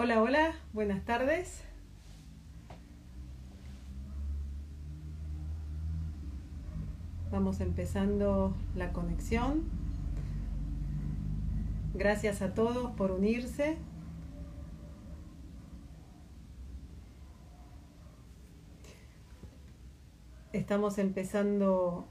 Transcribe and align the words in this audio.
Hola, 0.00 0.22
hola, 0.22 0.54
buenas 0.72 1.04
tardes. 1.04 1.64
Vamos 7.32 7.60
empezando 7.60 8.54
la 8.76 8.92
conexión. 8.92 9.64
Gracias 11.94 12.42
a 12.42 12.54
todos 12.54 12.92
por 12.92 13.10
unirse. 13.10 13.76
Estamos 20.52 20.98
empezando 20.98 22.06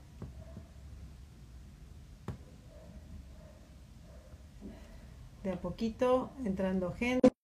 de 5.41 5.53
a 5.53 5.61
poquito, 5.61 6.31
entrando 6.43 6.91
gente. 6.91 7.36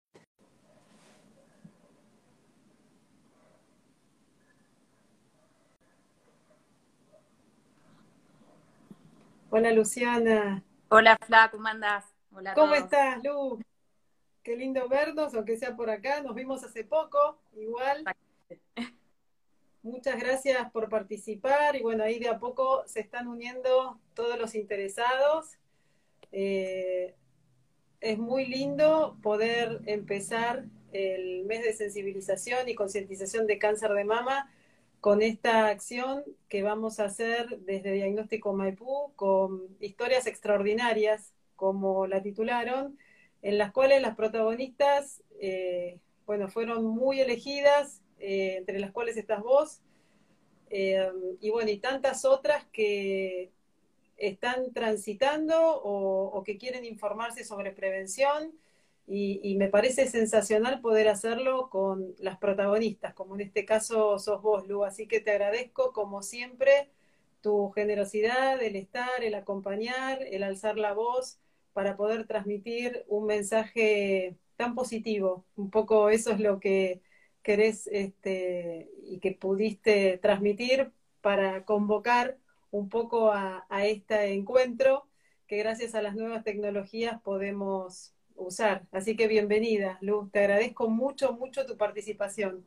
Hola 9.55 9.71
Luciana. 9.71 10.63
Hola 10.89 11.15
Fla, 11.27 11.49
¿cómo 11.51 11.67
andás? 11.67 12.05
Hola 12.31 12.55
¿Cómo 12.55 12.73
estás, 12.73 13.23
Lu? 13.23 13.61
Qué 14.41 14.55
lindo 14.55 14.89
vernos, 14.89 15.35
aunque 15.35 15.57
sea 15.57 15.75
por 15.75 15.91
acá. 15.91 16.23
Nos 16.23 16.33
vimos 16.33 16.63
hace 16.63 16.83
poco, 16.83 17.37
igual. 17.55 18.03
Muchas 19.83 20.19
gracias 20.19 20.71
por 20.71 20.89
participar 20.89 21.75
y 21.75 21.83
bueno, 21.83 22.03
ahí 22.03 22.17
de 22.17 22.29
a 22.29 22.39
poco 22.39 22.81
se 22.87 23.01
están 23.01 23.27
uniendo 23.27 23.99
todos 24.15 24.39
los 24.39 24.55
interesados. 24.55 25.51
Eh, 26.31 27.13
es 27.99 28.17
muy 28.17 28.47
lindo 28.47 29.19
poder 29.21 29.81
empezar 29.85 30.65
el 30.93 31.45
mes 31.45 31.63
de 31.63 31.73
sensibilización 31.73 32.69
y 32.69 32.73
concientización 32.73 33.45
de 33.45 33.59
cáncer 33.59 33.91
de 33.91 34.03
mama 34.03 34.49
con 35.03 35.21
esta 35.21 35.67
acción 35.67 36.23
que 36.47 36.63
vamos 36.63 37.01
a 37.01 37.05
hacer 37.07 37.59
desde 37.59 37.91
Diagnóstico 37.91 38.53
Maipú 38.53 39.11
con 39.17 39.67
historias 39.81 40.27
extraordinarias, 40.27 41.33
como 41.57 42.07
la 42.07 42.23
titularon, 42.23 42.97
en 43.41 43.57
las 43.57 43.73
cuales 43.73 44.01
las 44.01 44.15
protagonistas, 44.15 45.21
eh, 45.41 45.99
bueno, 46.25 46.47
fueron 46.47 46.85
muy 46.85 47.19
elegidas, 47.19 48.01
eh, 48.17 48.55
entre 48.55 48.79
las 48.79 48.93
cuales 48.93 49.17
estás 49.17 49.43
vos, 49.43 49.81
eh, 50.69 51.11
y 51.41 51.49
bueno, 51.49 51.69
y 51.69 51.79
tantas 51.79 52.23
otras 52.23 52.63
que 52.71 53.51
están 54.15 54.71
transitando 54.71 55.81
o, 55.81 56.27
o 56.27 56.43
que 56.43 56.57
quieren 56.57 56.85
informarse 56.85 57.43
sobre 57.43 57.73
prevención 57.73 58.53
y, 59.05 59.55
me 59.57 59.67
parece 59.69 60.07
sensacional 60.07 60.81
poder 60.81 61.09
hacerlo 61.09 61.69
con 61.69 62.15
las 62.19 62.37
protagonistas, 62.37 63.13
como 63.13 63.35
en 63.35 63.41
este 63.41 63.65
caso 63.65 64.17
sos 64.19 64.41
vos, 64.41 64.67
Lu. 64.67 64.83
Así 64.85 65.07
que 65.07 65.19
te 65.19 65.31
agradezco, 65.31 65.91
como 65.93 66.23
siempre, 66.23 66.89
tu 67.41 67.71
generosidad, 67.71 68.61
el 68.63 68.75
estar, 68.77 69.23
el 69.23 69.35
acompañar, 69.35 70.23
el 70.23 70.43
alzar 70.43 70.77
la 70.77 70.93
voz 70.93 71.39
para 71.73 71.97
poder 71.97 72.27
transmitir 72.27 73.03
un 73.07 73.25
mensaje 73.25 74.37
tan 74.55 74.75
positivo. 74.75 75.45
Un 75.55 75.69
poco 75.69 76.09
eso 76.09 76.31
es 76.31 76.39
lo 76.39 76.59
que 76.59 77.01
querés 77.43 77.87
este, 77.87 78.89
y 79.03 79.19
que 79.19 79.33
pudiste 79.33 80.17
transmitir 80.19 80.91
para 81.21 81.65
convocar 81.65 82.37
un 82.71 82.89
poco 82.89 83.31
a, 83.31 83.65
a 83.69 83.85
este 83.85 84.33
encuentro 84.33 85.07
que 85.47 85.57
gracias 85.57 85.95
a 85.95 86.01
las 86.01 86.15
nuevas 86.15 86.43
tecnologías 86.43 87.21
podemos 87.21 88.13
usar. 88.35 88.83
Así 88.91 89.15
que 89.15 89.27
bienvenida, 89.27 89.97
Luz. 90.01 90.31
Te 90.31 90.39
agradezco 90.39 90.89
mucho, 90.89 91.33
mucho 91.33 91.65
tu 91.65 91.77
participación. 91.77 92.65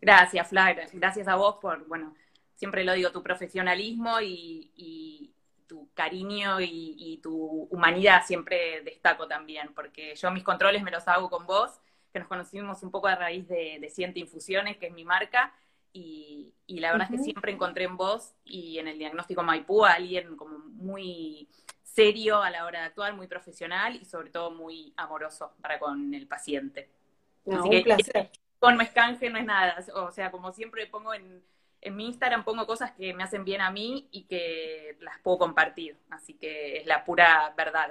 Gracias, 0.00 0.48
Flavia. 0.48 0.88
Gracias 0.92 1.28
a 1.28 1.36
vos 1.36 1.56
por, 1.60 1.86
bueno, 1.86 2.14
siempre 2.56 2.84
lo 2.84 2.92
digo, 2.92 3.12
tu 3.12 3.22
profesionalismo 3.22 4.20
y, 4.20 5.32
tu 5.66 5.88
cariño 5.94 6.60
y, 6.60 7.18
tu 7.22 7.68
humanidad 7.70 8.22
siempre 8.26 8.82
destaco 8.82 9.26
también, 9.26 9.72
porque 9.74 10.14
yo 10.16 10.30
mis 10.30 10.42
controles 10.42 10.82
me 10.82 10.90
los 10.90 11.06
hago 11.08 11.30
con 11.30 11.46
vos, 11.46 11.70
que 12.12 12.18
nos 12.18 12.28
conocimos 12.28 12.82
un 12.82 12.90
poco 12.90 13.06
a 13.06 13.14
raíz 13.14 13.48
de, 13.48 13.78
de 13.80 13.88
Ciente 13.88 14.20
Infusiones, 14.20 14.76
que 14.76 14.86
es 14.88 14.92
mi 14.92 15.04
marca, 15.04 15.54
y, 15.92 16.54
la 16.66 16.92
verdad 16.92 17.08
es 17.10 17.18
que 17.18 17.24
siempre 17.24 17.52
encontré 17.52 17.84
en 17.84 17.96
vos 17.96 18.32
y 18.44 18.78
en 18.78 18.88
el 18.88 18.98
diagnóstico 18.98 19.42
Maipú 19.42 19.84
a 19.84 19.92
alguien 19.92 20.36
como 20.36 20.58
muy 20.58 21.48
serio 21.94 22.42
a 22.42 22.50
la 22.50 22.64
hora 22.64 22.80
de 22.80 22.86
actuar, 22.86 23.14
muy 23.14 23.26
profesional 23.26 23.96
y 23.96 24.04
sobre 24.04 24.30
todo 24.30 24.50
muy 24.50 24.92
amoroso 24.96 25.52
para 25.60 25.78
con 25.78 26.14
el 26.14 26.26
paciente. 26.26 26.88
Así 27.50 27.70
que, 27.70 27.82
placer. 27.82 28.30
Con 28.58 28.76
Mescanje 28.76 29.28
no 29.28 29.38
es 29.38 29.44
nada, 29.44 29.76
o 29.94 30.10
sea, 30.12 30.30
como 30.30 30.52
siempre 30.52 30.86
pongo 30.86 31.12
en, 31.12 31.42
en 31.80 31.96
mi 31.96 32.06
Instagram, 32.06 32.44
pongo 32.44 32.64
cosas 32.64 32.92
que 32.92 33.12
me 33.12 33.24
hacen 33.24 33.44
bien 33.44 33.60
a 33.60 33.70
mí 33.70 34.08
y 34.12 34.24
que 34.24 34.96
las 35.00 35.18
puedo 35.20 35.38
compartir, 35.38 35.96
así 36.10 36.34
que 36.34 36.78
es 36.78 36.86
la 36.86 37.04
pura 37.04 37.52
verdad. 37.56 37.90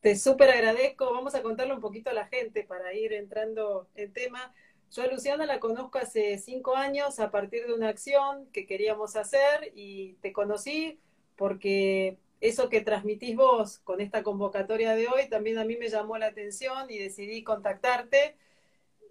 Te 0.00 0.14
súper 0.16 0.50
agradezco, 0.50 1.12
vamos 1.12 1.34
a 1.34 1.42
contarle 1.42 1.74
un 1.74 1.80
poquito 1.80 2.10
a 2.10 2.12
la 2.12 2.26
gente 2.26 2.62
para 2.62 2.92
ir 2.94 3.12
entrando 3.12 3.88
en 3.96 4.12
tema. 4.12 4.54
Yo 4.92 5.02
a 5.02 5.06
Luciana 5.08 5.44
la 5.44 5.58
conozco 5.58 5.98
hace 5.98 6.38
cinco 6.38 6.76
años 6.76 7.18
a 7.18 7.30
partir 7.30 7.66
de 7.66 7.74
una 7.74 7.88
acción 7.88 8.46
que 8.52 8.66
queríamos 8.66 9.16
hacer 9.16 9.72
y 9.74 10.12
te 10.20 10.32
conocí 10.32 11.00
porque 11.36 12.18
eso 12.40 12.68
que 12.68 12.80
transmitís 12.80 13.36
vos 13.36 13.78
con 13.78 14.00
esta 14.00 14.22
convocatoria 14.22 14.94
de 14.94 15.08
hoy 15.08 15.28
también 15.28 15.58
a 15.58 15.64
mí 15.64 15.76
me 15.76 15.88
llamó 15.88 16.18
la 16.18 16.26
atención 16.26 16.90
y 16.90 16.98
decidí 16.98 17.42
contactarte. 17.42 18.36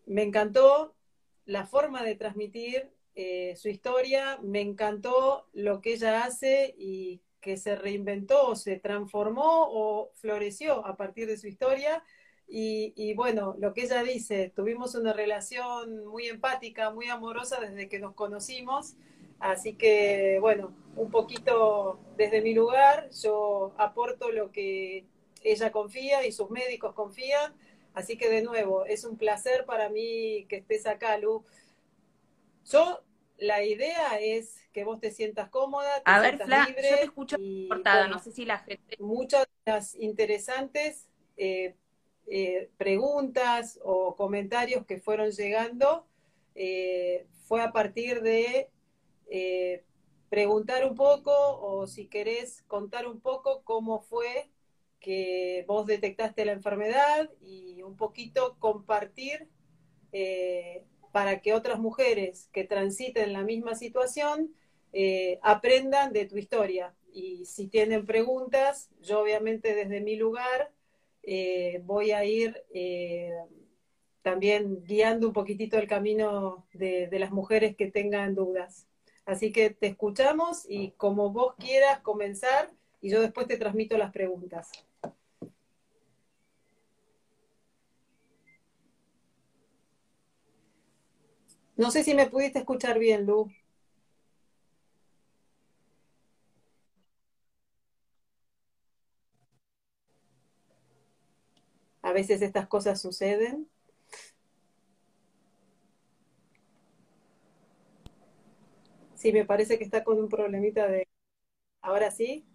Me 0.06 0.24
encantó 0.24 0.96
la 1.46 1.66
forma 1.66 2.04
de 2.04 2.16
transmitir 2.16 2.90
eh, 3.16 3.56
su 3.58 3.70
historia, 3.70 4.40
me 4.44 4.62
encantó 4.62 5.48
lo 5.54 5.82
que 5.82 5.94
ella 5.94 6.24
hace 6.24 6.76
y 6.78 7.22
que 7.42 7.58
se 7.58 7.76
reinventó, 7.76 8.56
se 8.56 8.78
transformó 8.78 9.68
o 9.70 10.12
floreció 10.16 10.86
a 10.86 10.96
partir 10.96 11.28
de 11.28 11.38
su 11.38 11.48
historia. 11.48 12.04
Y, 12.48 12.94
y, 12.96 13.14
bueno, 13.14 13.56
lo 13.60 13.74
que 13.74 13.84
ella 13.84 14.04
dice, 14.04 14.54
tuvimos 14.56 14.96
una 14.96 15.12
relación 15.12 16.06
muy 16.06 16.28
empática, 16.28 16.92
muy 16.92 17.08
amorosa 17.08 17.60
desde 17.60 17.90
que 17.90 18.00
nos 18.00 18.14
conocimos 18.14 18.96
Así 19.40 19.74
que, 19.74 20.38
bueno, 20.42 20.74
un 20.96 21.12
poquito 21.12 22.00
desde 22.16 22.42
mi 22.42 22.54
lugar, 22.54 23.10
yo 23.12 23.74
aporto 23.78 24.32
lo 24.32 24.52
que 24.52 25.06
ella 25.44 25.72
confía 25.72 26.26
y 26.26 26.32
sus 26.32 26.50
médicos 26.50 26.94
confían. 26.94 27.54
Así 27.94 28.18
que, 28.18 28.30
de 28.30 28.42
nuevo, 28.42 28.86
es 28.86 29.04
un 29.04 29.18
placer 29.18 29.66
para 29.66 29.90
mí 29.90 30.46
que 30.50 30.58
estés 30.58 30.86
acá, 30.88 31.18
Lu. 31.18 31.44
Yo, 32.66 33.02
la 33.38 33.64
idea 33.64 34.20
es 34.20 34.56
que 34.74 34.84
vos 34.84 35.00
te 35.00 35.12
sientas 35.12 35.50
cómoda, 35.50 35.98
te 35.98 36.12
A 36.12 36.20
ver, 36.20 36.38
sientas 36.38 36.68
libre. 36.68 36.90
Yo 36.90 36.96
te 36.98 37.04
escucho 37.04 37.38
cortada, 37.70 38.08
no 38.08 38.20
sé 38.20 38.32
si 38.32 38.46
la 38.46 38.60
gente. 38.60 38.98
Muchas 39.00 39.48
de 39.66 39.72
las 39.72 39.96
interesantes 39.96 41.08
eh, 41.38 41.76
eh, 42.28 42.70
preguntas 42.78 43.80
o 43.84 44.16
comentarios 44.16 44.86
que 44.86 45.00
fueron 45.00 45.32
llegando 45.32 46.06
eh, 46.56 47.26
fue 47.48 47.62
a 47.62 47.72
partir 47.72 48.22
de 48.22 48.70
eh, 49.30 49.84
preguntar 50.30 50.86
un 50.86 50.96
poco 50.96 51.32
o 51.32 51.88
si 51.88 52.08
querés 52.08 52.64
contar 52.68 53.08
un 53.08 53.20
poco 53.20 53.64
cómo 53.64 54.02
fue 54.02 54.50
que 55.00 55.64
vos 55.68 55.86
detectaste 55.86 56.46
la 56.46 56.54
enfermedad 56.54 57.30
y 57.42 57.82
un 57.82 57.96
poquito 57.96 58.58
compartir 58.60 59.48
eh, 60.12 60.84
para 61.12 61.42
que 61.42 61.54
otras 61.54 61.80
mujeres 61.80 62.50
que 62.52 62.64
transiten 62.64 63.34
la 63.34 63.44
misma 63.44 63.76
situación 63.76 64.54
eh, 64.94 65.40
aprendan 65.44 66.14
de 66.14 66.26
tu 66.26 66.38
historia. 66.38 66.94
Y 67.14 67.46
si 67.46 67.68
tienen 67.68 68.06
preguntas, 68.06 68.90
yo 69.02 69.22
obviamente 69.22 69.76
desde 69.76 70.02
mi 70.02 70.16
lugar 70.16 70.72
voy 71.84 72.12
a 72.12 72.24
ir 72.24 72.64
también 74.22 74.82
guiando 74.84 75.28
un 75.28 75.34
poquitito 75.34 75.78
el 75.78 75.88
camino 75.88 76.66
de 76.72 77.10
las 77.20 77.32
mujeres 77.32 77.76
que 77.76 77.92
tengan 77.92 78.34
dudas. 78.34 78.88
Así 79.28 79.52
que 79.52 79.72
te 79.72 79.88
escuchamos 79.88 80.66
y 80.70 80.92
como 80.92 81.32
vos 81.32 81.56
quieras 81.60 82.00
comenzar 82.00 82.72
y 83.02 83.10
yo 83.10 83.20
después 83.20 83.46
te 83.46 83.58
transmito 83.58 83.98
las 83.98 84.14
preguntas. 84.14 84.72
No 91.76 91.92
sé 91.92 92.06
si 92.06 92.14
me 92.14 92.30
pudiste 92.30 92.60
escuchar 92.60 93.00
bien, 93.00 93.26
Lu. 93.26 93.52
A 102.02 102.14
veces 102.14 102.42
estas 102.42 102.68
cosas 102.68 103.02
suceden. 103.02 103.68
Sí, 109.18 109.34
me 109.34 109.46
parece 109.46 109.78
que 109.78 109.84
está 109.84 110.04
con 110.06 110.18
un 110.20 110.30
problemita 110.30 110.88
de... 110.88 111.08
¿Ahora 111.82 112.12
sí? 112.12 112.46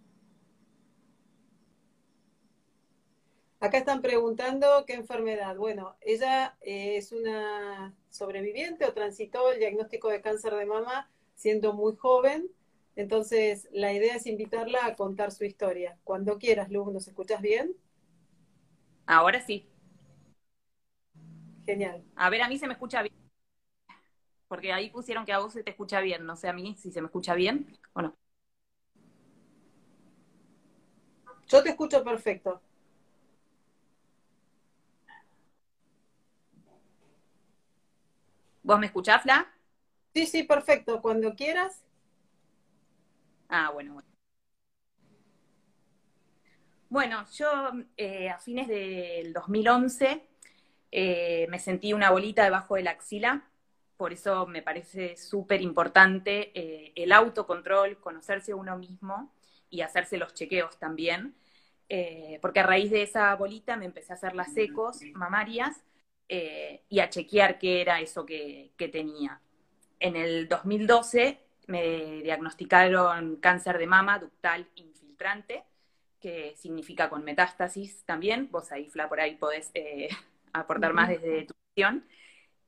Acá 3.61 3.79
están 3.79 4.03
preguntando 4.03 4.85
qué 4.87 4.95
enfermedad. 4.95 5.57
Bueno, 5.57 5.97
ella 6.01 6.57
eh, 6.63 6.97
es 6.97 7.13
una 7.13 7.95
sobreviviente 8.11 8.85
o 8.87 8.95
transitó 8.95 9.51
el 9.53 9.59
diagnóstico 9.59 10.09
de 10.09 10.21
cáncer 10.21 10.55
de 10.55 10.67
mama 10.67 11.11
siendo 11.35 11.73
muy 11.73 11.97
joven. 11.97 12.49
Entonces, 12.97 13.69
la 13.73 13.93
idea 13.93 14.17
es 14.17 14.27
invitarla 14.27 14.87
a 14.87 14.97
contar 14.97 15.33
su 15.33 15.45
historia. 15.45 15.99
Cuando 16.05 16.39
quieras, 16.39 16.71
Lu, 16.71 16.91
¿nos 16.93 17.09
escuchas 17.09 17.41
bien? 17.43 17.77
Ahora 19.07 19.41
sí. 19.41 19.69
Genial. 21.67 22.05
A 22.17 22.31
ver, 22.31 22.43
a 22.43 22.49
mí 22.49 22.59
se 22.59 22.67
me 22.67 22.75
escucha 22.75 23.03
bien. 23.03 23.22
Porque 24.53 24.71
ahí 24.71 24.91
pusieron 24.91 25.25
que 25.25 25.33
a 25.33 25.39
vos 25.39 25.55
se 25.55 25.63
te 25.63 25.71
escucha 25.71 26.03
bien. 26.03 26.27
No 26.27 26.37
sé 26.37 26.47
a 26.47 26.53
mí 26.53 26.77
si 26.79 26.93
se 26.93 27.01
me 27.01 27.07
escucha 27.07 27.35
bien 27.35 27.75
o 27.95 28.03
no. 28.03 28.15
Yo 31.49 31.63
te 31.63 31.71
escucho 31.71 32.05
perfecto. 32.05 32.61
¿Vos 38.63 38.79
me 38.79 38.85
escuchás, 38.85 39.23
Fla? 39.23 39.51
Sí, 40.13 40.27
sí, 40.27 40.43
perfecto. 40.43 41.01
Cuando 41.01 41.35
quieras. 41.35 41.83
Ah, 43.49 43.71
bueno, 43.73 43.95
bueno. 43.95 44.09
Bueno, 46.91 47.25
yo 47.39 47.49
eh, 47.97 48.29
a 48.29 48.37
fines 48.39 48.69
del 48.69 49.33
2011 49.33 50.29
eh, 50.91 51.47
me 51.49 51.59
sentí 51.59 51.95
una 51.95 52.11
bolita 52.11 52.45
debajo 52.45 52.75
de 52.75 52.83
la 52.83 52.91
axila, 52.91 53.49
por 54.03 54.13
eso 54.13 54.49
me 54.49 54.63
parece 54.63 55.17
súper 55.17 55.63
importante 55.63 56.51
eh, 56.59 56.93
el 56.97 57.13
autocontrol, 57.13 58.01
conocerse 58.01 58.53
uno 58.53 58.77
mismo 58.77 59.33
y 59.71 59.83
hacerse 59.83 60.17
los 60.19 60.35
chequeos 60.35 60.77
también, 60.77 61.37
porque 62.41 62.59
a 62.61 62.63
raíz 62.63 62.91
de 62.91 63.03
esa 63.03 63.33
bolita 63.37 63.77
me 63.77 63.85
empecé 63.85 64.13
a 64.13 64.17
hacer 64.17 64.35
las 64.35 64.57
ecos 64.57 65.01
mamarias 65.15 65.85
y 66.29 66.99
a 66.99 67.11
chequear 67.11 67.59
qué 67.59 67.81
era 67.81 68.01
eso 68.01 68.27
que, 68.27 68.73
que 68.77 68.89
tenía. 68.89 69.41
En 70.01 70.17
el 70.17 70.49
2012 70.49 71.39
me 71.69 72.23
diagnosticaron 72.23 73.37
cáncer 73.37 73.79
de 73.79 73.87
mama 73.87 74.19
ductal 74.19 74.67
infiltrante, 74.75 75.63
que 76.21 76.55
significa 76.57 77.09
con 77.11 77.25
metástasis 77.25 78.05
también. 78.05 78.49
Vos 78.51 78.73
ahí, 78.73 78.89
Fla, 78.89 79.09
por 79.09 79.21
ahí 79.21 79.37
podés 79.37 79.71
eh, 79.75 80.09
aportar 80.53 80.93
más 80.93 81.09
desde 81.09 81.47
tu 81.47 81.55
visión. 81.75 82.05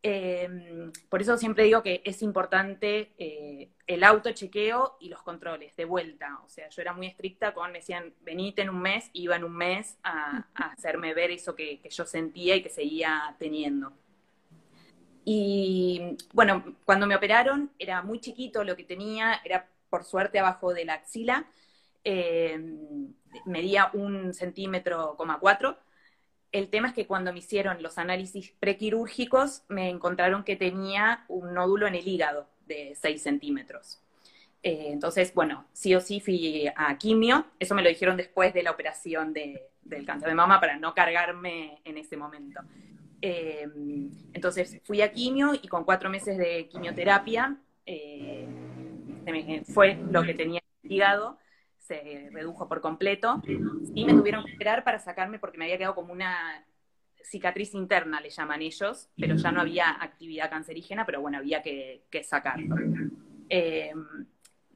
Em, 0.06 0.93
por 1.09 1.23
eso 1.23 1.39
siempre 1.39 1.65
digo 1.65 1.83
que 1.83 2.03
es 2.05 2.21
importante 2.21 3.15
eh, 3.17 3.71
el 3.87 4.05
autochequeo 4.05 4.99
y 5.01 5.09
los 5.09 5.23
controles 5.23 5.75
de 5.77 5.87
vuelta. 5.87 6.41
O 6.45 6.49
sea, 6.51 6.69
yo 6.69 6.83
era 6.83 6.93
muy 6.93 7.06
estricta 7.06 7.55
con, 7.55 7.73
me 7.73 7.79
decían, 7.79 8.12
venite 8.21 8.61
en 8.61 8.69
un 8.69 8.83
mes, 8.83 9.09
iba 9.15 9.35
en 9.35 9.45
un 9.45 9.56
mes 9.56 9.97
a, 10.03 10.47
hacerme 10.77 11.15
ver 11.15 11.31
eso 11.31 11.56
que, 11.56 11.81
yo 11.89 12.05
sentía 12.05 12.55
y 12.55 12.62
que 12.62 12.69
seguía 12.69 13.35
teniendo. 13.39 13.95
Y 15.25 16.19
bueno, 16.35 16.77
cuando 16.85 17.06
me 17.06 17.17
operaron 17.17 17.71
era 17.79 18.03
muy 18.03 18.21
chiquito 18.21 18.62
lo 18.62 18.77
que 18.77 18.85
tenía, 18.85 19.41
era 19.43 19.67
por 19.89 20.05
suerte 20.05 20.39
abajo 20.39 20.75
de 20.75 20.85
la 20.85 20.95
axila, 20.95 21.47
em, 22.05 23.15
medía 23.47 23.91
un 23.95 24.35
centímetro, 24.35 25.17
coma 25.17 25.39
cuatro, 25.41 25.79
el 26.55 26.69
tema 26.69 26.89
es 26.89 26.95
que 26.95 27.09
cuando 27.09 27.33
me 27.33 27.41
hicieron 27.41 27.83
los 27.83 27.99
análisis 27.99 28.53
prequirúrgicos, 28.61 29.65
me 29.69 29.91
encontraron 29.91 30.45
que 30.45 30.55
tenía 30.55 31.25
un 31.27 31.53
nódulo 31.53 31.89
en 31.89 31.97
el 31.97 32.06
hígado 32.06 32.49
de 32.67 32.95
6 32.95 33.21
centímetros. 33.21 34.01
Eh, 34.62 34.87
entonces, 34.91 35.35
bueno, 35.35 35.67
sí 35.73 35.97
o 35.97 36.01
sí 36.01 36.21
fui 36.21 36.71
a 36.77 36.97
quimio. 36.97 37.45
Eso 37.59 37.75
me 37.75 37.83
lo 37.83 37.89
dijeron 37.89 38.17
después 38.17 38.55
de 38.55 38.62
la 38.62 38.71
operación 38.71 39.33
del 39.33 40.06
cáncer 40.06 40.29
de 40.29 40.35
mama 40.37 40.61
para 40.61 40.79
no 40.79 40.95
cargarme 40.95 41.81
en 41.85 41.99
ese 41.99 42.17
momento. 42.17 42.61
Eh, 43.21 43.69
entonces 44.33 44.81
fui 44.85 45.03
a 45.03 45.11
quimio 45.11 45.55
y 45.61 45.67
con 45.67 45.83
cuatro 45.83 46.09
meses 46.09 46.39
de 46.39 46.69
quimioterapia 46.69 47.56
eh, 47.85 48.47
fue 49.73 49.99
lo 50.09 50.23
que 50.23 50.35
tenía 50.35 50.61
hígado 50.85 51.37
se 51.86 52.31
redujo 52.32 52.66
por 52.66 52.81
completo 52.81 53.42
y 53.94 54.04
me 54.04 54.14
tuvieron 54.14 54.44
que 54.44 54.52
esperar 54.52 54.84
para 54.84 54.98
sacarme 54.98 55.38
porque 55.38 55.58
me 55.58 55.64
había 55.66 55.78
quedado 55.78 55.94
como 55.94 56.12
una 56.12 56.64
cicatriz 57.22 57.75
interna, 57.75 58.20
le 58.20 58.31
llaman 58.31 58.62
ellos, 58.62 59.08
pero 59.16 59.36
ya 59.36 59.52
no 59.52 59.60
había 59.60 59.90
actividad 60.02 60.50
cancerígena, 60.50 61.04
pero 61.04 61.20
bueno, 61.20 61.38
había 61.38 61.62
que, 61.62 62.02
sacarlo. 62.22 62.76
Em, 63.48 64.26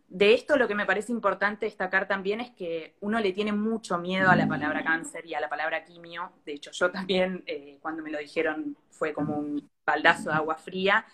de 0.08 0.34
esto 0.34 0.56
lo 0.56 0.68
que 0.68 0.74
me 0.74 0.86
parece 0.86 1.12
importante 1.12 1.66
destacar 1.66 2.08
también 2.08 2.40
es 2.40 2.50
que 2.50 2.96
uno 3.00 3.20
le 3.20 3.32
tiene 3.32 3.52
mucho 3.52 3.98
miedo 3.98 4.30
a 4.30 4.36
la 4.36 4.46
palabra 4.46 4.82
cáncer 4.82 5.26
y 5.26 5.34
a 5.34 5.40
la 5.40 5.48
palabra 5.48 5.84
quimio. 5.84 6.32
De 6.44 6.52
hecho, 6.54 6.70
yo 6.72 6.90
también, 6.90 7.42
eh, 7.46 7.78
cuando 7.80 8.02
me 8.02 8.10
lo 8.10 8.18
dijeron, 8.18 8.76
fue 8.90 9.12
como 9.12 9.38
un 9.38 9.68
baldazo 9.84 10.30
de 10.30 10.36
agua 10.36 10.56
fría, 10.56 11.06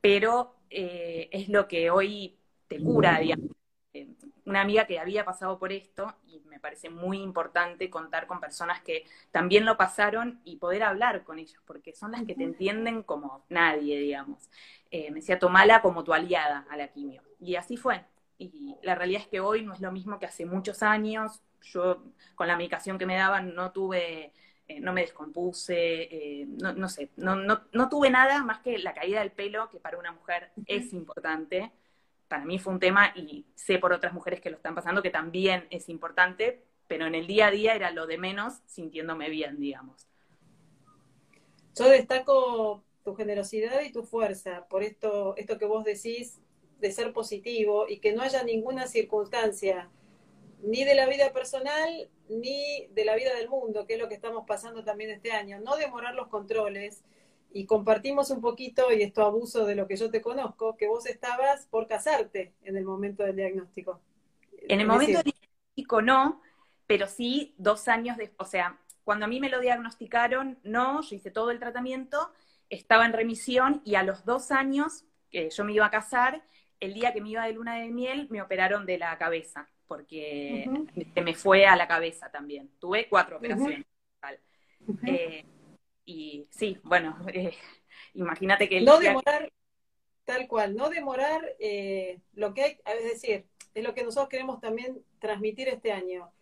pero 0.00 0.56
eh, 0.70 1.28
es 1.32 1.48
lo 1.48 1.68
que 1.68 1.90
hoy 1.90 2.36
te 2.68 2.80
cura, 2.80 3.18
digamos 3.18 3.50
una 4.50 4.60
amiga 4.60 4.86
que 4.86 4.98
había 4.98 5.24
pasado 5.24 5.58
por 5.58 5.72
esto 5.72 6.14
y 6.26 6.40
me 6.40 6.58
parece 6.58 6.90
muy 6.90 7.18
importante 7.22 7.88
contar 7.88 8.26
con 8.26 8.40
personas 8.40 8.80
que 8.82 9.04
también 9.30 9.64
lo 9.64 9.76
pasaron 9.76 10.40
y 10.44 10.56
poder 10.56 10.82
hablar 10.82 11.24
con 11.24 11.38
ellos, 11.38 11.62
porque 11.64 11.94
son 11.94 12.12
las 12.12 12.24
que 12.24 12.34
te 12.34 12.42
entienden 12.42 13.02
como 13.02 13.44
nadie, 13.48 13.98
digamos. 13.98 14.50
Eh, 14.90 15.10
me 15.10 15.20
decía, 15.20 15.38
tomala 15.38 15.80
como 15.82 16.04
tu 16.04 16.12
aliada 16.12 16.66
a 16.68 16.76
la 16.76 16.88
quimio. 16.88 17.22
Y 17.38 17.54
así 17.54 17.76
fue. 17.76 18.04
Y 18.38 18.76
la 18.82 18.94
realidad 18.96 19.22
es 19.22 19.28
que 19.28 19.40
hoy 19.40 19.62
no 19.62 19.72
es 19.72 19.80
lo 19.80 19.92
mismo 19.92 20.18
que 20.18 20.26
hace 20.26 20.44
muchos 20.44 20.82
años. 20.82 21.40
Yo 21.62 22.02
con 22.34 22.48
la 22.48 22.56
medicación 22.56 22.98
que 22.98 23.06
me 23.06 23.16
daban 23.16 23.54
no 23.54 23.70
tuve, 23.70 24.32
eh, 24.66 24.80
no 24.80 24.92
me 24.92 25.02
descompuse, 25.02 26.02
eh, 26.02 26.46
no, 26.48 26.88
sé, 26.88 27.10
no, 27.16 27.36
no 27.36 27.88
tuve 27.88 28.10
nada 28.10 28.42
más 28.42 28.60
que 28.60 28.78
la 28.78 28.94
caída 28.94 29.20
del 29.20 29.30
pelo, 29.30 29.68
que 29.70 29.78
para 29.78 29.98
una 29.98 30.12
mujer 30.12 30.50
es 30.66 30.92
importante 30.92 31.72
para 32.30 32.44
mí 32.44 32.60
fue 32.60 32.72
un 32.72 32.78
tema 32.78 33.12
y 33.16 33.44
sé 33.56 33.80
por 33.80 33.92
otras 33.92 34.12
mujeres 34.12 34.40
que 34.40 34.50
lo 34.50 34.56
están 34.56 34.76
pasando 34.76 35.02
que 35.02 35.10
también 35.10 35.66
es 35.70 35.88
importante, 35.88 36.62
pero 36.86 37.04
en 37.06 37.16
el 37.16 37.26
día 37.26 37.48
a 37.48 37.50
día 37.50 37.74
era 37.74 37.90
lo 37.90 38.06
de 38.06 38.18
menos 38.18 38.60
sintiéndome 38.66 39.28
bien, 39.28 39.58
digamos. 39.58 40.06
Yo 41.74 41.88
destaco 41.88 42.84
tu 43.02 43.16
generosidad 43.16 43.80
y 43.80 43.90
tu 43.90 44.04
fuerza 44.04 44.64
por 44.68 44.84
esto, 44.84 45.34
esto 45.36 45.58
que 45.58 45.64
vos 45.64 45.82
decís 45.82 46.38
de 46.78 46.92
ser 46.92 47.12
positivo 47.12 47.86
y 47.88 47.98
que 47.98 48.12
no 48.12 48.22
haya 48.22 48.44
ninguna 48.44 48.86
circunstancia 48.86 49.90
ni 50.62 50.84
de 50.84 50.94
la 50.94 51.08
vida 51.08 51.32
personal 51.32 52.08
ni 52.28 52.86
de 52.92 53.04
la 53.04 53.16
vida 53.16 53.34
del 53.34 53.48
mundo, 53.48 53.88
que 53.88 53.94
es 53.94 53.98
lo 53.98 54.08
que 54.08 54.14
estamos 54.14 54.44
pasando 54.46 54.84
también 54.84 55.10
este 55.10 55.32
año. 55.32 55.58
No 55.58 55.74
demorar 55.74 56.14
los 56.14 56.28
controles, 56.28 57.02
y 57.52 57.66
compartimos 57.66 58.30
un 58.30 58.40
poquito, 58.40 58.92
y 58.92 59.02
esto 59.02 59.22
abuso 59.24 59.66
de 59.66 59.74
lo 59.74 59.86
que 59.86 59.96
yo 59.96 60.10
te 60.10 60.22
conozco, 60.22 60.76
que 60.76 60.86
vos 60.86 61.06
estabas 61.06 61.66
por 61.66 61.86
casarte 61.86 62.54
en 62.62 62.76
el 62.76 62.84
momento 62.84 63.24
del 63.24 63.36
diagnóstico. 63.36 64.00
En 64.68 64.80
el 64.80 64.86
momento 64.86 65.18
del 65.18 65.32
diagnóstico 65.32 66.02
no, 66.02 66.42
pero 66.86 67.06
sí 67.06 67.54
dos 67.58 67.88
años 67.88 68.16
de, 68.16 68.32
o 68.36 68.44
sea, 68.44 68.78
cuando 69.04 69.24
a 69.24 69.28
mí 69.28 69.40
me 69.40 69.48
lo 69.48 69.60
diagnosticaron, 69.60 70.58
no, 70.62 71.02
yo 71.02 71.16
hice 71.16 71.30
todo 71.30 71.50
el 71.50 71.58
tratamiento, 71.58 72.30
estaba 72.68 73.04
en 73.06 73.12
remisión 73.12 73.82
y 73.84 73.96
a 73.96 74.02
los 74.02 74.24
dos 74.24 74.50
años 74.50 75.04
que 75.30 75.50
yo 75.50 75.64
me 75.64 75.72
iba 75.72 75.86
a 75.86 75.90
casar, 75.90 76.42
el 76.78 76.94
día 76.94 77.12
que 77.12 77.20
me 77.20 77.30
iba 77.30 77.44
de 77.44 77.52
luna 77.52 77.76
de 77.76 77.88
miel, 77.88 78.28
me 78.30 78.40
operaron 78.42 78.86
de 78.86 78.98
la 78.98 79.16
cabeza, 79.18 79.68
porque 79.86 80.70
se 81.14 81.20
me 81.20 81.34
fue 81.34 81.66
a 81.66 81.76
la 81.76 81.88
cabeza 81.88 82.30
también. 82.30 82.70
Tuve 82.78 83.08
cuatro 83.08 83.38
operaciones. 83.38 83.84
Y 86.04 86.46
sí, 86.50 86.78
bueno, 86.82 87.16
eh, 87.32 87.54
imagínate 88.14 88.68
que... 88.68 88.80
no 88.80 88.98
demorar, 88.98 89.52
tal 90.24 90.48
cual, 90.48 90.74
no 90.74 90.90
demorar 90.90 91.56
eh, 91.58 92.20
lo 92.34 92.54
que 92.54 92.62
hay, 92.62 92.78
es 92.98 93.04
decir, 93.04 93.46
es 93.74 93.84
lo 93.84 93.94
que 93.94 94.04
nosotros 94.04 94.28
queremos 94.28 94.60
también 94.60 95.02
transmitir 95.18 95.68
este 95.68 95.92
año. 95.92 96.32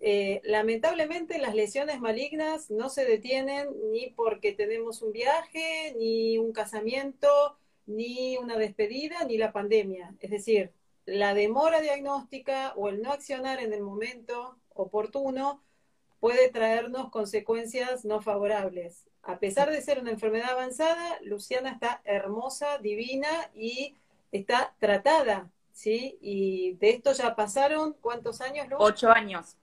Eh, 0.00 0.40
lamentablemente 0.44 1.38
las 1.38 1.56
lesiones 1.56 2.00
malignas 2.00 2.70
no 2.70 2.88
se 2.88 3.04
detienen 3.04 3.68
ni 3.90 4.10
porque 4.10 4.52
tenemos 4.52 5.02
un 5.02 5.12
viaje, 5.12 5.94
ni 5.98 6.38
un 6.38 6.52
casamiento, 6.52 7.58
ni 7.86 8.36
una 8.36 8.56
despedida, 8.56 9.24
ni 9.24 9.38
la 9.38 9.52
pandemia. 9.52 10.14
Es 10.20 10.30
decir, 10.30 10.72
la 11.04 11.34
demora 11.34 11.80
diagnóstica 11.80 12.74
o 12.76 12.88
el 12.88 13.02
no 13.02 13.12
accionar 13.12 13.60
en 13.60 13.72
el 13.72 13.82
momento 13.82 14.58
oportuno 14.74 15.64
puede 16.20 16.50
traernos 16.50 17.10
consecuencias 17.10 18.04
no 18.04 18.20
favorables. 18.20 19.04
A 19.22 19.38
pesar 19.38 19.70
de 19.70 19.82
ser 19.82 20.00
una 20.00 20.10
enfermedad 20.10 20.50
avanzada, 20.50 21.18
Luciana 21.22 21.70
está 21.70 22.00
hermosa, 22.04 22.78
divina 22.78 23.28
y 23.54 23.94
está 24.32 24.74
tratada, 24.78 25.50
¿sí? 25.72 26.18
Y 26.20 26.72
de 26.74 26.90
esto 26.90 27.12
ya 27.12 27.36
pasaron, 27.36 27.94
¿cuántos 28.00 28.40
años? 28.40 28.66
Ocho 28.78 29.10
años. 29.10 29.56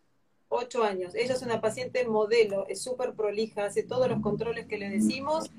Ocho 0.49 0.83
años. 0.83 1.15
Ella 1.15 1.33
es 1.33 1.41
una 1.41 1.61
paciente 1.61 2.05
modelo, 2.07 2.67
es 2.67 2.81
súper 2.81 3.13
prolija, 3.13 3.65
hace 3.65 3.83
todos 3.83 4.07
los 4.07 4.21
controles 4.21 4.67
que 4.67 4.77
le 4.77 4.89
decimos 4.89 5.49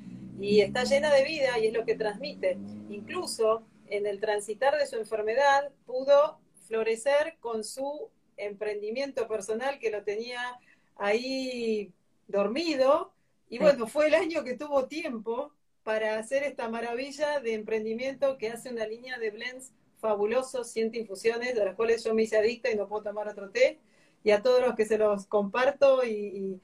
y 0.41 0.61
está 0.61 0.85
llena 0.85 1.13
de 1.13 1.25
vida 1.25 1.59
y 1.59 1.67
es 1.67 1.73
lo 1.73 1.85
que 1.85 1.97
transmite. 1.97 2.57
Incluso 2.89 3.63
en 3.89 4.07
el 4.07 4.21
transitar 4.21 4.77
de 4.79 4.87
su 4.87 4.97
enfermedad 4.97 5.71
pudo 5.85 6.39
florecer 6.67 7.37
con 7.41 7.65
su 7.65 8.09
emprendimiento 8.37 9.27
personal 9.29 9.79
que 9.79 9.91
lo 9.91 10.03
tenía 10.03 10.59
ahí 10.97 11.93
dormido, 12.27 13.13
y 13.49 13.59
bueno, 13.59 13.87
fue 13.87 14.09
el 14.09 14.15
año 14.15 14.43
que 14.43 14.57
tuvo 14.57 14.87
tiempo 14.87 15.53
para 15.85 16.19
hacer 16.19 16.43
esta 16.43 16.69
maravilla 16.69 17.39
de 17.39 17.55
emprendimiento 17.55 18.39
que 18.39 18.51
hace 18.51 18.71
una 18.71 18.87
línea 18.87 19.19
de 19.19 19.31
blends 19.31 19.73
fabulosos, 20.01 20.71
100 20.71 20.95
infusiones, 20.97 21.55
de 21.55 21.65
las 21.65 21.77
cuales 21.77 22.03
yo 22.03 22.13
me 22.13 22.25
hice 22.25 22.37
adicta 22.37 22.71
y 22.71 22.77
no 22.77 22.89
puedo 22.89 23.05
tomar 23.05 23.29
otro 23.29 23.51
té, 23.51 23.79
y 24.25 24.31
a 24.33 24.43
todos 24.43 24.61
los 24.61 24.75
que 24.75 24.85
se 24.85 24.99
los 24.99 25.27
comparto 25.27 26.05
y, 26.05 26.61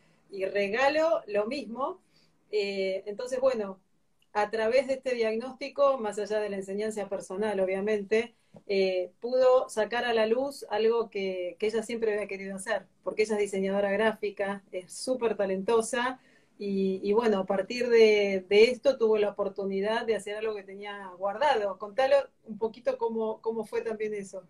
regalo 0.51 1.23
lo 1.27 1.47
mismo. 1.47 2.01
Eh, 2.51 3.05
entonces, 3.07 3.39
bueno, 3.41 3.79
a 4.33 4.51
través 4.51 4.87
de 4.87 4.95
este 4.95 5.15
diagnóstico, 5.15 5.99
más 5.99 6.19
allá 6.19 6.41
de 6.41 6.51
la 6.51 6.57
enseñanza 6.57 7.09
personal, 7.09 7.61
obviamente, 7.61 8.35
eh, 8.67 9.11
pudo 9.21 9.69
sacar 9.69 10.05
a 10.05 10.15
la 10.15 10.27
luz 10.27 10.67
algo 10.71 11.11
que, 11.11 11.57
que, 11.59 11.67
ella 11.67 11.83
siempre 11.83 12.13
había 12.13 12.29
querido 12.29 12.57
hacer, 12.57 12.87
porque 13.03 13.23
ella 13.23 13.35
es 13.37 13.41
diseñadora 13.41 13.91
gráfica, 13.91 14.63
es 14.73 14.93
súper 14.93 15.37
talentosa 15.37 16.21
y, 16.65 17.13
bueno, 17.13 17.41
a 17.41 17.47
partir 17.47 17.89
de, 17.89 18.45
esto 18.49 18.97
tuvo 18.97 19.19
la 19.19 19.31
oportunidad 19.31 20.07
de 20.07 20.15
hacer 20.15 20.37
algo 20.37 20.55
que 20.55 20.63
tenía 20.63 21.09
guardado. 21.19 21.77
Contalo 21.77 22.17
un 22.45 22.57
poquito 22.59 22.99
cómo, 22.99 23.41
cómo 23.41 23.65
fue 23.65 23.83
también 23.83 24.15
eso. 24.15 24.45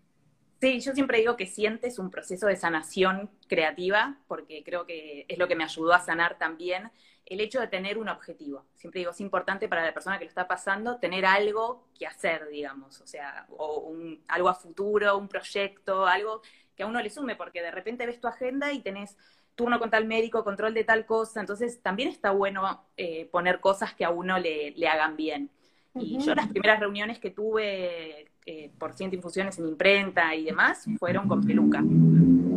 Sí, 0.63 0.79
yo 0.79 0.93
siempre 0.93 1.17
digo 1.17 1.35
que 1.35 1.45
sientes 1.45 1.99
un 1.99 2.09
proceso 2.09 2.47
de 2.47 2.55
sanación 2.55 3.29
creativa, 3.49 4.15
porque 4.29 4.63
creo 4.63 4.85
que 4.85 5.25
es 5.27 5.37
lo 5.37 5.49
que 5.49 5.57
me 5.57 5.65
ayudó 5.65 5.91
a 5.91 5.99
sanar 5.99 6.37
también 6.37 6.89
el 7.25 7.41
hecho 7.41 7.59
de 7.59 7.67
tener 7.67 7.97
un 7.97 8.07
objetivo. 8.07 8.63
Siempre 8.73 8.99
digo, 8.99 9.11
es 9.11 9.19
importante 9.19 9.67
para 9.67 9.83
la 9.83 9.93
persona 9.93 10.17
que 10.17 10.23
lo 10.23 10.29
está 10.29 10.47
pasando 10.47 10.99
tener 10.99 11.25
algo 11.25 11.89
que 11.99 12.07
hacer, 12.07 12.47
digamos, 12.47 13.01
o 13.01 13.05
sea, 13.05 13.45
o 13.49 13.79
un, 13.79 14.23
algo 14.29 14.47
a 14.47 14.53
futuro, 14.53 15.17
un 15.17 15.27
proyecto, 15.27 16.05
algo 16.05 16.41
que 16.77 16.83
a 16.83 16.87
uno 16.87 17.01
le 17.01 17.09
sume, 17.09 17.35
porque 17.35 17.61
de 17.61 17.71
repente 17.71 18.05
ves 18.05 18.21
tu 18.21 18.29
agenda 18.29 18.71
y 18.71 18.79
tenés 18.79 19.17
turno 19.55 19.79
con 19.79 19.89
tal 19.89 20.05
médico, 20.05 20.45
control 20.45 20.73
de 20.73 20.85
tal 20.85 21.05
cosa, 21.05 21.41
entonces 21.41 21.81
también 21.81 22.07
está 22.07 22.31
bueno 22.31 22.85
eh, 22.95 23.25
poner 23.25 23.59
cosas 23.59 23.93
que 23.95 24.05
a 24.05 24.11
uno 24.11 24.39
le, 24.39 24.73
hagan 24.87 25.17
bien. 25.17 25.51
Y 25.95 26.19
yo 26.19 26.33
las 26.33 26.47
primeras 26.47 26.79
reuniones 26.79 27.19
que 27.19 27.31
tuve 27.31 28.31
eh, 28.45 28.71
por 28.77 28.93
ciento 28.93 29.15
infusiones 29.15 29.57
en 29.59 29.67
imprenta 29.67 30.35
y 30.35 30.45
demás 30.45 30.85
fueron 30.99 31.27
con 31.27 31.45
peluca, 31.45 31.81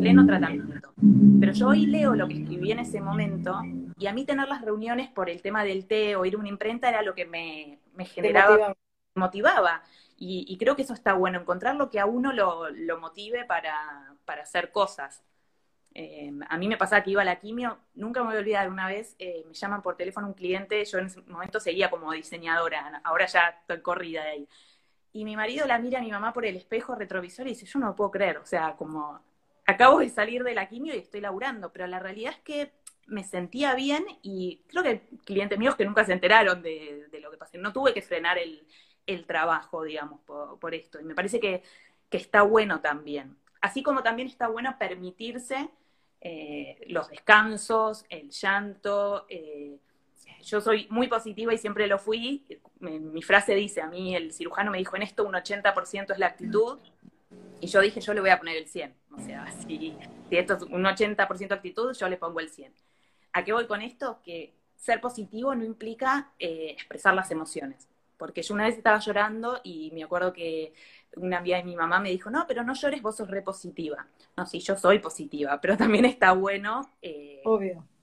pleno 0.01 0.27
tratamiento. 0.27 0.93
Pero 1.41 1.53
yo 1.53 1.69
hoy 1.69 1.87
leo 1.87 2.15
lo 2.15 2.27
que 2.27 2.35
escribí 2.35 2.73
en 2.73 2.81
ese 2.81 3.01
momento 3.01 3.61
y 3.99 4.07
a 4.07 4.13
mí 4.13 4.25
tener 4.25 4.49
las 4.49 4.63
reuniones 4.63 5.09
por 5.11 5.31
el 5.31 5.43
tema 5.43 5.65
del 5.65 5.87
té 5.87 6.17
o 6.17 6.25
ir 6.25 6.35
a 6.35 6.39
una 6.39 6.49
imprenta 6.49 6.89
era 6.89 7.03
lo 7.03 7.15
que 7.15 7.25
me, 7.25 7.79
generaba, 8.07 8.77
motivaba. 9.15 9.83
Y, 10.19 10.57
creo 10.59 10.75
que 10.77 10.83
eso 10.83 10.95
está 10.95 11.13
bueno, 11.13 11.39
encontrar 11.41 11.77
lo 11.77 11.91
que 11.91 12.01
a 12.01 12.07
uno 12.07 12.33
lo, 12.33 12.99
motive 12.99 13.45
para, 13.45 14.15
para 14.25 14.43
hacer 14.43 14.73
cosas. 14.73 15.23
Eh, 15.95 16.31
a 16.49 16.59
mí 16.59 16.69
me 16.69 16.77
pasaba 16.77 17.03
que 17.03 17.13
iba 17.13 17.23
a 17.23 17.25
la 17.25 17.39
quimio, 17.39 17.79
nunca 17.95 18.21
me 18.21 18.27
voy 18.27 18.37
a 18.37 18.41
olvidar, 18.41 18.69
una 18.69 18.87
vez 18.87 19.17
eh, 19.19 19.45
me 19.47 19.55
llaman 19.55 19.81
por 19.81 19.97
teléfono 19.97 20.27
un 20.27 20.35
cliente, 20.35 20.85
yo 20.85 20.99
en 20.99 21.07
ese 21.07 21.23
momento 21.23 21.59
seguía 21.59 21.89
como 21.89 22.13
diseñadora, 22.13 23.01
ahora 23.03 23.25
ya 23.25 23.57
estoy 23.61 23.81
corrida 23.81 24.23
de 24.25 24.29
ahí. 24.29 24.49
Y 25.17 25.25
mi 25.25 25.35
marido 25.35 25.67
la 25.67 25.79
mira 25.79 25.99
a 25.99 26.03
mi 26.03 26.11
mamá 26.11 26.35
por 26.35 26.45
el 26.45 26.57
espejo 26.57 26.95
retrovisor 26.95 27.47
y 27.47 27.51
dice, 27.51 27.65
yo 27.65 27.79
no 27.79 27.97
puedo 27.97 28.11
creer, 28.11 28.37
o 28.37 28.45
sea, 28.45 28.77
como 28.77 29.19
acabo 29.65 30.01
de 30.01 30.11
salir 30.11 30.45
de 30.45 30.55
la 30.55 30.69
quimio 30.69 30.95
y 30.95 30.99
estoy 30.99 31.23
laburando, 31.23 31.73
pero 31.73 31.87
la 31.87 31.99
realidad 31.99 32.35
es 32.35 32.41
que 32.41 32.73
me 33.07 33.25
sentía 33.25 33.75
bien 33.75 34.05
y 34.21 34.61
creo 34.69 34.83
que 34.83 35.09
clientes 35.25 35.59
míos 35.59 35.75
que 35.75 35.87
nunca 35.87 36.05
se 36.05 36.13
enteraron 36.13 36.61
de, 36.61 37.09
lo 37.19 37.31
que 37.31 37.39
pasé, 37.39 37.57
no 37.57 37.73
tuve 37.73 37.95
que 37.95 38.03
frenar 38.03 38.37
el, 38.37 39.27
trabajo, 39.27 39.85
digamos, 39.85 40.21
por, 40.21 40.75
esto. 40.75 41.01
Y 41.01 41.05
me 41.05 41.15
parece 41.15 41.41
que, 41.41 41.63
que 42.11 42.19
está 42.19 42.43
bueno 42.43 42.83
también. 42.83 43.39
Así 43.63 43.83
como 43.83 44.03
también 44.03 44.29
está 44.29 44.49
bueno 44.49 44.77
permitirse 44.79 45.71
eh, 46.21 46.79
los 46.89 47.09
descansos, 47.09 48.05
el 48.11 48.29
llanto. 48.29 49.25
Eh, 49.31 49.79
yo 50.43 50.61
soy 50.61 50.87
muy 50.91 51.09
positiva 51.09 51.53
y 51.53 51.59
siempre 51.59 51.87
lo 51.87 51.99
fui. 51.99 52.45
Mi, 52.79 53.23
frase 53.23 53.55
dice, 53.55 53.81
a 53.81 53.89
mí 53.89 54.15
el 54.15 54.33
cirujano 54.33 54.71
me 54.71 54.79
dijo, 54.79 54.97
en 54.97 55.03
esto 55.03 55.25
un 55.25 55.35
80% 55.35 56.13
es 56.13 56.19
la 56.19 56.27
actitud. 56.27 56.79
Y 57.61 57.67
yo 57.67 57.81
dije, 57.81 58.01
yo 58.01 58.15
le 58.15 58.21
voy 58.21 58.31
a 58.31 58.39
poner 58.39 58.57
el 58.57 58.69
100. 58.69 58.95
O 59.17 59.21
sea, 59.21 59.47
si, 59.67 59.97
esto 60.31 60.55
es 60.55 60.63
un 60.63 60.85
80% 60.85 61.53
actitud, 61.53 61.95
yo 61.95 62.09
le 62.09 62.17
pongo 62.17 62.41
el 62.41 62.49
100. 62.49 62.73
¿A 63.33 63.45
qué 63.45 63.53
voy 63.53 63.67
con 63.67 63.83
esto? 63.83 64.21
Que 64.23 64.55
ser 64.77 65.01
positivo 65.01 65.55
no 65.55 65.65
implica 65.65 66.33
eh, 66.39 66.71
expresar 66.71 67.15
las 67.15 67.31
emociones. 67.31 67.89
Porque 68.17 68.43
yo 68.43 68.55
una 68.55 68.65
vez 68.65 68.77
estaba 68.77 68.99
llorando 68.99 69.61
y 69.63 69.91
me 69.93 70.05
acuerdo 70.05 70.33
que 70.33 70.73
una 71.17 71.39
amiga 71.39 71.57
de 71.59 71.65
mi 71.65 71.77
mamá 71.77 71.99
me 72.01 72.11
dijo, 72.11 72.31
no, 72.31 72.47
pero 72.47 72.63
no 72.63 72.75
llores, 72.75 73.03
vos 73.03 73.17
sos 73.17 73.29
re 73.29 73.43
positiva. 73.43 74.07
No, 74.37 74.47
sí, 74.47 74.61
yo 74.61 74.77
soy 74.77 75.01
positiva, 75.01 75.61
pero 75.61 75.77
también 75.77 76.05
está 76.05 76.33
bueno 76.33 76.91
eh, 77.03 77.43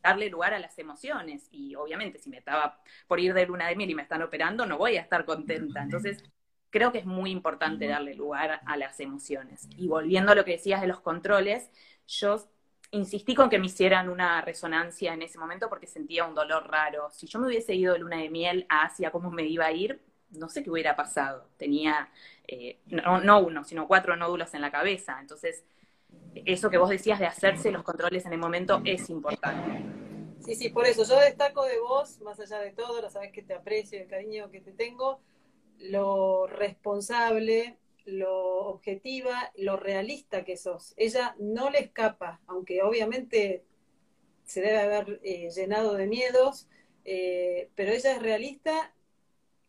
darle 0.04 0.30
lugar 0.30 0.54
a 0.54 0.60
las 0.60 0.78
emociones. 0.78 1.48
Y 1.52 1.76
obviamente, 1.76 2.20
si 2.20 2.30
me 2.30 2.38
estaba 2.38 2.82
por 3.08 3.20
ir 3.20 3.34
de 3.34 3.46
luna 3.46 3.68
de 3.68 3.76
miel 3.76 3.90
y 3.90 3.96
me 3.96 4.04
están 4.04 4.22
operando, 4.22 4.66
no 4.66 4.78
voy 4.78 4.98
a 4.98 5.02
estar 5.02 5.26
contenta. 5.26 5.82
Entonces, 5.82 6.24
creo 6.70 6.92
que 6.92 7.00
es 7.00 7.06
muy 7.06 7.32
importante 7.32 7.88
darle 7.88 8.14
lugar 8.14 8.62
a 8.66 8.78
las 8.78 9.00
emociones. 9.00 9.68
Y 9.78 9.88
volviendo 9.88 10.32
a 10.32 10.36
lo 10.36 10.44
que 10.44 10.52
decías 10.52 10.82
de 10.82 10.88
los 10.88 11.00
controles, 11.00 11.70
yo 12.08 12.38
insistí 12.92 13.34
con 13.34 13.50
que 13.50 13.60
me 13.60 13.66
hicieran 13.66 14.10
una 14.10 14.42
resonancia 14.42 15.14
en 15.14 15.24
ese 15.24 15.40
momento 15.40 15.68
porque 15.68 15.88
sentía 15.88 16.26
un 16.26 16.36
dolor 16.36 16.70
raro. 16.70 17.10
Si 17.12 17.28
yo 17.28 17.40
me 17.40 17.48
hubiese 17.48 17.74
ido 17.74 17.94
de 17.94 18.00
luna 18.00 18.18
de 18.18 18.30
miel 18.30 18.66
a 18.70 18.84
Asia, 18.84 19.12
¿cómo 19.12 19.32
me 19.32 19.44
iba 19.44 19.66
a 19.66 19.72
ir? 19.72 20.02
No 20.30 20.50
sé 20.50 20.64
qué 20.64 20.70
hubiera 20.70 20.96
pasado. 20.96 21.48
Tenía 21.58 22.10
eh, 22.48 22.80
no, 22.88 23.40
uno, 23.40 23.64
sino 23.64 23.88
cuatro 23.88 24.16
nódulos 24.16 24.54
en 24.54 24.62
la 24.62 24.72
cabeza. 24.72 25.18
Entonces, 25.20 25.64
eso 26.46 26.70
que 26.70 26.78
vos 26.78 26.90
decías 26.90 27.20
de 27.20 27.26
hacerse 27.26 27.72
los 27.72 27.84
controles 27.84 28.26
en 28.26 28.34
el 28.34 28.40
momento 28.40 28.82
es 28.86 29.10
importante. 29.10 29.84
Sí, 30.44 30.56
sí, 30.56 30.70
por 30.70 30.86
eso 30.86 31.06
yo 31.06 31.18
destaco 31.20 31.64
de 31.64 31.80
vos, 31.80 32.20
más 32.22 32.40
allá 32.40 32.60
de 32.60 32.72
todo, 32.72 33.02
lo 33.02 33.10
sabes 33.10 33.32
que 33.32 33.42
te 33.42 33.54
aprecio, 33.54 34.02
el 34.02 34.08
cariño 34.08 34.52
que 34.52 34.60
te 34.60 34.74
tengo, 34.74 35.22
lo 35.80 36.48
responsable, 36.48 37.78
lo 38.06 38.66
objetiva, 38.66 39.52
lo 39.56 39.78
realista 39.78 40.44
que 40.44 40.58
sos. 40.58 40.94
Ella 40.98 41.36
no 41.40 41.70
le 41.70 41.80
escapa, 41.80 42.42
aunque 42.48 42.84
obviamente 42.84 43.64
se 44.44 44.60
debe 44.60 44.80
haber 44.80 45.22
eh, 45.24 45.50
llenado 45.50 45.94
de 45.94 46.08
miedos, 46.08 46.68
eh, 47.06 47.70
pero 47.76 47.94
ella 47.94 48.12
es 48.12 48.22
realista, 48.22 48.94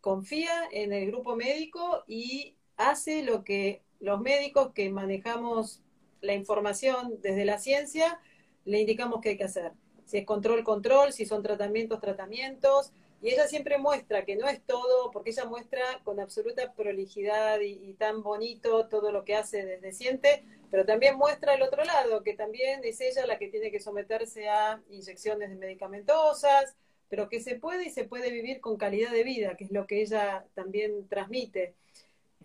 confía 0.01 0.69
en 0.73 0.93
el 0.93 1.07
grupo 1.07 1.37
médico 1.37 2.03
y 2.09 2.57
hace 2.77 3.23
lo 3.23 3.45
que 3.45 3.83
los 4.01 4.21
médicos 4.21 4.73
que 4.73 4.91
manejamos 4.91 5.84
la 6.25 6.35
información 6.35 7.21
desde 7.21 7.45
la 7.45 7.59
ciencia 7.59 8.19
le 8.65 8.81
indicamos 8.81 9.21
que 9.21 9.31
hay 9.31 9.37
que 9.37 9.45
hacer. 9.45 9.73
Si 10.05 10.19
es 10.19 10.27
control, 10.27 10.65
control, 10.65 11.13
si 11.13 11.27
son 11.27 11.43
tratamientos, 11.43 12.01
tratamientos. 12.01 12.93
Y 13.23 13.31
ella 13.31 13.47
siempre 13.47 13.79
muestra 13.79 14.25
que 14.25 14.37
no 14.37 14.49
es 14.49 14.61
todo, 14.63 15.11
porque 15.11 15.31
ella 15.31 15.47
muestra 15.47 15.83
con 16.05 16.21
absoluta 16.21 16.75
prolijidad 16.75 17.61
y, 17.61 17.95
tan 17.95 18.23
bonito 18.23 18.87
todo 18.89 19.13
lo 19.13 19.25
que 19.25 19.35
hace 19.35 19.65
desde 19.65 19.93
siente, 19.93 20.45
pero 20.71 20.85
también 20.85 21.17
muestra 21.17 21.55
el 21.55 21.63
otro 21.63 21.85
lado, 21.85 22.23
que 22.23 22.35
también 22.35 22.81
es 22.85 23.01
ella 23.01 23.27
la 23.27 23.39
que 23.39 23.49
tiene 23.49 23.71
que 23.71 23.81
someterse 23.81 24.49
a 24.51 24.83
inyecciones 24.91 25.57
medicamentosas, 25.57 26.77
pero 27.09 27.31
que 27.31 27.41
se 27.41 27.55
puede 27.55 27.87
y 27.87 27.91
se 27.91 28.05
puede 28.05 28.31
vivir 28.31 28.61
con 28.61 28.77
calidad 28.77 29.13
de 29.13 29.25
vida, 29.25 29.57
que 29.57 29.65
es 29.65 29.71
lo 29.71 29.87
que 29.87 30.03
ella 30.03 30.45
también 30.55 31.09
transmite. 31.09 31.75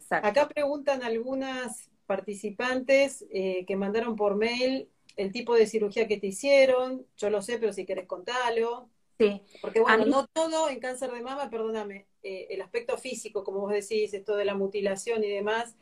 Acá 0.09 0.47
preguntan 0.47 1.03
algunas 1.03 1.88
participantes 2.09 3.23
eh, 3.31 3.65
que 3.67 3.75
mandaron 3.75 4.15
por 4.15 4.35
mail 4.35 4.89
el 5.15 5.31
tipo 5.31 5.53
de 5.53 5.67
cirugía 5.67 6.07
que 6.07 6.17
te 6.17 6.25
hicieron. 6.25 7.05
Yo 7.17 7.29
lo 7.29 7.43
sé, 7.43 7.59
pero 7.59 7.71
si 7.71 7.85
querés 7.85 8.07
contarlo. 8.07 8.89
Sí. 9.19 9.43
Porque 9.61 9.79
bueno, 9.79 10.07
no 10.07 10.25
todo 10.25 10.69
en 10.69 10.79
cáncer 10.79 11.11
de 11.11 11.21
mama, 11.21 11.51
perdóname, 11.51 12.07
eh, 12.23 12.47
el 12.49 12.63
aspecto 12.63 12.97
físico, 12.97 13.43
como 13.43 13.59
vos 13.59 13.73
decís, 13.73 14.11
esto 14.11 14.35
de 14.35 14.45
la 14.45 14.55
mutilación 14.55 15.23
y 15.23 15.29
demás, 15.29 15.75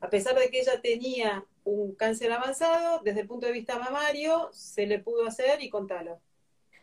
a 0.00 0.10
pesar 0.10 0.38
de 0.38 0.50
que 0.50 0.60
ella 0.60 0.82
tenía 0.82 1.46
un 1.64 1.94
cáncer 1.94 2.30
avanzado, 2.30 3.00
desde 3.02 3.22
el 3.22 3.26
punto 3.26 3.46
de 3.46 3.52
vista 3.52 3.78
mamario, 3.78 4.50
se 4.52 4.86
le 4.86 4.98
pudo 4.98 5.26
hacer 5.26 5.62
y 5.62 5.70
contalo. 5.70 6.20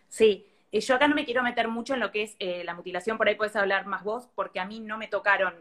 Sí, 0.10 0.48
yo 0.72 0.96
acá 0.96 1.08
no 1.08 1.14
me 1.14 1.26
quiero 1.26 1.44
meter 1.44 1.68
mucho 1.68 1.94
en 1.94 2.00
lo 2.00 2.12
que 2.12 2.24
es 2.24 2.36
eh, 2.40 2.64
la 2.64 2.74
mutilación, 2.74 3.20
por 3.20 3.28
ahí 3.28 3.36
puedes 3.36 3.56
hablar 3.56 3.86
más 3.86 4.04
vos, 4.04 4.28
porque 4.34 4.60
a 4.60 4.66
mí 4.66 4.80
no 4.80 4.98
me 4.98 5.08
tocaron 5.08 5.54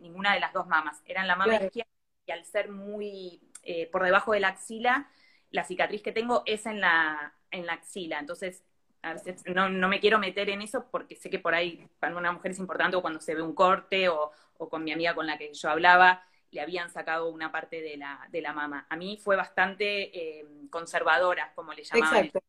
ninguna 0.00 0.34
de 0.34 0.40
las 0.40 0.52
dos 0.52 0.66
mamas. 0.66 1.00
Eran 1.06 1.26
la 1.26 1.36
mama 1.36 1.54
izquierda 1.54 1.95
y 2.26 2.32
al 2.32 2.44
ser 2.44 2.70
muy 2.70 3.40
eh, 3.62 3.88
por 3.90 4.02
debajo 4.04 4.32
de 4.32 4.40
la 4.40 4.48
axila, 4.48 5.08
la 5.50 5.64
cicatriz 5.64 6.02
que 6.02 6.12
tengo 6.12 6.42
es 6.46 6.66
en 6.66 6.80
la, 6.80 7.34
en 7.50 7.66
la 7.66 7.74
axila. 7.74 8.18
Entonces, 8.18 8.64
a 9.02 9.14
veces 9.14 9.44
no, 9.46 9.68
me 9.88 10.00
quiero 10.00 10.18
meter 10.18 10.50
en 10.50 10.62
eso 10.62 10.86
porque 10.90 11.14
sé 11.14 11.30
que 11.30 11.38
por 11.38 11.54
ahí 11.54 11.88
para 12.00 12.16
una 12.16 12.32
mujer 12.32 12.50
es 12.50 12.58
importante 12.58 12.96
o 12.96 13.02
cuando 13.02 13.20
se 13.20 13.34
ve 13.34 13.42
un 13.42 13.54
corte 13.54 14.08
o, 14.08 14.32
con 14.58 14.82
mi 14.82 14.92
amiga 14.92 15.14
con 15.14 15.26
la 15.26 15.38
que 15.38 15.52
yo 15.52 15.68
hablaba, 15.68 16.22
le 16.50 16.60
habían 16.60 16.90
sacado 16.90 17.28
una 17.28 17.52
parte 17.52 17.80
de 17.80 17.96
la, 17.96 18.26
de 18.30 18.40
la 18.40 18.52
mama. 18.52 18.86
A 18.88 18.96
mí 18.96 19.18
fue 19.22 19.36
bastante 19.36 20.38
eh, 20.38 20.46
conservadora, 20.70 21.52
como 21.54 21.72
le 21.72 21.84
llamaban. 21.84 22.24
Exacto. 22.24 22.40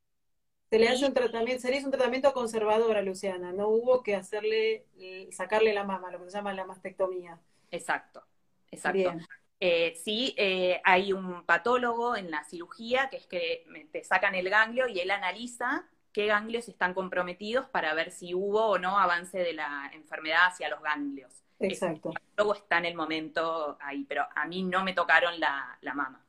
Se 0.69 0.79
le 0.79 0.89
hace 0.89 1.05
un 1.05 1.13
tratamiento, 1.13 1.61
se 1.61 1.69
le 1.69 1.77
hizo 1.77 1.85
un 1.85 1.91
tratamiento 1.91 2.33
conservador 2.33 2.97
a 2.97 3.01
Luciana, 3.01 3.53
no 3.53 3.69
hubo 3.69 4.03
que 4.03 4.15
hacerle, 4.15 4.85
eh, 4.97 5.29
sacarle 5.31 5.73
la 5.73 5.85
mama, 5.85 6.11
lo 6.11 6.19
que 6.19 6.29
se 6.29 6.37
llama 6.37 6.53
la 6.53 6.65
mastectomía. 6.65 7.39
Exacto, 7.71 8.23
exacto. 8.69 9.13
Eh, 9.59 9.95
sí, 9.95 10.35
eh, 10.37 10.81
hay 10.83 11.13
un 11.13 11.43
patólogo 11.43 12.15
en 12.15 12.29
la 12.29 12.43
cirugía 12.43 13.09
que 13.09 13.17
es 13.17 13.25
que 13.25 13.65
te 13.91 14.03
sacan 14.03 14.35
el 14.35 14.49
ganglio 14.49 14.87
y 14.87 14.99
él 14.99 15.09
analiza 15.09 15.87
qué 16.11 16.27
ganglios 16.27 16.67
están 16.67 16.93
comprometidos 16.93 17.67
para 17.69 17.93
ver 17.93 18.11
si 18.11 18.33
hubo 18.35 18.67
o 18.67 18.77
no 18.77 18.99
avance 18.99 19.39
de 19.39 19.53
la 19.53 19.89
enfermedad 19.93 20.47
hacia 20.47 20.69
los 20.69 20.81
ganglios. 20.81 21.43
Exacto. 21.59 22.11
Luego 22.35 22.53
está 22.53 22.77
en 22.77 22.85
el 22.85 22.95
momento 22.95 23.77
ahí, 23.81 24.05
pero 24.05 24.27
a 24.35 24.45
mí 24.45 24.63
no 24.63 24.83
me 24.83 24.93
tocaron 24.93 25.39
la, 25.39 25.77
la 25.81 25.93
mama. 25.93 26.23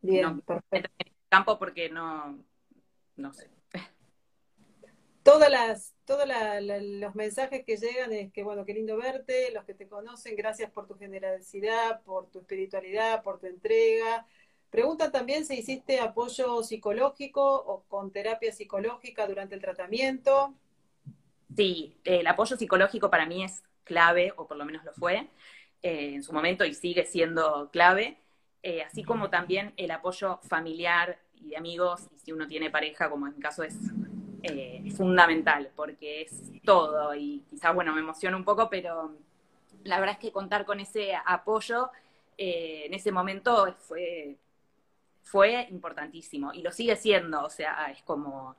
Bien, 0.00 0.40
perfecto. 0.40 0.90
En 0.98 1.08
el 1.08 1.14
campo 1.28 1.58
porque 1.58 1.90
no, 1.90 2.38
no 3.16 3.32
sé. 3.32 3.50
Todas 5.22 5.50
las, 5.50 5.94
todos 6.10 6.26
los 6.26 7.14
mensajes 7.14 7.64
que 7.64 7.76
llegan 7.76 8.12
es 8.12 8.32
que, 8.32 8.42
bueno, 8.42 8.64
qué 8.64 8.74
lindo 8.74 8.96
verte, 8.96 9.52
los 9.52 9.64
que 9.64 9.74
te 9.74 9.86
conocen, 9.86 10.34
gracias 10.34 10.68
por 10.68 10.88
tu 10.88 10.96
generosidad, 10.96 12.02
por 12.02 12.28
tu 12.32 12.40
espiritualidad, 12.40 13.22
por 13.22 13.38
tu 13.38 13.46
entrega. 13.46 14.26
Preguntan 14.70 15.12
también 15.12 15.46
si 15.46 15.60
hiciste 15.60 16.00
apoyo 16.00 16.64
psicológico 16.64 17.44
o 17.44 17.84
con 17.84 18.10
terapia 18.10 18.50
psicológica 18.50 19.28
durante 19.28 19.54
el 19.54 19.60
tratamiento. 19.60 20.52
Sí, 21.56 21.96
el 22.02 22.26
apoyo 22.26 22.56
psicológico 22.56 23.08
para 23.08 23.24
mí 23.26 23.44
es 23.44 23.62
clave, 23.84 24.32
o 24.36 24.48
por 24.48 24.56
lo 24.56 24.64
menos 24.64 24.84
lo 24.84 24.92
fue 24.94 25.28
eh, 25.80 26.14
en 26.14 26.24
su 26.24 26.32
momento 26.32 26.64
y 26.64 26.74
sigue 26.74 27.06
siendo 27.06 27.70
clave, 27.70 28.18
eh, 28.64 28.82
así 28.82 29.04
como 29.04 29.30
también 29.30 29.74
el 29.76 29.92
apoyo 29.92 30.40
familiar 30.42 31.20
y 31.36 31.50
de 31.50 31.56
amigos, 31.56 32.08
y 32.12 32.18
si 32.18 32.32
uno 32.32 32.48
tiene 32.48 32.68
pareja, 32.68 33.08
como 33.08 33.28
en 33.28 33.36
mi 33.36 33.40
caso 33.40 33.62
es 33.62 33.76
eh, 34.42 34.82
fundamental, 34.96 35.70
porque 35.74 36.22
es 36.22 36.42
todo, 36.64 37.14
y 37.14 37.44
quizás, 37.50 37.74
bueno, 37.74 37.92
me 37.92 38.00
emociona 38.00 38.36
un 38.36 38.44
poco, 38.44 38.68
pero 38.68 39.16
la 39.84 39.98
verdad 39.98 40.16
es 40.16 40.20
que 40.20 40.32
contar 40.32 40.64
con 40.64 40.80
ese 40.80 41.14
apoyo 41.24 41.90
en 42.42 42.94
ese 42.94 43.12
momento 43.12 43.74
fue, 43.80 44.38
fue 45.22 45.66
importantísimo, 45.70 46.54
y 46.54 46.62
lo 46.62 46.72
sigue 46.72 46.96
siendo, 46.96 47.44
o 47.44 47.50
sea, 47.50 47.90
es 47.90 48.02
como 48.02 48.56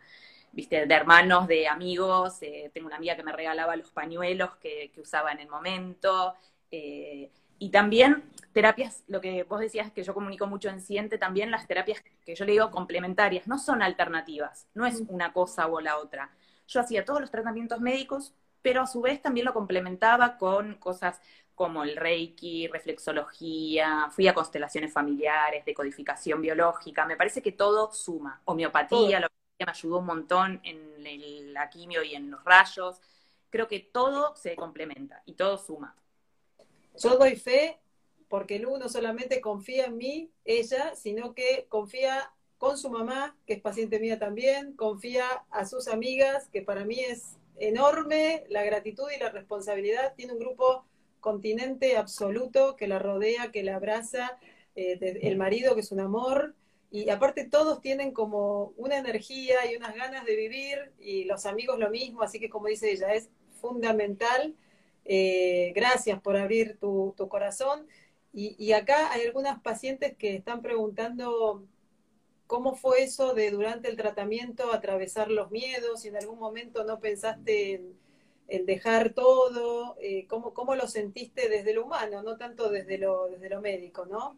viste, 0.52 0.86
de 0.86 0.94
hermanos, 0.94 1.48
de 1.48 1.68
amigos. 1.68 2.42
Eh, 2.42 2.72
tengo 2.74 2.88
una 2.88 2.98
amiga 2.98 3.16
que 3.16 3.24
me 3.24 3.32
regalaba 3.32 3.76
los 3.76 3.92
pañuelos 3.92 4.56
que, 4.58 4.92
usaba 4.98 5.32
en 5.32 5.40
el 5.40 5.50
momento. 5.50 6.36
Eh, 6.70 7.30
y 7.62 7.70
también 7.70 8.24
terapias, 8.54 9.04
lo 9.08 9.22
que 9.22 9.44
vos 9.44 9.60
decías 9.60 9.92
que 9.92 10.02
yo 10.04 10.16
comunico 10.16 10.48
mucho 10.48 10.68
en 10.70 10.82
Siente, 10.82 11.20
también 11.20 11.52
las 11.52 11.68
terapias 11.68 12.02
que 12.26 12.34
yo 12.34 12.44
le 12.44 12.54
digo 12.54 12.72
complementarias, 12.72 13.46
no 13.46 13.60
son 13.60 13.84
alternativas, 13.84 14.68
no 14.74 14.88
es 14.88 15.04
una 15.10 15.32
cosa 15.32 15.68
o 15.68 15.80
la 15.80 16.00
otra. 16.00 16.32
Yo 16.68 16.80
hacía 16.80 17.06
todos 17.06 17.22
los 17.22 17.30
tratamientos 17.30 17.80
médicos, 17.80 18.34
pero 18.64 18.82
a 18.82 18.88
su 18.88 19.00
vez 19.02 19.22
también 19.22 19.46
lo 19.46 19.54
complementaba 19.54 20.40
con 20.40 20.74
cosas 20.78 21.22
como 21.54 21.84
el 21.84 21.96
Reiki, 21.98 22.68
reflexología, 22.68 24.10
fui 24.10 24.28
a 24.28 24.34
constelaciones 24.34 24.92
familiares, 24.92 25.64
decodificación 25.64 26.42
biológica, 26.42 27.06
me 27.06 27.16
parece 27.16 27.44
que 27.44 27.52
todo 27.52 27.94
suma, 27.94 28.42
homeopatía, 28.46 29.20
lo 29.20 29.28
me 29.60 29.72
ayudó 29.72 30.00
un 30.00 30.08
montón 30.08 30.60
en 30.64 31.54
la 31.54 31.70
quimio 31.70 32.02
y 32.02 32.16
en 32.16 32.32
los 32.32 32.44
rayos. 32.44 33.00
Creo 33.52 33.68
que 33.68 33.80
todo 33.80 34.36
se 34.36 34.56
complementa 34.56 35.22
y 35.28 35.34
todo 35.34 35.60
suma. 35.60 35.96
Yo 36.98 37.18
doy 37.18 37.36
fe 37.36 37.80
porque 38.28 38.60
Lu 38.60 38.78
no 38.78 38.88
solamente 38.88 39.42
confía 39.42 39.86
en 39.86 39.98
mí, 39.98 40.32
ella, 40.46 40.96
sino 40.96 41.34
que 41.34 41.66
confía 41.68 42.32
con 42.58 42.78
su 42.78 42.90
mamá, 42.90 43.36
que 43.46 43.54
es 43.54 43.62
paciente 43.62 44.00
mía 44.00 44.20
también, 44.20 44.74
confía 44.74 45.26
a 45.50 45.66
sus 45.66 45.88
amigas, 45.88 46.48
que 46.48 46.62
para 46.62 46.86
mí 46.86 47.00
es 47.00 47.38
enorme 47.58 48.46
la 48.50 48.64
gratitud 48.64 49.10
y 49.14 49.20
la 49.20 49.30
responsabilidad. 49.30 50.14
Tiene 50.16 50.34
un 50.34 50.40
grupo 50.40 50.86
continente 51.20 51.98
absoluto 51.98 52.76
que 52.76 52.88
la 52.88 53.00
rodea, 53.00 53.52
que 53.52 53.64
la 53.64 53.76
abraza, 53.76 54.38
eh, 54.76 55.20
el 55.22 55.38
marido 55.38 55.76
que 55.76 55.82
es 55.82 55.92
un 55.92 56.00
amor, 56.00 56.56
y 56.92 57.10
aparte 57.10 57.46
todos 57.46 57.82
tienen 57.82 58.12
como 58.12 58.74
una 58.76 58.98
energía 58.98 59.72
y 59.72 59.78
unas 59.78 59.96
ganas 59.96 60.26
de 60.26 60.36
vivir 60.36 60.92
y 61.00 61.24
los 61.24 61.46
amigos 61.46 61.80
lo 61.80 61.90
mismo, 61.90 62.22
así 62.22 62.40
que 62.40 62.50
como 62.50 62.68
dice 62.68 62.92
ella, 62.92 63.14
es 63.14 63.30
fundamental. 63.62 64.56
Eh, 65.06 65.74
gracias 65.76 66.22
por 66.22 66.38
abrir 66.38 66.78
tu, 66.80 67.16
corazón. 67.30 67.88
Y, 68.34 68.72
acá 68.72 69.12
hay 69.12 69.26
algunas 69.26 69.62
pacientes 69.62 70.16
que 70.16 70.36
están 70.36 70.62
preguntando 70.62 71.66
cómo 72.48 72.76
fue 72.76 73.04
eso 73.04 73.34
de 73.34 73.52
durante 73.52 73.90
el 73.90 73.98
tratamiento 73.98 74.72
atravesar 74.74 75.30
los 75.30 75.52
miedos, 75.52 76.02
si 76.02 76.10
en 76.10 76.18
algún 76.18 76.40
momento 76.40 76.84
no 76.86 77.00
pensaste 77.00 77.74
en, 78.48 78.66
dejar 78.66 79.14
todo, 79.14 79.96
eh, 80.02 80.28
¿cómo, 80.28 80.54
¿cómo, 80.54 80.76
lo 80.76 80.88
sentiste 80.88 81.48
desde 81.50 81.74
lo 81.74 81.86
humano, 81.86 82.22
no 82.22 82.38
tanto 82.38 82.70
desde 82.70 82.98
lo, 82.98 83.30
desde 83.30 83.50
lo 83.50 83.62
médico, 83.62 84.06
¿no? 84.06 84.38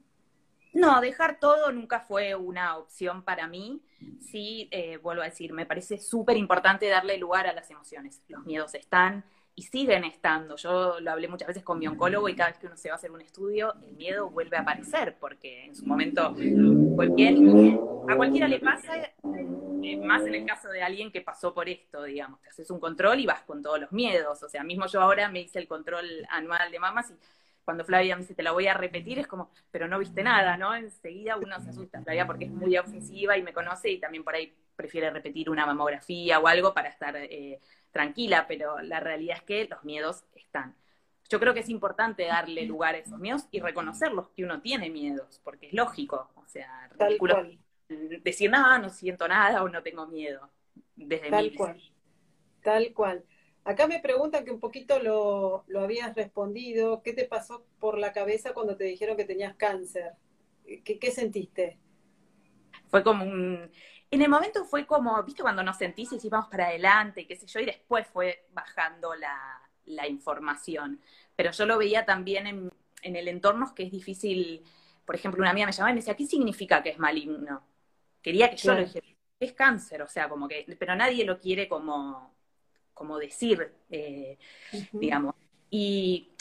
No, 0.74 1.02
dejar 1.02 1.40
todo 1.40 1.72
nunca 1.72 2.00
fue 2.00 2.34
una 2.36 2.78
opción 2.78 3.24
para 3.24 3.48
mí. 3.48 3.82
Sí, 4.20 4.68
eh, 4.72 4.98
vuelvo 4.98 5.22
a 5.22 5.26
decir, 5.26 5.54
me 5.54 5.68
parece 5.68 6.00
súper 6.00 6.36
importante 6.36 6.88
darle 6.88 7.18
lugar 7.18 7.46
a 7.46 7.54
las 7.54 7.70
emociones. 7.70 8.22
Los 8.28 8.44
miedos 8.46 8.74
están 8.74 9.24
y 9.56 9.62
siguen 9.64 10.04
estando. 10.04 10.56
Yo 10.56 11.00
lo 11.00 11.12
hablé 11.12 11.28
muchas 11.28 11.48
veces 11.48 11.64
con 11.64 11.78
mi 11.78 11.88
oncólogo 11.88 12.28
y 12.28 12.36
cada 12.36 12.50
vez 12.50 12.60
que 12.60 12.68
uno 12.68 12.76
se 12.76 12.90
va 12.90 12.96
a 12.96 12.98
hacer 12.98 13.12
un 13.12 13.22
estudio, 13.22 13.74
el 13.88 13.96
miedo 13.96 14.30
vuelve 14.30 14.58
a 14.58 14.62
aparecer 14.62 15.18
porque 15.20 15.66
en 15.66 15.76
su 15.76 15.86
momento 15.86 16.34
bien. 16.34 17.80
A 18.10 18.16
cualquiera 18.16 18.48
le 18.48 18.60
pasa, 18.60 18.98
eh, 18.98 19.98
más 19.98 20.26
en 20.26 20.36
el 20.36 20.46
caso 20.46 20.70
de 20.70 20.82
alguien 20.82 21.12
que 21.12 21.22
pasó 21.22 21.54
por 21.54 21.70
esto, 21.70 22.04
digamos. 22.04 22.42
Te 22.42 22.50
haces 22.50 22.70
un 22.72 22.80
control 22.80 23.20
y 23.20 23.26
vas 23.26 23.44
con 23.44 23.62
todos 23.62 23.80
los 23.80 23.92
miedos. 23.92 24.42
O 24.42 24.50
sea, 24.50 24.64
mismo 24.64 24.88
yo 24.88 25.02
ahora 25.02 25.30
me 25.30 25.42
hice 25.42 25.60
el 25.60 25.68
control 25.68 26.06
anual 26.30 26.72
de 26.72 26.80
mamas 26.80 27.12
y 27.12 27.16
cuando 27.64 27.86
Flavia 27.86 28.16
me 28.16 28.24
dice, 28.24 28.36
te 28.36 28.44
la 28.44 28.52
voy 28.52 28.68
a 28.68 28.74
repetir, 28.74 29.20
es 29.20 29.28
como, 29.28 29.50
pero 29.72 29.88
no 29.88 30.00
viste 30.00 30.22
nada, 30.24 30.58
¿no? 30.58 30.76
Enseguida 30.76 31.38
uno 31.38 31.60
se 31.62 31.70
asusta, 31.70 32.02
Flavia, 32.02 32.28
porque 32.28 32.46
es 32.46 32.52
muy 32.52 32.78
ofensiva 32.78 33.38
y 33.38 33.44
me 33.44 33.54
conoce 33.54 33.90
y 33.90 34.00
también 34.00 34.24
por 34.24 34.36
ahí 34.36 34.54
prefiere 34.76 35.10
repetir 35.12 35.50
una 35.50 35.66
mamografía 35.66 36.40
o 36.40 36.48
algo 36.48 36.74
para 36.74 36.90
estar 36.90 37.16
eh, 37.16 37.60
tranquila, 37.94 38.46
pero 38.48 38.82
la 38.82 39.00
realidad 39.00 39.38
es 39.38 39.44
que 39.44 39.66
los 39.70 39.84
miedos 39.86 40.26
están. 40.36 40.76
Yo 41.30 41.40
creo 41.40 41.54
que 41.54 41.62
es 41.62 41.70
importante 41.70 42.26
darle 42.26 42.66
lugar 42.66 42.96
a 42.96 42.98
esos 42.98 43.18
miedos 43.18 43.48
y 43.52 43.62
reconocerlos 43.62 44.28
que 44.36 44.44
uno 44.44 44.62
tiene 44.62 44.90
miedos, 44.90 45.40
porque 45.44 45.68
es 45.68 45.74
lógico, 45.74 46.30
o 46.36 46.46
sea, 46.46 46.90
decir, 47.88 48.50
nada, 48.50 48.78
no 48.80 48.90
siento 48.90 49.28
nada 49.28 49.64
o 49.64 49.70
no 49.70 49.82
tengo 49.82 50.06
miedo, 50.08 50.50
desde 50.96 51.30
Tal 51.30 51.54
cual. 51.56 51.82
Tal 52.62 52.94
cual. 52.94 53.24
Acá 53.66 53.88
me 53.88 54.00
preguntan 54.00 54.44
que 54.44 54.52
un 54.52 54.60
poquito 54.60 55.00
lo, 55.00 55.64
habías 55.80 56.14
respondido. 56.16 57.02
¿Qué 57.02 57.14
te 57.14 57.26
pasó 57.26 57.66
por 57.80 57.98
la 57.98 58.12
cabeza 58.12 58.54
cuando 58.54 58.76
te 58.76 58.84
dijeron 58.84 59.16
que 59.16 59.24
tenías 59.24 59.56
cáncer? 59.56 60.14
¿Qué, 60.66 61.12
sentiste? 61.12 61.78
Fue 62.90 63.04
como 63.04 63.24
un... 63.24 63.72
En 64.14 64.22
el 64.22 64.30
momento 64.30 64.64
fue 64.64 64.86
como, 64.86 65.24
viste, 65.24 65.42
cuando 65.42 65.64
nos 65.64 65.76
sentís 65.76 66.12
y 66.24 66.30
vamos 66.30 66.48
para 66.48 66.68
adelante, 66.68 67.26
qué 67.26 67.36
sé 67.36 67.48
yo, 67.48 67.60
y 67.60 67.66
después 67.66 68.06
fue 68.06 68.46
bajando 68.52 69.16
la, 69.16 70.08
información. 70.08 71.02
Pero 71.36 71.50
yo 71.50 71.66
lo 71.66 71.80
veía 71.80 72.06
también 72.06 72.46
en, 72.46 72.72
en 73.02 73.16
el 73.16 73.28
entorno 73.28 73.74
que 73.74 73.82
es 73.82 73.92
difícil. 73.92 74.64
Por 75.04 75.16
ejemplo, 75.16 75.42
una 75.42 75.50
amiga 75.50 75.66
me 75.66 75.72
llamaba 75.72 75.90
y 75.90 75.94
me 75.96 76.02
decía, 76.02 76.16
¿qué 76.16 76.28
significa 76.28 76.84
que 76.84 76.90
es 76.92 77.00
maligno? 77.00 77.64
Quería 78.22 78.52
que 78.52 78.58
yo 78.58 78.76
lo 78.76 78.82
dijera, 78.82 79.08
es 79.40 79.54
cáncer, 79.54 80.04
o 80.04 80.08
sea, 80.08 80.30
como 80.30 80.48
que, 80.48 80.64
pero 80.78 80.96
nadie 80.96 81.26
lo 81.26 81.40
quiere 81.40 81.68
como, 81.68 82.36
como 82.94 83.18
decir, 83.18 83.74
eh, 83.90 84.38
digamos. 84.92 85.34
Y 85.72 86.33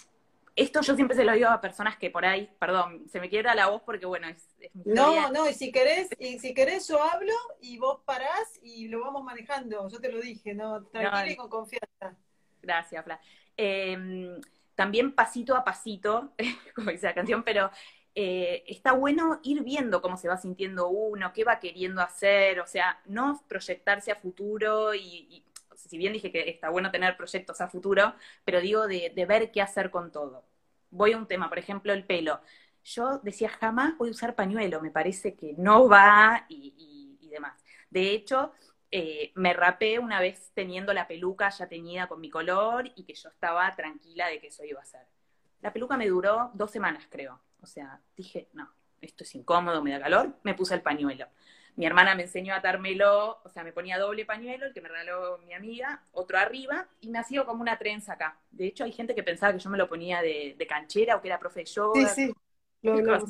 esto 0.54 0.80
yo 0.82 0.94
siempre 0.94 1.16
se 1.16 1.24
lo 1.24 1.32
digo 1.32 1.48
a 1.48 1.60
personas 1.60 1.96
que 1.96 2.10
por 2.10 2.24
ahí, 2.24 2.50
perdón, 2.58 3.06
se 3.10 3.20
me 3.20 3.30
quiebra 3.30 3.54
la 3.54 3.68
voz 3.68 3.82
porque 3.82 4.06
bueno, 4.06 4.28
es, 4.28 4.48
No, 4.84 5.30
no, 5.30 5.48
y 5.48 5.54
si 5.54 5.72
querés, 5.72 6.08
y 6.18 6.38
si 6.38 6.52
querés 6.52 6.86
yo 6.88 7.02
hablo 7.02 7.32
y 7.60 7.78
vos 7.78 8.00
parás 8.04 8.58
y 8.62 8.88
lo 8.88 9.00
vamos 9.00 9.24
manejando, 9.24 9.88
yo 9.88 10.00
te 10.00 10.12
lo 10.12 10.20
dije, 10.20 10.54
¿no? 10.54 10.84
Tranquila 10.84 11.30
y 11.30 11.36
con 11.36 11.48
confianza. 11.48 12.16
Gracias, 12.60 13.04
Fla. 13.04 13.20
Em, 13.56 14.40
también 14.74 15.12
pasito 15.12 15.56
a 15.56 15.64
pasito, 15.64 16.32
como 16.74 16.90
dice 16.90 17.06
la 17.06 17.14
canción, 17.14 17.42
pero 17.42 17.70
eh, 18.14 18.62
está 18.66 18.92
bueno 18.92 19.40
ir 19.42 19.62
viendo 19.62 20.02
cómo 20.02 20.16
se 20.18 20.28
va 20.28 20.36
sintiendo 20.36 20.88
uno, 20.88 21.32
qué 21.32 21.44
va 21.44 21.60
queriendo 21.60 22.02
hacer, 22.02 22.60
o 22.60 22.66
sea, 22.66 23.00
no 23.06 23.42
proyectarse 23.48 24.12
a 24.12 24.16
futuro 24.16 24.94
y 24.94 25.44
si 25.76 25.98
bien 25.98 26.12
dije 26.12 26.30
que 26.32 26.48
está 26.48 26.70
bueno 26.70 26.90
tener 26.90 27.16
proyectos 27.16 27.60
a 27.60 27.68
futuro, 27.68 28.14
pero 28.44 28.60
digo 28.60 28.86
de, 28.86 29.12
ver 29.28 29.50
qué 29.50 29.62
hacer 29.62 29.90
con 29.90 30.12
todo. 30.12 30.44
Voy 30.90 31.12
a 31.12 31.16
un 31.16 31.26
tema, 31.26 31.48
por 31.48 31.58
ejemplo, 31.58 31.92
el 31.92 32.04
pelo. 32.04 32.40
Yo 32.84 33.18
decía, 33.18 33.48
jamás 33.48 33.96
voy 33.96 34.08
a 34.08 34.12
usar 34.12 34.34
pañuelo, 34.34 34.80
me 34.80 34.90
parece 34.90 35.34
que 35.34 35.54
no 35.56 35.88
va 35.88 36.46
y, 36.48 37.18
demás. 37.30 37.64
De 37.88 38.10
hecho, 38.10 38.52
eh, 38.90 39.32
me 39.36 39.54
rapé 39.54 39.98
una 39.98 40.20
vez 40.20 40.50
teniendo 40.54 40.92
la 40.92 41.08
peluca 41.08 41.48
ya 41.48 41.66
teñida 41.66 42.08
con 42.08 42.20
mi 42.20 42.28
color 42.28 42.92
y 42.94 43.04
que 43.04 43.14
yo 43.14 43.30
estaba 43.30 43.74
tranquila 43.74 44.26
de 44.28 44.38
que 44.38 44.48
eso 44.48 44.64
iba 44.64 44.82
a 44.82 44.84
ser. 44.84 45.06
La 45.62 45.72
peluca 45.72 45.96
me 45.96 46.08
duró 46.08 46.50
dos 46.52 46.70
semanas, 46.70 47.06
creo. 47.08 47.40
O 47.62 47.66
sea, 47.66 48.00
dije, 48.14 48.48
no, 48.52 48.70
esto 49.00 49.24
es 49.24 49.34
incómodo, 49.34 49.82
me 49.82 49.92
da 49.92 50.00
calor, 50.00 50.36
me 50.42 50.54
puse 50.54 50.74
el 50.74 50.82
pañuelo. 50.82 51.26
Mi 51.76 51.86
hermana 51.86 52.14
me 52.14 52.24
enseñó 52.24 52.52
a 52.52 52.58
atármelo, 52.58 53.40
o 53.42 53.48
sea, 53.48 53.64
me 53.64 53.72
ponía 53.72 53.98
doble 53.98 54.26
pañuelo, 54.26 54.66
el 54.66 54.74
que 54.74 54.82
me 54.82 54.88
regaló 54.88 55.38
mi 55.38 55.54
amiga, 55.54 56.02
otro 56.12 56.38
arriba, 56.38 56.86
y 57.00 57.08
me 57.08 57.18
hacía 57.18 57.44
como 57.44 57.62
una 57.62 57.78
trenza 57.78 58.12
acá. 58.12 58.38
De 58.50 58.66
hecho, 58.66 58.84
hay 58.84 58.92
gente 58.92 59.14
que 59.14 59.22
pensaba 59.22 59.52
que 59.52 59.58
yo 59.58 59.70
me 59.70 59.78
lo 59.78 59.88
ponía 59.88 60.20
de, 60.20 60.56
canchera 60.68 61.16
o 61.16 61.22
que 61.22 61.28
era 61.28 61.38
profe 61.38 61.60
de 61.60 61.66
yoga. 61.66 62.08
Sí, 62.08 62.26
sí, 62.26 62.34
lo 62.82 62.92
hablamos 62.92 63.28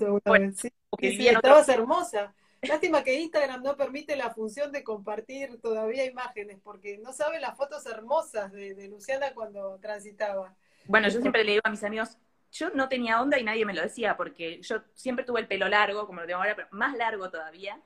sí. 0.56 1.28
estabas 1.28 1.68
hermosa. 1.68 2.34
Lástima 2.62 3.02
que 3.02 3.20
Instagram 3.20 3.62
no 3.62 3.76
permite 3.76 4.14
la 4.14 4.30
función 4.30 4.70
de 4.70 4.84
compartir 4.84 5.60
todavía 5.60 6.04
imágenes, 6.04 6.60
porque 6.62 6.98
no 6.98 7.12
sabe 7.12 7.40
las 7.40 7.56
fotos 7.56 7.84
hermosas 7.86 8.52
de, 8.52 8.88
Luciana 8.88 9.34
cuando 9.34 9.78
transitaba. 9.80 10.54
Bueno, 10.86 11.08
yo 11.08 11.20
siempre 11.20 11.42
le 11.42 11.52
digo 11.52 11.62
a 11.64 11.70
mis 11.70 11.82
amigos, 11.82 12.18
yo 12.52 12.70
no 12.70 12.88
tenía 12.88 13.20
onda 13.20 13.38
y 13.38 13.42
nadie 13.42 13.64
me 13.64 13.74
lo 13.74 13.82
decía, 13.82 14.16
porque 14.16 14.60
yo 14.62 14.82
siempre 14.94 15.24
tuve 15.24 15.40
el 15.40 15.48
pelo 15.48 15.68
largo, 15.68 16.06
como 16.06 16.20
lo 16.20 16.26
tengo 16.26 16.38
ahora, 16.40 16.54
pero 16.54 16.68
más 16.70 16.96
largo 16.96 17.30
todavía. 17.30 17.80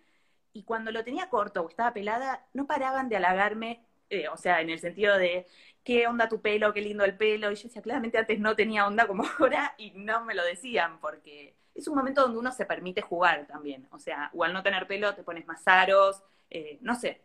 Y 0.56 0.62
cuando 0.62 0.90
lo 0.90 1.04
tenía 1.04 1.28
corto 1.28 1.60
o 1.60 1.68
estaba 1.68 1.92
pelada, 1.92 2.46
no 2.54 2.66
paraban 2.66 3.10
de 3.10 3.16
halagarme, 3.16 3.84
eh, 4.08 4.28
o 4.28 4.38
sea, 4.38 4.62
en 4.62 4.70
el 4.70 4.78
sentido 4.78 5.18
de, 5.18 5.46
qué 5.84 6.06
onda 6.06 6.30
tu 6.30 6.40
pelo, 6.40 6.72
qué 6.72 6.80
lindo 6.80 7.04
el 7.04 7.14
pelo. 7.14 7.52
Y 7.52 7.56
yo 7.56 7.64
decía, 7.64 7.82
claramente 7.82 8.16
antes 8.16 8.40
no 8.40 8.56
tenía 8.56 8.86
onda 8.86 9.06
como 9.06 9.24
ahora 9.38 9.74
y 9.76 9.90
no 9.90 10.24
me 10.24 10.34
lo 10.34 10.42
decían, 10.44 10.98
porque 10.98 11.54
es 11.74 11.86
un 11.88 11.94
momento 11.94 12.22
donde 12.22 12.38
uno 12.38 12.52
se 12.52 12.64
permite 12.64 13.02
jugar 13.02 13.46
también. 13.46 13.86
O 13.90 13.98
sea, 13.98 14.30
o 14.32 14.44
al 14.44 14.54
no 14.54 14.62
tener 14.62 14.86
pelo 14.86 15.14
te 15.14 15.22
pones 15.22 15.46
más 15.46 15.62
aros, 15.68 16.22
eh, 16.48 16.78
no 16.80 16.94
sé. 16.94 17.20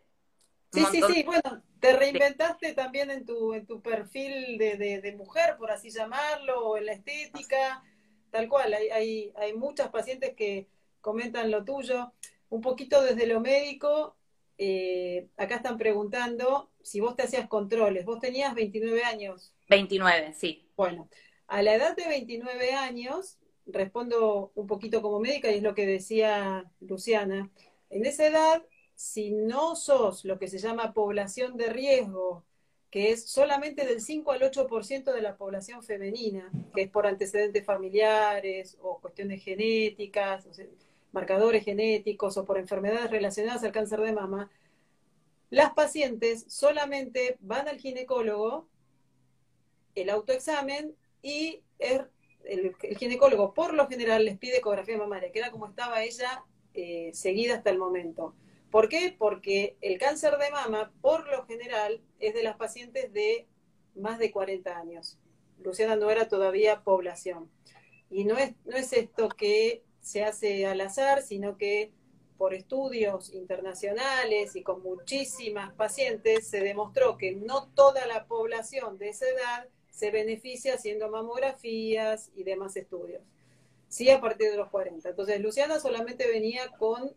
Sí, 0.70 0.84
sí, 0.90 1.02
sí, 1.06 1.22
bueno, 1.22 1.62
te 1.80 1.96
reinventaste 1.96 2.74
también 2.74 3.10
en 3.10 3.24
tu, 3.24 3.54
en 3.54 3.66
tu 3.66 3.80
perfil 3.80 4.58
de, 4.58 5.14
mujer, 5.16 5.56
por 5.56 5.70
así 5.70 5.90
llamarlo, 5.90 6.66
o 6.66 6.76
en 6.76 6.84
la 6.86 6.92
estética, 6.92 7.82
tal 8.30 8.48
cual. 8.48 8.74
Hay, 8.74 8.90
hay, 8.90 9.32
hay 9.36 9.54
muchas 9.54 9.88
pacientes 9.88 10.34
que 10.34 10.68
comentan 11.00 11.50
lo 11.50 11.64
tuyo. 11.64 12.12
Un 12.52 12.60
poquito 12.60 13.00
desde 13.00 13.26
lo 13.26 13.40
médico, 13.40 14.14
eh, 14.58 15.26
acá 15.38 15.56
están 15.56 15.78
preguntando 15.78 16.70
si 16.82 17.00
vos 17.00 17.16
te 17.16 17.22
hacías 17.22 17.48
controles. 17.48 18.04
Vos 18.04 18.20
tenías 18.20 18.54
29 18.54 19.04
años. 19.04 19.54
29, 19.70 20.34
sí. 20.34 20.68
Bueno, 20.76 21.08
a 21.46 21.62
la 21.62 21.74
edad 21.74 21.96
de 21.96 22.06
29 22.06 22.74
años, 22.74 23.38
respondo 23.64 24.52
un 24.54 24.66
poquito 24.66 25.00
como 25.00 25.18
médica 25.18 25.50
y 25.50 25.56
es 25.56 25.62
lo 25.62 25.74
que 25.74 25.86
decía 25.86 26.70
Luciana, 26.80 27.50
en 27.88 28.04
esa 28.04 28.26
edad, 28.26 28.62
si 28.94 29.30
no 29.30 29.74
sos 29.74 30.26
lo 30.26 30.38
que 30.38 30.48
se 30.48 30.58
llama 30.58 30.92
población 30.92 31.56
de 31.56 31.70
riesgo, 31.70 32.44
que 32.90 33.12
es 33.12 33.30
solamente 33.30 33.86
del 33.86 34.02
5 34.02 34.30
al 34.30 34.42
8% 34.42 35.14
de 35.14 35.22
la 35.22 35.38
población 35.38 35.82
femenina, 35.82 36.52
que 36.74 36.82
es 36.82 36.90
por 36.90 37.06
antecedentes 37.06 37.64
familiares 37.64 38.76
o 38.82 39.00
cuestiones 39.00 39.42
genéticas, 39.42 40.46
marcadores 41.12 41.64
genéticos 41.64 42.36
o 42.36 42.44
por 42.44 42.58
enfermedades 42.58 43.10
relacionadas 43.10 43.62
al 43.64 43.72
cáncer 43.72 44.00
de 44.00 44.12
mama, 44.12 44.50
las 45.50 45.74
pacientes 45.74 46.46
solamente 46.48 47.36
van 47.40 47.68
al 47.68 47.78
ginecólogo, 47.78 48.68
el 49.94 50.08
autoexamen 50.08 50.96
y 51.20 51.60
er, 51.78 52.10
el, 52.44 52.74
ginecólogo 52.96 53.52
por 53.52 53.74
lo 53.74 53.86
general 53.86 54.24
les 54.24 54.38
pide 54.38 54.58
ecografía 54.58 54.96
mamaria, 54.96 55.30
que 55.30 55.38
era 55.38 55.50
como 55.50 55.66
estaba 55.66 56.02
ella 56.02 56.42
eh, 56.74 57.10
seguida 57.12 57.56
hasta 57.56 57.70
el 57.70 57.78
momento. 57.78 58.34
¿Por 58.70 58.88
qué? 58.88 59.14
Porque 59.16 59.76
el 59.82 59.98
cáncer 59.98 60.38
de 60.38 60.50
mama, 60.50 60.90
por 61.02 61.28
lo 61.28 61.44
general, 61.44 62.00
es 62.18 62.32
de 62.32 62.42
las 62.42 62.56
pacientes 62.56 63.12
de 63.12 63.46
más 63.94 64.18
de 64.18 64.30
40 64.30 64.78
años. 64.78 65.18
Luciana 65.62 65.96
no 65.96 66.10
era 66.10 66.28
todavía 66.28 66.82
población. 66.82 67.50
Y 68.10 68.24
no 68.24 68.38
es, 68.38 68.54
no 68.64 68.76
es 68.76 68.94
esto 68.94 69.28
que 69.28 69.82
se 70.02 70.24
hace 70.24 70.66
al 70.66 70.82
azar, 70.82 71.22
sino 71.22 71.56
que 71.56 71.90
por 72.36 72.54
estudios 72.54 73.32
internacionales 73.32 74.56
y 74.56 74.62
con 74.62 74.82
muchísimas 74.82 75.72
pacientes 75.74 76.48
se 76.48 76.60
demostró 76.60 77.16
que 77.16 77.32
no 77.32 77.68
toda 77.68 78.06
la 78.06 78.26
población 78.26 78.98
de 78.98 79.10
esa 79.10 79.26
edad 79.28 79.68
se 79.90 80.10
beneficia 80.10 80.74
haciendo 80.74 81.08
mamografías 81.08 82.30
y 82.34 82.42
demás 82.42 82.76
estudios. 82.76 83.22
Sí, 83.88 84.10
a 84.10 84.20
partir 84.20 84.50
de 84.50 84.56
los 84.56 84.70
40. 84.70 85.10
Entonces, 85.10 85.40
Luciana 85.40 85.78
solamente 85.78 86.26
venía 86.26 86.68
con 86.78 87.14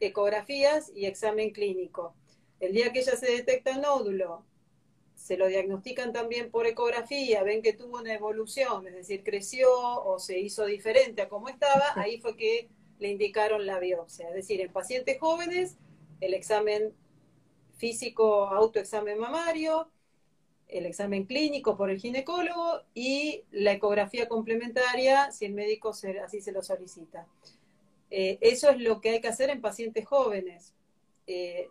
ecografías 0.00 0.90
y 0.94 1.06
examen 1.06 1.50
clínico. 1.50 2.14
El 2.60 2.72
día 2.72 2.92
que 2.92 3.00
ella 3.00 3.14
se 3.16 3.30
detecta 3.30 3.70
el 3.70 3.82
nódulo, 3.82 4.44
se 5.18 5.36
lo 5.36 5.48
diagnostican 5.48 6.12
también 6.12 6.50
por 6.50 6.66
ecografía, 6.66 7.42
ven 7.42 7.60
que 7.60 7.72
tuvo 7.72 7.98
una 7.98 8.14
evolución, 8.14 8.86
es 8.86 8.94
decir, 8.94 9.24
creció 9.24 9.68
o 9.70 10.18
se 10.20 10.38
hizo 10.38 10.64
diferente 10.64 11.22
a 11.22 11.28
como 11.28 11.48
estaba, 11.48 11.92
ahí 11.96 12.20
fue 12.20 12.36
que 12.36 12.68
le 13.00 13.10
indicaron 13.10 13.66
la 13.66 13.80
biopsia. 13.80 14.28
Es 14.28 14.34
decir, 14.34 14.60
en 14.60 14.72
pacientes 14.72 15.18
jóvenes, 15.18 15.76
el 16.20 16.34
examen 16.34 16.94
físico, 17.76 18.46
autoexamen 18.46 19.18
mamario, 19.18 19.90
el 20.68 20.86
examen 20.86 21.24
clínico 21.24 21.76
por 21.76 21.90
el 21.90 21.98
ginecólogo 21.98 22.82
y 22.94 23.42
la 23.50 23.72
ecografía 23.72 24.28
complementaria 24.28 25.32
si 25.32 25.46
el 25.46 25.52
médico 25.52 25.90
así 25.90 26.40
se 26.40 26.52
lo 26.52 26.62
solicita. 26.62 27.26
Eh, 28.10 28.38
eso 28.40 28.70
es 28.70 28.80
lo 28.80 29.00
que 29.00 29.10
hay 29.10 29.20
que 29.20 29.28
hacer 29.28 29.50
en 29.50 29.60
pacientes 29.60 30.06
jóvenes. 30.06 30.74
Eh, 31.26 31.68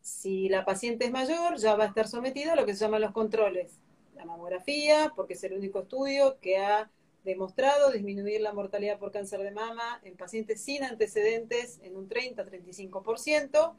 si 0.00 0.48
la 0.48 0.64
paciente 0.64 1.04
es 1.04 1.10
mayor, 1.10 1.56
ya 1.58 1.76
va 1.76 1.84
a 1.84 1.88
estar 1.88 2.08
sometida 2.08 2.52
a 2.52 2.56
lo 2.56 2.66
que 2.66 2.74
se 2.74 2.84
llaman 2.84 3.02
los 3.02 3.12
controles. 3.12 3.72
La 4.14 4.24
mamografía, 4.24 5.12
porque 5.14 5.34
es 5.34 5.44
el 5.44 5.54
único 5.54 5.80
estudio 5.80 6.38
que 6.40 6.58
ha 6.58 6.90
demostrado 7.24 7.90
disminuir 7.90 8.40
la 8.40 8.52
mortalidad 8.52 8.98
por 8.98 9.12
cáncer 9.12 9.40
de 9.40 9.50
mama 9.50 10.00
en 10.04 10.16
pacientes 10.16 10.62
sin 10.62 10.84
antecedentes 10.84 11.78
en 11.82 11.96
un 11.96 12.08
30-35%. 12.08 13.74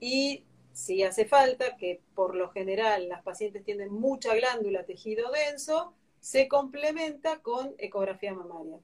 Y 0.00 0.44
si 0.72 1.02
hace 1.02 1.24
falta, 1.24 1.76
que 1.76 2.02
por 2.14 2.34
lo 2.34 2.50
general 2.50 3.08
las 3.08 3.22
pacientes 3.22 3.64
tienen 3.64 3.92
mucha 3.92 4.34
glándula, 4.34 4.84
tejido 4.84 5.30
denso, 5.30 5.94
se 6.20 6.48
complementa 6.48 7.40
con 7.40 7.74
ecografía 7.78 8.34
mamaria. 8.34 8.78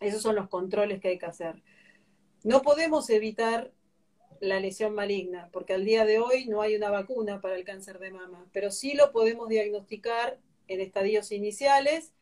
Esos 0.00 0.22
son 0.22 0.36
los 0.36 0.48
controles 0.48 1.00
que 1.00 1.08
hay 1.08 1.18
que 1.18 1.26
hacer. 1.26 1.62
No 2.44 2.62
podemos 2.62 3.10
evitar 3.10 3.72
la 4.40 4.60
lesión 4.60 4.94
maligna, 4.94 5.48
porque 5.52 5.74
al 5.74 5.84
día 5.84 6.04
de 6.04 6.18
hoy 6.18 6.46
no 6.46 6.62
hay 6.62 6.76
una 6.76 6.90
vacuna 6.90 7.40
para 7.40 7.56
el 7.56 7.64
cáncer 7.64 7.98
de 7.98 8.10
mama, 8.10 8.46
pero 8.52 8.70
sí 8.70 8.94
lo 8.94 9.12
podemos 9.12 9.48
diagnosticar 9.48 10.38
en 10.68 10.80
estadios 10.80 11.32
iniciales 11.32 12.12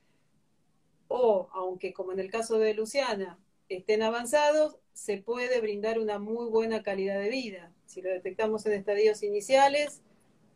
o, 1.09 1.49
aunque 1.53 1.93
como 1.93 2.13
en 2.13 2.21
el 2.21 2.31
caso 2.31 2.59
de 2.59 2.75
Luciana, 2.75 3.39
estén 3.69 4.03
avanzados, 4.03 4.77
se 4.93 5.19
puede 5.19 5.61
brindar 5.61 5.99
una 5.99 6.19
muy 6.19 6.49
buena 6.49 6.83
calidad 6.83 7.21
de 7.21 7.29
vida. 7.29 7.73
Si 7.87 8.03
lo 8.03 8.11
detectamos 8.11 8.65
en 8.67 8.73
estadios 8.73 9.23
iniciales, 9.23 10.03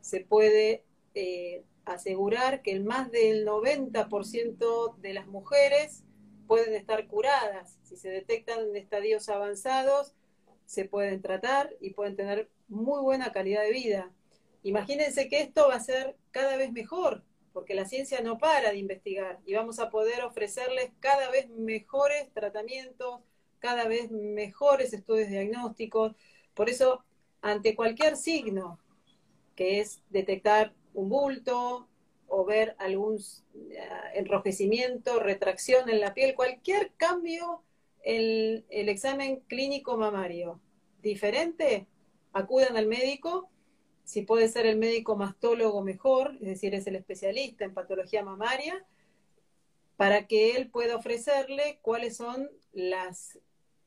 se 0.01 0.20
puede 0.20 0.85
eh, 1.14 1.62
asegurar 1.85 2.62
que 2.62 2.73
el 2.73 2.85
más 2.85 3.11
del 3.11 3.46
90% 3.46 4.96
de 4.96 5.14
las 5.14 5.27
mujeres 5.27 6.05
pueden 6.46 6.75
estar 6.75 7.07
curadas. 7.07 7.79
Si 7.83 7.96
se 7.96 8.09
detectan 8.09 8.70
en 8.70 8.77
estadios 8.77 9.29
avanzados, 9.29 10.14
se 10.70 10.85
pueden 10.85 11.20
tratar 11.20 11.74
y 11.80 11.94
pueden 11.94 12.14
tener 12.14 12.48
muy 12.68 13.02
buena 13.02 13.33
calidad 13.33 13.62
de 13.62 13.72
vida. 13.72 14.12
Imagínense 14.62 15.28
que 15.28 15.40
esto 15.40 15.66
va 15.66 15.74
a 15.74 15.80
ser 15.80 16.14
cada 16.30 16.56
vez 16.56 16.70
mejor, 16.70 17.24
porque 17.52 17.74
la 17.74 17.87
ciencia 17.87 18.20
no 18.20 18.38
para 18.38 18.70
de 18.70 18.76
investigar 18.76 19.40
y 19.44 19.54
vamos 19.54 19.80
a 19.80 19.90
poder 19.90 20.22
ofrecerles 20.22 20.92
cada 21.00 21.28
vez 21.28 21.48
mejores 21.48 22.33
tratamientos, 22.33 23.18
cada 23.59 23.88
vez 23.88 24.12
mejores 24.12 24.92
estudios 24.92 25.28
diagnósticos. 25.28 26.14
Por 26.54 26.70
eso, 26.70 27.02
ante 27.42 27.74
cualquier 27.74 28.16
signo, 28.16 28.78
que 29.56 29.80
es 29.80 30.00
detectar 30.09 30.72
un 30.94 31.09
bulto 31.09 31.88
o 32.28 32.44
ver 32.44 32.76
algún 32.78 33.16
eh, 33.16 33.88
enrojecimiento, 34.14 35.18
retracción 35.18 35.88
en 35.88 35.98
la 35.98 36.14
piel, 36.14 36.37
cualquier 36.37 36.92
cambio 36.96 37.64
el, 38.04 38.64
examen 38.70 39.40
clínico 39.46 39.96
mamario 39.96 40.60
diferente, 41.02 41.86
acudan 42.32 42.76
al 42.76 42.86
médico, 42.86 43.50
si 44.04 44.22
puede 44.22 44.48
ser 44.48 44.66
el 44.66 44.76
médico 44.76 45.16
mastólogo 45.16 45.82
mejor, 45.82 46.34
es 46.40 46.48
decir, 46.48 46.74
es 46.74 46.86
el 46.86 46.96
especialista 46.96 47.64
en 47.64 47.74
patología 47.74 48.22
mamaria, 48.22 48.84
para 49.96 50.26
que 50.26 50.56
él 50.56 50.70
pueda 50.70 50.96
ofrecerle 50.96 51.78
cuáles 51.82 52.16
son 52.16 52.50
las, 52.72 53.38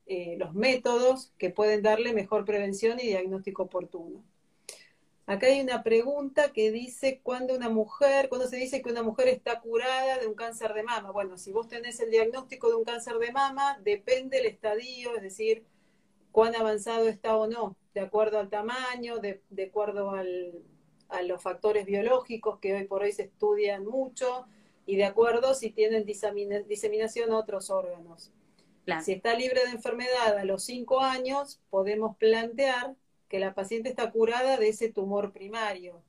eh, 0.05 0.35
los 0.37 0.53
métodos 0.53 1.33
que 1.37 1.49
pueden 1.49 1.81
darle 1.81 2.13
mejor 2.13 2.45
prevención 2.45 2.99
y 2.99 3.07
diagnóstico 3.07 3.63
oportuno. 3.63 4.23
Acá 5.25 5.47
hay 5.47 5.61
una 5.61 5.83
pregunta 5.83 6.51
que 6.51 6.69
dice 6.71 7.21
cuando 7.23 7.55
una 7.55 7.69
mujer, 7.69 8.27
cuando 8.27 8.47
se 8.47 8.57
dice 8.57 8.81
que 8.81 8.89
una 8.89 9.03
mujer 9.03 9.29
está 9.29 9.61
curada 9.61 10.17
de 10.17 10.27
un 10.27 10.33
cáncer 10.33 10.73
de 10.73 10.83
mama. 10.83 11.11
Bueno, 11.11 11.37
si 11.37 11.53
vos 11.53 11.69
tenés 11.69 11.99
el 12.01 12.11
diagnóstico 12.11 12.67
de 12.69 12.75
un 12.75 12.83
cáncer 12.83 13.17
de 13.19 13.31
mama, 13.31 13.79
depende 13.83 14.39
el 14.39 14.45
estadio, 14.45 15.15
es 15.15 15.21
decir, 15.21 15.65
cuán 16.33 16.55
avanzado 16.55 17.07
está 17.07 17.37
o 17.37 17.47
no, 17.47 17.77
de 17.93 18.01
acuerdo 18.01 18.39
al 18.39 18.49
tamaño, 18.49 19.19
de, 19.19 19.41
acuerdo 19.65 20.11
a 20.11 21.21
los 21.21 21.41
factores 21.41 21.85
biológicos 21.85 22.59
que 22.59 22.73
hoy 22.73 22.85
por 22.85 23.03
hoy 23.03 23.13
se 23.13 23.23
estudian 23.23 23.85
mucho 23.85 24.45
y 24.85 24.97
de 24.97 25.05
acuerdo 25.05 25.53
si 25.53 25.69
tienen 25.69 26.05
diseminación 26.05 27.31
a 27.31 27.37
otros 27.37 27.69
órganos. 27.69 28.33
Si 29.01 29.13
está 29.13 29.33
libre 29.35 29.63
de 29.63 29.71
enfermedad 29.71 30.37
a 30.37 30.43
los 30.43 30.65
cinco 30.65 30.99
años, 30.99 31.61
podemos 31.69 32.17
plantear 32.17 32.95
que 33.33 33.39
la 33.39 33.55
paciente 33.55 33.89
está 33.89 34.11
curada 34.11 34.57
de 34.57 34.69
ese 34.69 34.91
tumor 34.91 35.31
primario. 35.31 36.03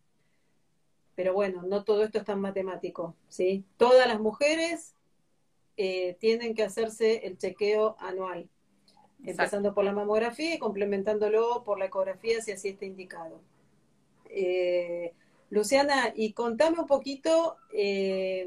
Pero 1.14 1.32
bueno, 1.32 1.62
no 1.62 1.82
todo 1.82 2.04
esto 2.04 2.18
es 2.18 2.24
tan 2.26 2.38
matemático, 2.38 3.14
¿sí? 3.30 3.64
Todas 3.78 4.06
las 4.06 4.20
mujeres 4.20 4.94
eh, 5.78 6.18
tienen 6.20 6.54
que 6.54 6.64
hacerse 6.64 7.26
el 7.26 7.38
chequeo 7.38 7.96
anual. 7.98 8.50
empezando 9.24 9.72
por 9.72 9.87
la 9.87 9.92
mamografía 9.94 10.54
y 10.54 10.58
complementándolo 10.58 11.64
por 11.64 11.78
la 11.78 11.87
ecografía 11.87 12.42
si 12.42 12.52
así 12.52 12.68
está 12.68 12.84
indicado. 12.84 13.40
Eh, 14.28 15.14
Luciana, 15.48 16.12
y 16.14 16.34
contame 16.34 16.80
un 16.80 16.87
poquito 16.87 17.56
eh, 17.72 18.46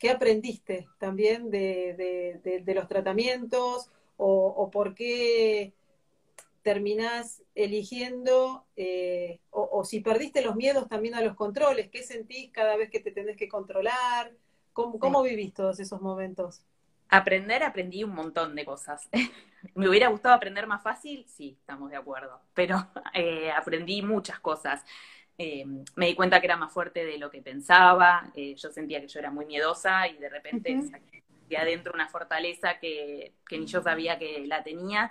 qué 0.00 0.10
aprendiste 0.10 0.88
también 0.98 1.48
de, 1.48 2.72
los 2.74 2.88
tratamientos 2.88 3.88
o, 4.16 4.68
por 4.72 4.96
qué 4.96 5.74
terminás 6.62 7.42
eligiendo, 7.54 8.64
eh, 8.76 9.40
o, 9.50 9.84
si 9.84 10.00
perdiste 10.00 10.42
los 10.42 10.56
miedos 10.56 10.88
también 10.88 11.14
a 11.14 11.20
los 11.20 11.34
controles, 11.34 11.90
¿qué 11.90 12.02
sentís 12.02 12.50
cada 12.50 12.76
vez 12.76 12.90
que 12.90 13.00
te 13.00 13.10
tenés 13.10 13.36
que 13.36 13.48
controlar? 13.48 14.32
¿Cómo, 14.72 14.98
cómo 14.98 15.22
vivís 15.22 15.52
todos 15.52 15.80
esos 15.80 16.00
momentos? 16.00 16.64
Aprender, 17.08 17.62
aprendí 17.62 18.04
un 18.04 18.14
montón 18.14 18.54
de 18.54 18.64
cosas. 18.64 19.08
¿Me 19.74 19.88
hubiera 19.88 20.08
gustado 20.08 20.34
aprender 20.34 20.66
más 20.66 20.82
fácil? 20.82 21.26
Sí, 21.28 21.56
estamos 21.60 21.90
de 21.90 21.96
acuerdo, 21.96 22.40
pero 22.54 22.86
eh, 23.14 23.50
aprendí 23.50 24.00
muchas 24.02 24.40
cosas. 24.40 24.84
Eh, 25.38 25.64
me 25.96 26.06
di 26.06 26.14
cuenta 26.14 26.40
que 26.40 26.46
era 26.46 26.56
más 26.56 26.72
fuerte 26.72 27.04
de 27.04 27.18
lo 27.18 27.30
que 27.30 27.42
pensaba, 27.42 28.30
eh, 28.34 28.54
yo 28.54 28.70
sentía 28.70 29.00
que 29.00 29.08
yo 29.08 29.18
era 29.18 29.30
muy 29.30 29.44
miedosa 29.46 30.06
y 30.06 30.16
de 30.18 30.28
repente 30.28 30.78
de 31.48 31.56
adentro 31.56 31.92
una 31.94 32.08
fortaleza 32.08 32.78
que, 32.78 33.32
que, 33.48 33.58
ni 33.58 33.66
yo 33.66 33.82
sabía 33.82 34.18
que 34.18 34.46
la 34.46 34.62
tenía. 34.62 35.10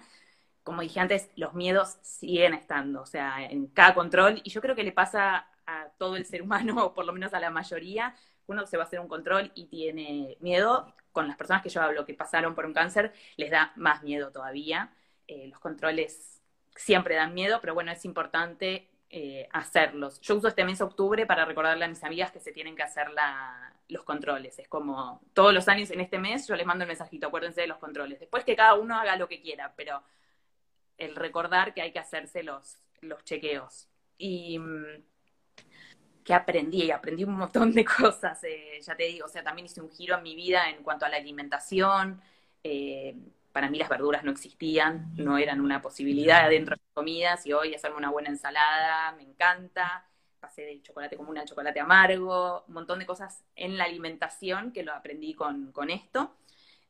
Como 0.64 0.82
dije 0.82 1.00
antes, 1.00 1.30
los 1.36 1.54
miedos 1.54 1.98
siguen 2.02 2.54
estando, 2.54 3.02
o 3.02 3.06
sea, 3.06 3.44
en 3.44 3.68
cada 3.68 3.94
control, 3.94 4.42
y 4.44 4.50
yo 4.50 4.62
creo 4.62 4.76
que 4.76 4.84
le 4.84 4.92
pasa 4.92 5.48
a 5.66 5.90
todo 5.98 6.16
el 6.16 6.26
ser 6.26 6.42
humano, 6.42 6.76
o 6.86 6.94
por 6.94 7.06
lo 7.06 7.14
menos 7.14 7.34
a 7.34 7.40
la 7.40 7.50
mayoría, 7.50 8.16
uno 8.48 8.66
se 8.68 8.78
va 8.78 8.84
a 8.84 8.88
hacer 8.88 9.00
un 9.00 9.08
control 9.08 9.52
y 9.56 9.66
tiene 9.68 10.38
miedo, 10.40 10.94
con 11.12 11.28
las 11.28 11.38
personas 11.38 11.62
que 11.62 11.70
yo 11.70 11.82
hablo 11.82 12.06
que 12.06 12.14
pasaron 12.14 12.56
por 12.56 12.66
un 12.66 12.74
cáncer, 12.74 13.14
les 13.38 13.52
da 13.52 13.74
más 13.76 14.04
miedo 14.04 14.32
todavía. 14.32 14.94
Eh, 15.28 15.48
los 15.48 15.60
controles 15.60 16.42
siempre 16.76 17.16
dan 17.16 17.34
miedo, 17.34 17.60
pero 17.62 17.74
bueno, 17.74 17.92
es 17.92 18.06
importante 18.06 18.90
eh, 19.10 19.48
hacerlos. 19.52 20.22
Yo 20.22 20.38
uso 20.38 20.48
este 20.48 20.64
mes 20.64 20.80
de 20.80 20.86
octubre 20.86 21.26
para 21.26 21.46
recordarle 21.46 21.86
a 21.86 21.88
mis 21.90 22.04
amigas 22.04 22.32
que 22.32 22.40
se 22.40 22.54
tienen 22.54 22.76
que 22.76 22.84
hacer 22.84 23.08
los 23.90 24.04
controles. 24.04 24.58
Es 24.60 24.68
como 24.70 25.22
todos 25.34 25.54
los 25.54 25.68
años 25.68 25.92
en 25.92 26.00
este 26.00 26.18
mes 26.18 26.48
yo 26.48 26.56
les 26.56 26.66
mando 26.66 26.86
un 26.86 26.88
mensajito, 26.88 27.28
acuérdense 27.28 27.62
de 27.62 27.68
los 27.68 27.78
controles. 27.78 28.20
Después 28.20 28.46
que 28.46 28.56
cada 28.56 28.76
uno 28.76 28.96
haga 28.96 29.18
lo 29.18 29.28
que 29.28 29.42
quiera, 29.42 29.74
pero 29.76 30.02
el 31.02 31.16
recordar 31.16 31.74
que 31.74 31.82
hay 31.82 31.92
que 31.92 32.00
hacerse 32.00 32.44
los, 32.44 32.78
los 33.02 33.24
chequeos. 33.24 33.88
Y 34.18 34.60
mm, 34.60 35.04
que 36.24 36.34
aprendí, 36.34 36.92
aprendí 36.92 37.24
un 37.24 37.36
montón 37.36 37.74
de 37.74 37.84
cosas, 38.00 38.44
eh, 38.44 38.80
ya 38.82 38.96
te 38.96 39.04
digo, 39.04 39.26
o 39.26 39.30
sea, 39.30 39.44
también 39.44 39.66
hice 39.66 39.82
un 39.82 39.90
giro 39.92 40.16
en 40.18 40.24
mi 40.24 40.36
vida 40.36 40.70
en 40.70 40.84
cuanto 40.84 41.06
a 41.06 41.10
la 41.10 41.18
alimentación. 41.18 42.22
Eh, 42.64 43.16
para 43.52 43.70
mí 43.70 43.78
las 43.80 43.90
verduras 43.90 44.24
no 44.24 44.32
existían, 44.32 45.12
no 45.16 45.38
eran 45.38 45.60
una 45.60 45.82
posibilidad 45.82 46.50
dentro 46.50 46.76
de 46.76 46.82
las 46.82 46.94
comidas 46.94 47.46
y 47.46 47.54
hoy 47.54 47.74
hacerme 47.74 47.98
una 47.98 48.12
buena 48.12 48.30
ensalada 48.30 49.12
me 49.14 49.24
encanta. 49.24 50.06
Pasé 50.40 50.64
del 50.64 50.82
chocolate 50.82 51.18
común 51.18 51.38
al 51.38 51.48
chocolate 51.48 51.80
amargo, 51.80 52.64
un 52.68 52.74
montón 52.74 53.00
de 53.00 53.06
cosas 53.06 53.44
en 53.56 53.78
la 53.78 53.84
alimentación 53.84 54.72
que 54.72 54.84
lo 54.84 54.94
aprendí 54.94 55.34
con, 55.34 55.90
esto. 55.90 56.36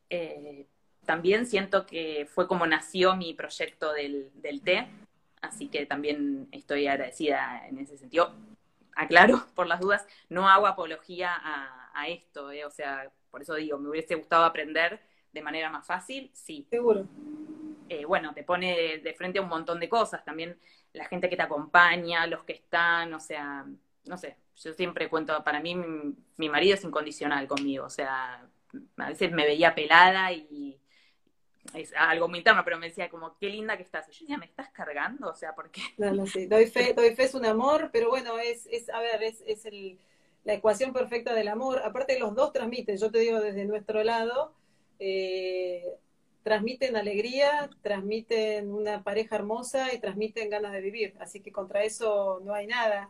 Eh, 0.08 0.66
también 1.04 1.46
siento 1.46 1.86
que 1.86 2.26
fue 2.32 2.46
como 2.46 2.66
nació 2.66 3.16
mi 3.16 3.34
proyecto 3.34 3.92
del, 3.92 4.30
del 4.34 4.62
té, 4.62 4.88
así 5.40 5.68
que 5.68 5.86
también 5.86 6.48
estoy 6.52 6.86
agradecida 6.86 7.66
en 7.68 7.78
ese 7.78 7.98
sentido 7.98 8.32
aclaro 8.94 9.44
por 9.54 9.66
las 9.66 9.80
dudas, 9.80 10.06
no 10.28 10.48
hago 10.48 10.66
apología 10.66 11.32
a, 11.94 12.08
esto, 12.08 12.50
eh, 12.50 12.64
o 12.64 12.70
sea, 12.70 13.10
por 13.30 13.42
eso 13.42 13.54
digo, 13.54 13.78
me 13.78 13.90
hubiese 13.90 14.14
gustado 14.14 14.44
aprender 14.44 15.00
de 15.32 15.42
manera 15.42 15.70
más 15.70 15.86
fácil, 15.86 16.30
sí. 16.34 16.66
Seguro. 16.68 17.06
Eh, 17.88 18.04
bueno, 18.06 18.32
te 18.32 18.42
pone 18.42 18.98
de, 18.98 19.14
frente 19.14 19.38
a 19.38 19.42
un 19.42 19.48
montón 19.48 19.78
de 19.78 19.88
cosas, 19.88 20.24
también 20.24 20.58
la 20.94 21.04
gente 21.04 21.28
que 21.28 21.36
te 21.36 21.42
acompaña, 21.42 22.26
los 22.26 22.44
que 22.44 22.54
están, 22.54 23.12
o 23.12 23.20
sea, 23.20 23.66
no 24.06 24.16
sé, 24.16 24.36
yo 24.56 24.72
siempre 24.72 25.08
cuento, 25.08 25.44
para 25.44 25.60
mí 25.60 25.74
mi 25.74 26.48
marido 26.48 26.74
es 26.74 26.84
incondicional 26.84 27.46
conmigo, 27.46 27.84
o 27.84 27.90
sea, 27.90 28.46
a 28.96 29.08
veces 29.08 29.30
me 29.32 29.44
veía 29.44 29.74
pelada 29.74 30.32
y 30.32 30.78
es 31.74 31.92
algo 31.96 32.28
muy 32.28 32.38
interno, 32.38 32.64
pero 32.64 32.78
me 32.78 32.88
decía 32.88 33.08
como, 33.08 33.36
qué 33.38 33.48
linda 33.48 33.76
que 33.76 33.82
estás. 33.82 34.08
Y 34.08 34.12
yo 34.12 34.20
decía, 34.20 34.38
¿me 34.38 34.46
estás 34.46 34.70
cargando? 34.70 35.28
O 35.28 35.34
sea, 35.34 35.54
¿por 35.54 35.70
qué? 35.70 35.82
No, 35.96 36.12
no, 36.12 36.26
sí, 36.26 36.46
doy 36.46 36.66
fe, 36.66 36.92
doy 36.94 37.14
fe 37.14 37.24
es 37.24 37.34
un 37.34 37.46
amor, 37.46 37.90
pero 37.92 38.08
bueno, 38.10 38.38
es, 38.38 38.66
es 38.66 38.90
a 38.90 39.00
ver, 39.00 39.22
es, 39.22 39.42
es 39.46 39.64
el, 39.66 39.98
la 40.44 40.54
ecuación 40.54 40.92
perfecta 40.92 41.34
del 41.34 41.48
amor. 41.48 41.80
Aparte, 41.84 42.18
los 42.18 42.34
dos 42.34 42.52
transmiten, 42.52 42.96
yo 42.96 43.10
te 43.10 43.20
digo 43.20 43.40
desde 43.40 43.64
nuestro 43.64 44.02
lado, 44.02 44.54
eh, 44.98 45.84
transmiten 46.42 46.96
alegría, 46.96 47.70
transmiten 47.82 48.72
una 48.72 49.02
pareja 49.02 49.36
hermosa 49.36 49.94
y 49.94 49.98
transmiten 49.98 50.50
ganas 50.50 50.72
de 50.72 50.80
vivir. 50.80 51.14
Así 51.20 51.40
que 51.40 51.52
contra 51.52 51.84
eso 51.84 52.40
no 52.44 52.54
hay 52.54 52.66
nada. 52.66 53.08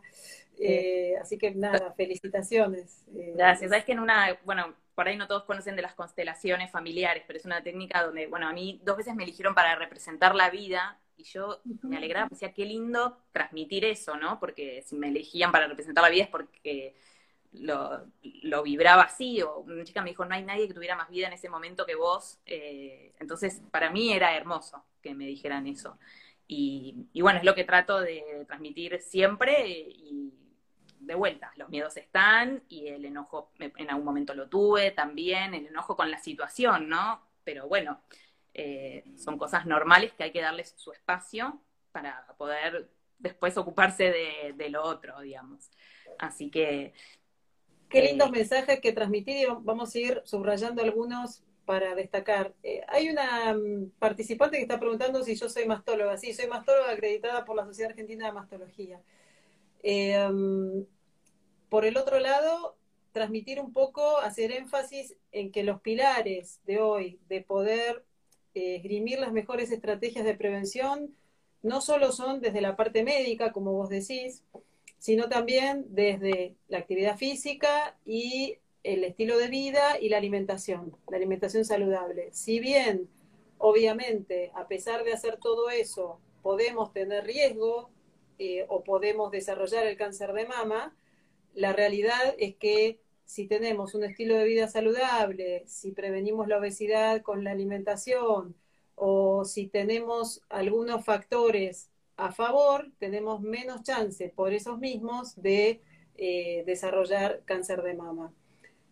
Eh, 0.59 1.15
así 1.19 1.37
que 1.37 1.51
nada, 1.51 1.93
felicitaciones. 1.93 3.03
Eh, 3.15 3.33
Gracias. 3.35 3.69
Sabes 3.69 3.85
que 3.85 3.93
en 3.93 3.99
una, 3.99 4.37
bueno, 4.45 4.75
por 4.95 5.07
ahí 5.07 5.17
no 5.17 5.27
todos 5.27 5.43
conocen 5.43 5.75
de 5.75 5.81
las 5.81 5.95
constelaciones 5.95 6.71
familiares, 6.71 7.23
pero 7.25 7.39
es 7.39 7.45
una 7.45 7.63
técnica 7.63 8.03
donde, 8.03 8.27
bueno, 8.27 8.47
a 8.47 8.53
mí 8.53 8.79
dos 8.83 8.97
veces 8.97 9.15
me 9.15 9.23
eligieron 9.23 9.55
para 9.55 9.75
representar 9.75 10.35
la 10.35 10.49
vida 10.49 10.99
y 11.17 11.23
yo 11.23 11.61
me 11.81 11.97
alegraba, 11.97 12.27
decía, 12.29 12.53
qué 12.53 12.65
lindo 12.65 13.17
transmitir 13.31 13.85
eso, 13.85 14.17
¿no? 14.17 14.39
Porque 14.39 14.83
si 14.85 14.95
me 14.95 15.09
elegían 15.09 15.51
para 15.51 15.67
representar 15.67 16.03
la 16.03 16.09
vida 16.09 16.23
es 16.23 16.29
porque 16.29 16.95
lo, 17.53 18.63
vibraba 18.63 19.03
así, 19.03 19.41
o 19.41 19.59
una 19.59 19.83
chica 19.83 20.01
me 20.01 20.09
dijo, 20.09 20.25
no 20.25 20.35
hay 20.35 20.43
nadie 20.43 20.67
que 20.67 20.73
tuviera 20.73 20.95
más 20.95 21.09
vida 21.09 21.27
en 21.27 21.33
ese 21.33 21.49
momento 21.49 21.85
que 21.85 21.95
vos, 21.95 22.39
eh, 22.45 23.13
entonces 23.19 23.61
para 23.71 23.91
mí 23.91 24.11
era 24.11 24.35
hermoso 24.35 24.83
que 25.01 25.13
me 25.13 25.25
dijeran 25.25 25.67
eso. 25.67 25.97
Y, 26.47 27.07
y, 27.13 27.21
bueno, 27.21 27.39
es 27.39 27.45
lo 27.45 27.55
que 27.55 27.63
trato 27.63 27.99
de 27.99 28.43
transmitir 28.47 28.99
siempre 29.01 29.69
y 29.69 30.33
de 31.05 31.15
vuelta, 31.15 31.51
los 31.55 31.69
miedos 31.69 31.97
están 31.97 32.63
y 32.69 32.87
el 32.87 33.05
enojo 33.05 33.51
en 33.59 33.89
algún 33.89 34.05
momento 34.05 34.33
lo 34.33 34.49
tuve 34.49 34.91
también, 34.91 35.53
el 35.53 35.67
enojo 35.67 35.95
con 35.95 36.09
la 36.09 36.17
situación, 36.17 36.89
¿no? 36.89 37.21
Pero 37.43 37.67
bueno, 37.67 38.01
eh, 38.53 39.03
son 39.17 39.37
cosas 39.37 39.65
normales 39.65 40.13
que 40.13 40.23
hay 40.23 40.31
que 40.31 40.41
darles 40.41 40.73
su 40.77 40.91
espacio 40.91 41.61
para 41.91 42.25
poder 42.37 42.89
después 43.19 43.57
ocuparse 43.57 44.11
de, 44.55 44.69
lo 44.69 44.83
otro, 44.83 45.19
digamos. 45.21 45.71
Así 46.19 46.49
que... 46.49 46.93
Qué 47.89 48.01
lindos 48.01 48.29
eh, 48.29 48.31
mensajes 48.31 48.79
que 48.79 48.91
transmitir 48.91 49.37
y 49.37 49.45
vamos 49.45 49.93
a 49.93 49.99
ir 49.99 50.21
subrayando 50.25 50.81
algunos 50.81 51.43
para 51.65 51.95
destacar. 51.95 52.53
Eh, 52.63 52.81
hay 52.87 53.09
una 53.09 53.53
mm, 53.53 53.91
participante 53.99 54.57
que 54.57 54.63
está 54.63 54.79
preguntando 54.79 55.23
si 55.23 55.35
yo 55.35 55.47
soy 55.49 55.65
mastóloga. 55.65 56.17
Sí, 56.17 56.33
soy 56.33 56.47
mastóloga 56.47 56.91
acreditada 56.91 57.45
por 57.45 57.55
la 57.55 57.65
Sociedad 57.65 57.91
Argentina 57.91 58.25
de 58.25 58.33
Mastología. 58.33 59.01
Em, 59.81 60.85
por 61.73 61.85
el 61.85 61.97
otro 61.97 62.19
lado, 62.19 62.75
transmitir 63.13 63.59
un 63.59 63.73
poco, 63.73 64.19
hacer 64.19 64.51
énfasis 64.51 65.15
en 65.31 65.51
que 65.51 65.63
los 65.63 65.81
pilares 65.81 66.61
de 66.67 66.79
hoy 66.79 67.19
de 67.27 67.41
poder 67.41 68.05
eh, 68.53 68.75
esgrimir 68.75 69.19
las 69.19 69.31
mejores 69.31 69.71
estrategias 69.71 70.23
de 70.23 70.35
prevención 70.35 71.15
no 71.63 71.81
solo 71.81 72.11
son 72.11 72.41
desde 72.41 72.61
la 72.61 72.75
parte 72.75 73.03
médica, 73.03 73.51
como 73.51 73.73
vos 73.73 73.89
decís, 73.89 74.43
sino 74.99 75.29
también 75.29 75.87
desde 75.89 76.53
la 76.67 76.77
actividad 76.77 77.17
física 77.17 77.97
y 78.05 78.59
el 78.83 79.03
estilo 79.03 79.39
de 79.39 79.47
vida 79.47 79.99
y 79.99 80.09
la 80.09 80.17
alimentación, 80.17 80.95
la 81.09 81.17
alimentación 81.17 81.65
saludable. 81.65 82.29
Si 82.33 82.59
bien, 82.59 83.09
obviamente, 83.57 84.51
a 84.53 84.67
pesar 84.67 85.03
de 85.03 85.13
hacer 85.13 85.37
todo 85.37 85.71
eso, 85.71 86.19
podemos 86.43 86.93
tener 86.93 87.23
riesgo 87.23 87.89
eh, 88.37 88.63
o 88.69 88.83
podemos 88.83 89.31
desarrollar 89.31 89.87
el 89.87 89.97
cáncer 89.97 90.33
de 90.33 90.45
mama, 90.45 90.95
la 91.53 91.73
realidad 91.73 92.35
es 92.37 92.55
que 92.55 92.99
si 93.25 93.47
tenemos 93.47 93.95
un 93.95 94.03
estilo 94.03 94.35
de 94.37 94.45
vida 94.45 94.67
saludable, 94.67 95.63
si 95.65 95.91
prevenimos 95.91 96.47
la 96.47 96.57
obesidad 96.57 97.21
con 97.21 97.43
la 97.43 97.51
alimentación 97.51 98.55
o 98.95 99.45
si 99.45 99.67
tenemos 99.67 100.41
algunos 100.49 101.03
factores 101.03 101.89
a 102.15 102.31
favor, 102.31 102.91
tenemos 102.99 103.41
menos 103.41 103.83
chance 103.83 104.29
por 104.29 104.53
esos 104.53 104.77
mismos 104.79 105.35
de 105.41 105.81
eh, 106.15 106.63
desarrollar 106.65 107.41
cáncer 107.45 107.81
de 107.81 107.95
mama. 107.95 108.33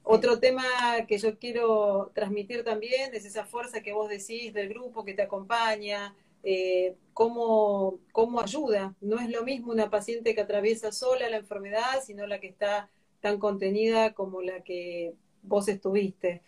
Otro 0.03 0.39
tema 0.39 0.63
que 1.07 1.19
yo 1.19 1.37
quiero 1.37 2.11
transmitir 2.15 2.63
también 2.63 3.13
es 3.13 3.25
esa 3.25 3.45
fuerza 3.45 3.81
que 3.83 3.93
vos 3.93 4.09
decís 4.09 4.53
del 4.53 4.69
grupo 4.69 5.05
que 5.05 5.13
te 5.13 5.21
acompaña, 5.21 6.15
eh, 6.43 6.95
cómo, 7.13 7.99
ayuda. 8.41 8.95
No 9.01 9.19
es 9.19 9.29
lo 9.29 9.43
mismo 9.43 9.71
una 9.71 9.89
paciente 9.89 10.35
que 10.35 10.41
atraviesa 10.41 10.91
sola 10.91 11.29
la 11.29 11.37
enfermedad, 11.37 12.01
sino 12.03 12.25
la 12.27 12.39
que 12.39 12.47
está 12.47 12.89
tan 13.19 13.37
contenida 13.39 14.13
como 14.13 14.41
la 14.41 14.61
que 14.63 15.13
vos 15.43 15.67
estuviste. 15.67 16.41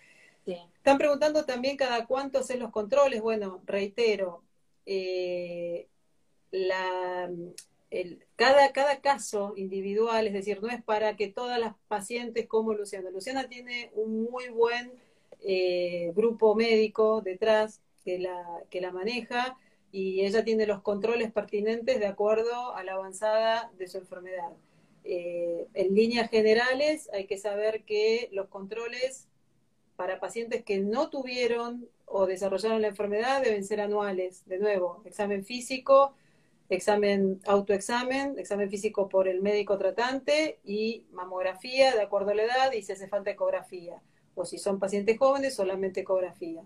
Están 0.46 0.98
preguntando 0.98 1.46
también 1.46 1.78
cada 1.78 2.06
cuánto 2.06 2.40
hacer 2.40 2.60
los 2.60 2.72
controles. 2.72 3.22
Bueno, 3.22 3.62
reitero, 3.66 4.44
eh, 4.86 5.88
cada, 8.36 8.72
cada 8.74 9.00
caso 9.02 9.54
individual, 9.56 10.28
es 10.28 10.34
decir, 10.34 10.62
no 10.62 10.70
es 10.70 10.84
para 10.84 11.16
que 11.16 11.28
todas 11.28 11.60
las 11.60 11.76
pacientes 11.88 12.48
como 12.48 12.74
Luciana. 12.74 13.10
Luciana 13.12 13.48
tiene 13.48 13.92
un 13.94 14.24
muy 14.24 14.50
buen 14.50 14.92
eh, 15.40 16.12
grupo 16.16 16.56
médico 16.56 17.22
detrás 17.22 17.82
que 18.04 18.20
la, 18.20 18.44
que 18.70 18.82
la 18.82 18.92
maneja 18.92 19.58
y 19.94 20.26
ella 20.26 20.44
tiene 20.44 20.66
los 20.66 20.82
controles 20.82 21.32
pertinentes 21.32 22.00
de 22.00 22.08
acuerdo 22.08 22.76
a 22.76 22.84
la 22.84 22.94
avanzada 22.94 23.72
de 23.78 23.88
su 23.88 24.00
enfermedad. 24.00 24.50
Eh, 25.04 25.68
en 25.76 25.94
líneas 25.94 26.32
generales 26.32 27.12
hay 27.14 27.28
que 27.28 27.38
saber 27.38 27.84
que 27.84 28.28
los 28.32 28.48
controles 28.48 29.28
para 29.96 30.20
pacientes 30.20 30.64
que 30.64 30.80
no 30.80 31.12
tuvieron 31.12 31.88
o 32.08 32.26
desarrollaron 32.26 32.82
la 32.82 32.88
enfermedad 32.88 33.44
deben 33.44 33.64
ser 33.64 33.82
anuales. 33.82 34.44
De 34.48 34.58
nuevo, 34.58 35.04
examen 35.06 35.46
físico, 35.46 36.16
examen 36.70 37.40
autoexamen, 37.46 38.40
examen 38.40 38.72
físico 38.72 39.08
por 39.08 39.28
el 39.28 39.44
médico 39.44 39.78
tratante 39.78 40.60
y 40.64 41.06
mamografía 41.12 41.94
de 41.94 42.02
acuerdo 42.02 42.32
a 42.32 42.36
la 42.36 42.44
edad 42.46 42.72
y 42.72 42.82
si 42.82 42.94
hace 42.94 43.08
falta 43.08 43.30
ecografía. 43.30 44.02
O 44.34 44.44
si 44.44 44.58
son 44.58 44.80
pacientes 44.80 45.20
jóvenes, 45.20 45.54
solamente 45.54 46.00
ecografía. 46.00 46.64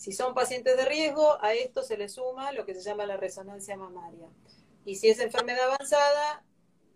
Si 0.00 0.12
son 0.12 0.32
pacientes 0.32 0.78
de 0.78 0.86
riesgo, 0.86 1.36
a 1.42 1.52
esto 1.52 1.82
se 1.82 1.98
le 1.98 2.08
suma 2.08 2.52
lo 2.52 2.64
que 2.64 2.74
se 2.74 2.80
llama 2.80 3.04
la 3.04 3.18
resonancia 3.18 3.76
mamaria. 3.76 4.28
Y 4.86 4.94
si 4.96 5.10
es 5.10 5.20
enfermedad 5.20 5.74
avanzada, 5.74 6.42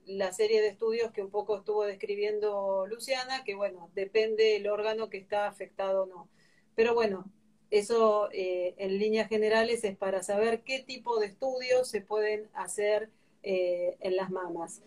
la 0.07 0.33
serie 0.33 0.62
de 0.62 0.69
estudios 0.69 1.12
que 1.12 1.23
un 1.23 1.29
poco 1.31 1.59
estuvo 1.59 1.85
describiendo 1.85 2.87
Luciana, 2.87 3.45
que 3.45 3.57
bueno, 3.57 3.90
depende 3.95 4.55
del 4.55 4.69
órgano 4.69 5.11
que 5.11 5.19
está 5.19 5.47
afectado 5.47 6.05
o 6.05 6.07
no. 6.07 6.31
Pero 6.75 6.95
bueno, 6.95 7.31
eso 7.71 8.31
eh, 8.33 8.75
en 8.79 8.99
líneas 8.99 9.29
generales 9.29 9.85
es 9.85 9.99
para 9.99 10.23
saber 10.23 10.62
qué 10.62 10.79
tipo 10.79 11.21
de 11.21 11.27
estudios 11.27 11.87
se 11.87 12.01
pueden 12.01 12.49
hacer 12.55 13.11
eh, 13.43 13.99
en 14.01 14.17
las 14.17 14.31
mamas. 14.31 14.81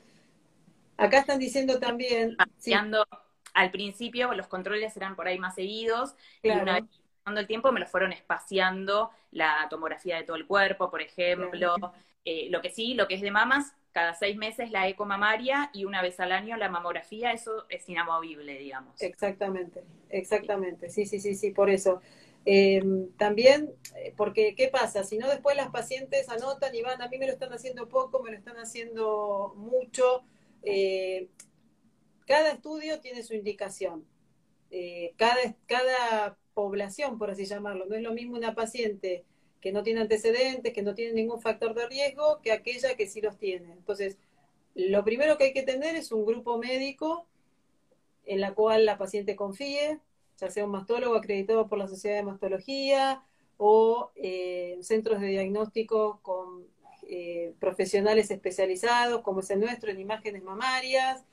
Acá 0.98 1.20
están 1.20 1.38
diciendo 1.38 1.80
también... 1.80 2.36
Al 3.54 3.72
principio 3.72 4.34
los 4.34 4.48
controles 4.48 4.96
eran 4.98 5.16
por 5.16 5.28
ahí 5.28 5.40
más 5.40 5.56
seguidos 5.56 6.16
y 6.44 6.50
una 6.50 6.76
vez 6.76 6.84
pasando 6.84 7.07
el 7.36 7.48
tiempo 7.48 7.72
me 7.72 7.80
lo 7.80 7.88
fueron 7.88 8.14
espaciando 8.14 9.12
la 9.32 9.68
tomografía 9.70 10.18
de 10.18 10.24
todo 10.24 10.38
el 10.38 10.48
cuerpo, 10.48 10.90
por 10.90 11.02
ejemplo. 11.02 11.76
Eh, 12.30 12.50
lo 12.50 12.62
que 12.62 12.70
sí, 12.70 12.94
lo 12.94 13.08
que 13.08 13.16
es 13.16 13.22
de 13.22 13.32
mamas, 13.32 13.74
cada 13.94 14.14
seis 14.14 14.36
meses 14.36 14.70
la 14.70 14.86
eco 14.90 15.06
mamaria 15.06 15.70
y 15.74 15.86
una 15.86 16.02
vez 16.02 16.20
al 16.20 16.34
año 16.34 16.58
la 16.58 16.68
mamografía, 16.68 17.32
eso 17.32 17.66
es 17.70 17.88
inamovible, 17.88 18.58
digamos. 18.58 19.02
Exactamente, 19.02 19.84
exactamente, 20.10 20.90
sí, 20.90 21.06
sí, 21.06 21.22
sí, 21.22 21.36
sí, 21.36 21.52
por 21.52 21.70
eso. 21.70 22.02
Eh, 22.46 22.82
también, 23.18 23.74
eh, 23.96 24.14
porque 24.16 24.56
¿qué 24.56 24.68
pasa? 24.68 25.04
Si 25.04 25.18
no, 25.18 25.28
después 25.28 25.56
las 25.56 25.70
pacientes 25.70 26.30
anotan 26.30 26.74
y 26.76 26.82
van, 26.82 27.02
a 27.02 27.08
mí 27.08 27.18
me 27.18 27.28
lo 27.28 27.34
están 27.34 27.52
haciendo 27.54 27.88
poco, 27.88 28.22
me 28.22 28.32
lo 28.32 28.38
están 28.38 28.58
haciendo 28.58 29.54
mucho. 29.56 30.24
Eh, 30.64 31.30
cada 32.26 32.52
estudio 32.52 33.00
tiene 33.00 33.24
su 33.24 33.36
indicación. 33.36 34.06
cada, 35.18 35.56
cada 35.66 36.38
población, 36.58 37.20
por 37.20 37.30
así 37.30 37.46
llamarlo, 37.46 37.86
no 37.86 37.94
es 37.94 38.02
lo 38.02 38.14
mismo 38.14 38.36
una 38.36 38.56
paciente 38.56 39.24
que 39.62 39.72
no 39.72 39.84
tiene 39.84 40.02
antecedentes, 40.02 40.74
que 40.74 40.82
no 40.82 40.96
tiene 40.96 41.14
ningún 41.14 41.40
factor 41.40 41.76
de 41.76 41.88
riesgo, 41.88 42.42
que 42.42 42.52
aquella 42.52 42.96
que 42.96 43.06
sí 43.06 43.22
los 43.22 43.38
tiene. 43.38 43.74
Entonces, 43.74 44.18
lo 44.74 45.04
primero 45.04 45.38
que 45.38 45.44
hay 45.46 45.54
que 45.54 45.62
tener 45.62 45.96
es 45.96 46.12
un 46.12 46.26
grupo 46.26 46.58
médico 46.58 47.28
en 48.26 48.42
la 48.42 48.56
cual 48.56 48.88
la 48.88 48.98
paciente 48.98 49.36
confíe, 49.36 50.00
ya 50.40 50.50
sea 50.50 50.66
un 50.66 50.72
mastólogo 50.72 51.16
acreditado 51.16 51.68
por 51.68 51.78
la 51.78 51.88
Sociedad 51.88 52.16
de 52.16 52.24
Mastología 52.24 53.24
o 53.58 54.10
eh, 54.16 54.80
centros 54.82 55.22
de 55.22 55.28
diagnóstico 55.28 56.22
con 56.24 56.66
eh, 57.08 57.54
profesionales 57.60 58.32
especializados, 58.32 59.22
como 59.22 59.42
es 59.42 59.50
el 59.52 59.60
nuestro, 59.60 59.92
en 59.92 60.00
imágenes 60.00 60.42
mamarias, 60.42 61.24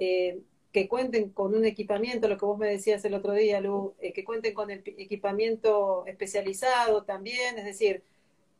eh, 0.00 0.40
que 0.72 0.88
cuenten 0.88 1.30
con 1.30 1.54
un 1.54 1.64
equipamiento, 1.66 2.28
lo 2.28 2.38
que 2.38 2.46
vos 2.46 2.58
me 2.58 2.68
decías 2.68 3.04
el 3.04 3.14
otro 3.14 3.32
día, 3.32 3.60
Lu, 3.60 3.94
que 4.00 4.24
cuenten 4.24 4.54
con 4.54 4.70
el 4.70 4.82
equipamiento 4.86 6.04
especializado 6.06 7.04
también, 7.04 7.58
es 7.58 7.64
decir, 7.64 8.02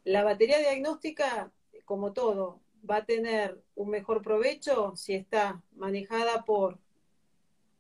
la 0.05 0.23
batería 0.23 0.59
diagnóstica, 0.59 1.51
como 1.85 2.13
todo, 2.13 2.61
va 2.89 2.97
a 2.97 3.05
tener 3.05 3.59
un 3.77 3.91
mejor 3.91 4.23
provecho 4.23 4.95
si 4.97 5.15
está 5.15 5.63
manejada 5.77 6.45
por 6.45 6.79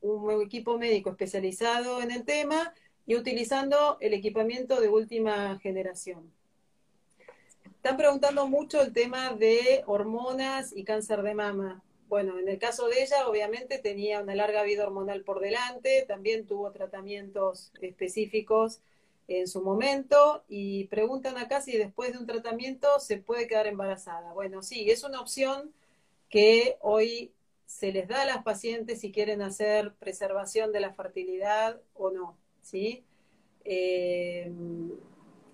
un 0.00 0.42
equipo 0.42 0.78
médico 0.78 1.10
especializado 1.10 2.00
en 2.00 2.10
el 2.10 2.24
tema 2.24 2.72
y 3.06 3.16
utilizando 3.16 3.98
el 4.00 4.14
equipamiento 4.14 4.80
de 4.80 4.88
última 4.88 5.58
generación. 5.58 6.32
Están 7.76 7.96
preguntando 7.96 8.46
mucho 8.46 8.80
el 8.80 8.92
tema 8.92 9.32
de 9.34 9.82
hormonas 9.86 10.72
y 10.74 10.84
cáncer 10.84 11.22
de 11.22 11.34
mama. 11.34 11.82
Bueno, 12.12 12.38
en 12.38 12.46
el 12.46 12.58
caso 12.58 12.88
de 12.88 13.02
ella, 13.02 13.26
obviamente 13.26 13.78
tenía 13.78 14.20
una 14.20 14.34
larga 14.34 14.62
vida 14.64 14.84
hormonal 14.84 15.24
por 15.24 15.40
delante, 15.40 16.04
también 16.06 16.46
tuvo 16.46 16.70
tratamientos 16.70 17.72
específicos 17.80 18.80
en 19.28 19.48
su 19.48 19.62
momento 19.62 20.44
y 20.46 20.88
preguntan 20.88 21.38
acá 21.38 21.62
si 21.62 21.74
después 21.74 22.12
de 22.12 22.18
un 22.18 22.26
tratamiento 22.26 23.00
se 23.00 23.16
puede 23.16 23.46
quedar 23.46 23.66
embarazada. 23.66 24.34
Bueno, 24.34 24.62
sí, 24.62 24.90
es 24.90 25.04
una 25.04 25.22
opción 25.22 25.72
que 26.28 26.76
hoy 26.82 27.32
se 27.64 27.92
les 27.92 28.08
da 28.08 28.20
a 28.20 28.26
las 28.26 28.42
pacientes 28.42 29.00
si 29.00 29.10
quieren 29.10 29.40
hacer 29.40 29.94
preservación 29.94 30.70
de 30.70 30.80
la 30.80 30.92
fertilidad 30.92 31.80
o 31.94 32.10
no, 32.10 32.36
¿sí? 32.60 33.06
Eh, 33.64 34.52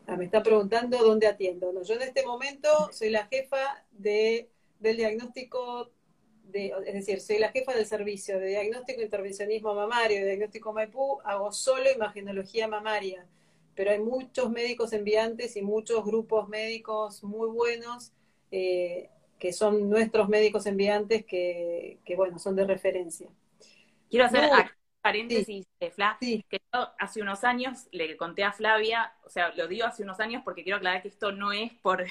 me 0.08 0.24
está 0.24 0.42
preguntando 0.42 0.98
dónde 0.98 1.28
atiendo. 1.28 1.80
yo 1.84 1.94
en 1.94 2.02
este 2.02 2.26
momento 2.26 2.68
soy 2.90 3.10
la 3.10 3.26
jefa 3.28 3.84
de, 3.92 4.50
del 4.80 4.96
diagnóstico, 4.96 5.92
de, 6.50 6.72
es 6.86 6.94
decir, 6.94 7.20
soy 7.20 7.38
la 7.38 7.50
jefa 7.50 7.74
del 7.74 7.86
servicio 7.86 8.38
de 8.38 8.48
diagnóstico 8.48 9.00
e 9.00 9.04
intervencionismo 9.04 9.74
mamario, 9.74 10.18
de 10.18 10.26
diagnóstico 10.26 10.72
Maipú, 10.72 11.20
hago 11.24 11.52
solo 11.52 11.90
imagenología 11.90 12.68
mamaria, 12.68 13.26
pero 13.74 13.90
hay 13.90 14.00
muchos 14.00 14.50
médicos 14.50 14.92
enviantes 14.92 15.56
y 15.56 15.62
muchos 15.62 16.04
grupos 16.04 16.48
médicos 16.48 17.22
muy 17.22 17.48
buenos 17.48 18.12
eh, 18.50 19.10
que 19.38 19.52
son 19.52 19.88
nuestros 19.88 20.28
médicos 20.28 20.66
enviantes 20.66 21.24
que, 21.24 21.98
bueno, 22.16 22.38
son 22.38 22.56
de 22.56 22.66
referencia. 22.66 23.28
Quiero 24.10 24.26
hacer 24.26 24.50
paréntesis, 25.00 25.66
eh, 25.80 26.42
que 26.48 26.60
yo 26.72 26.88
hace 26.98 27.22
unos 27.22 27.44
años 27.44 27.86
le 27.92 28.16
conté 28.16 28.42
a 28.42 28.52
Flavia, 28.52 29.12
o 29.24 29.30
sea, 29.30 29.54
lo 29.54 29.68
digo 29.68 29.86
hace 29.86 30.02
unos 30.02 30.18
años 30.20 30.42
porque 30.44 30.64
quiero 30.64 30.78
aclarar 30.78 31.02
que 31.02 31.08
esto 31.08 31.30
no 31.32 31.52
es 31.52 31.72
por 31.74 32.04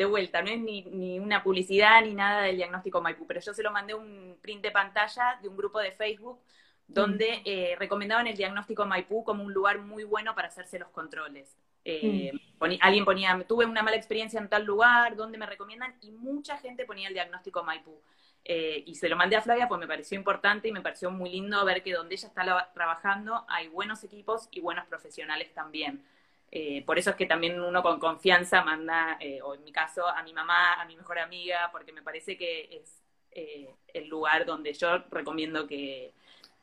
de 0.00 0.06
vuelta, 0.06 0.40
no 0.40 0.48
es 0.48 0.58
ni, 0.58 0.80
ni 0.84 1.18
una 1.18 1.42
publicidad 1.42 2.02
ni 2.02 2.14
nada 2.14 2.44
del 2.44 2.56
diagnóstico 2.56 3.02
Maipú, 3.02 3.26
pero 3.26 3.38
yo 3.38 3.52
se 3.52 3.62
lo 3.62 3.70
mandé 3.70 3.92
un 3.92 4.38
print 4.40 4.62
de 4.62 4.70
pantalla 4.70 5.38
de 5.42 5.48
un 5.48 5.58
grupo 5.58 5.78
de 5.78 5.92
Facebook 5.92 6.40
donde 6.86 7.30
mm. 7.30 7.42
eh, 7.44 7.76
recomendaban 7.78 8.26
el 8.26 8.34
diagnóstico 8.34 8.86
Maipú 8.86 9.22
como 9.24 9.44
un 9.44 9.52
lugar 9.52 9.78
muy 9.78 10.04
bueno 10.04 10.34
para 10.34 10.48
hacerse 10.48 10.78
los 10.78 10.88
controles. 10.88 11.54
Eh, 11.84 12.32
mm. 12.32 12.64
alguien 12.80 13.04
ponía, 13.04 13.44
tuve 13.46 13.66
una 13.66 13.82
mala 13.82 13.98
experiencia 13.98 14.40
en 14.40 14.48
tal 14.48 14.64
lugar, 14.64 15.16
¿dónde 15.16 15.36
me 15.36 15.44
recomiendan? 15.44 15.94
Y 16.00 16.12
mucha 16.12 16.56
gente 16.56 16.86
ponía 16.86 17.08
el 17.08 17.12
diagnóstico 17.12 17.62
Maipú. 17.62 18.00
Eh, 18.42 18.82
y 18.86 18.94
se 18.94 19.06
lo 19.10 19.16
mandé 19.16 19.36
a 19.36 19.42
Flavia, 19.42 19.68
pues 19.68 19.78
me 19.78 19.86
pareció 19.86 20.16
importante 20.16 20.66
y 20.66 20.72
me 20.72 20.80
pareció 20.80 21.10
muy 21.10 21.28
lindo 21.28 21.62
ver 21.66 21.82
que 21.82 21.92
donde 21.92 22.14
ella 22.14 22.28
está 22.28 22.70
trabajando 22.72 23.44
hay 23.48 23.68
buenos 23.68 24.02
equipos 24.02 24.48
y 24.50 24.62
buenos 24.62 24.86
profesionales 24.86 25.52
también. 25.52 26.02
Eh, 26.50 26.84
por 26.84 26.98
eso 26.98 27.10
es 27.10 27.16
que 27.16 27.26
también 27.26 27.60
uno 27.60 27.82
con 27.82 28.00
confianza 28.00 28.62
manda, 28.62 29.18
o 29.44 29.54
en 29.54 29.64
mi 29.64 29.72
caso, 29.72 30.06
a 30.06 30.22
mi 30.22 30.32
mamá, 30.32 30.74
a 30.74 30.84
mi 30.84 30.96
mejor 30.96 31.18
amiga, 31.18 31.68
porque 31.70 31.92
me 31.92 32.02
parece 32.02 32.36
que 32.36 32.82
es 32.82 33.02
el 33.32 34.08
lugar 34.08 34.44
donde 34.44 34.72
yo 34.72 34.98
recomiendo 35.10 35.66
que, 35.66 36.12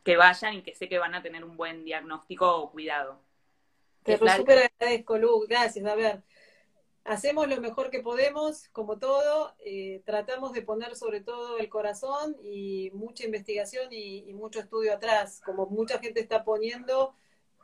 que 0.08 0.16
vayan 0.16 0.54
y 0.54 0.62
que 0.62 0.74
sé 0.74 0.88
que 0.88 1.00
van 1.00 1.16
a 1.16 1.22
tener 1.22 1.44
un 1.44 1.58
buen 1.58 1.84
diagnóstico 1.84 2.56
o 2.56 2.72
cuidado. 2.72 3.20
Te 4.04 4.18
lo 4.18 4.30
súper 4.30 4.72
agradezco, 4.80 5.18
Lu. 5.18 5.46
Gracias. 5.50 5.86
A 5.86 5.96
ver, 5.96 6.24
hacemos 7.04 7.50
lo 7.50 7.60
mejor 7.60 7.90
que 7.90 8.00
podemos, 8.00 8.70
como 8.70 9.00
todo. 9.00 9.54
Eh, 9.60 10.02
tratamos 10.06 10.54
de 10.54 10.62
poner 10.62 10.96
sobre 10.96 11.20
todo 11.20 11.58
el 11.58 11.68
corazón 11.68 12.38
y 12.42 12.90
mucha 12.94 13.26
investigación 13.26 13.92
y, 13.92 14.32
mucho 14.34 14.62
estudio 14.62 14.94
atrás. 14.94 15.42
Como 15.44 15.66
mucha 15.66 16.00
gente 16.00 16.22
está 16.22 16.46
poniendo, 16.46 17.14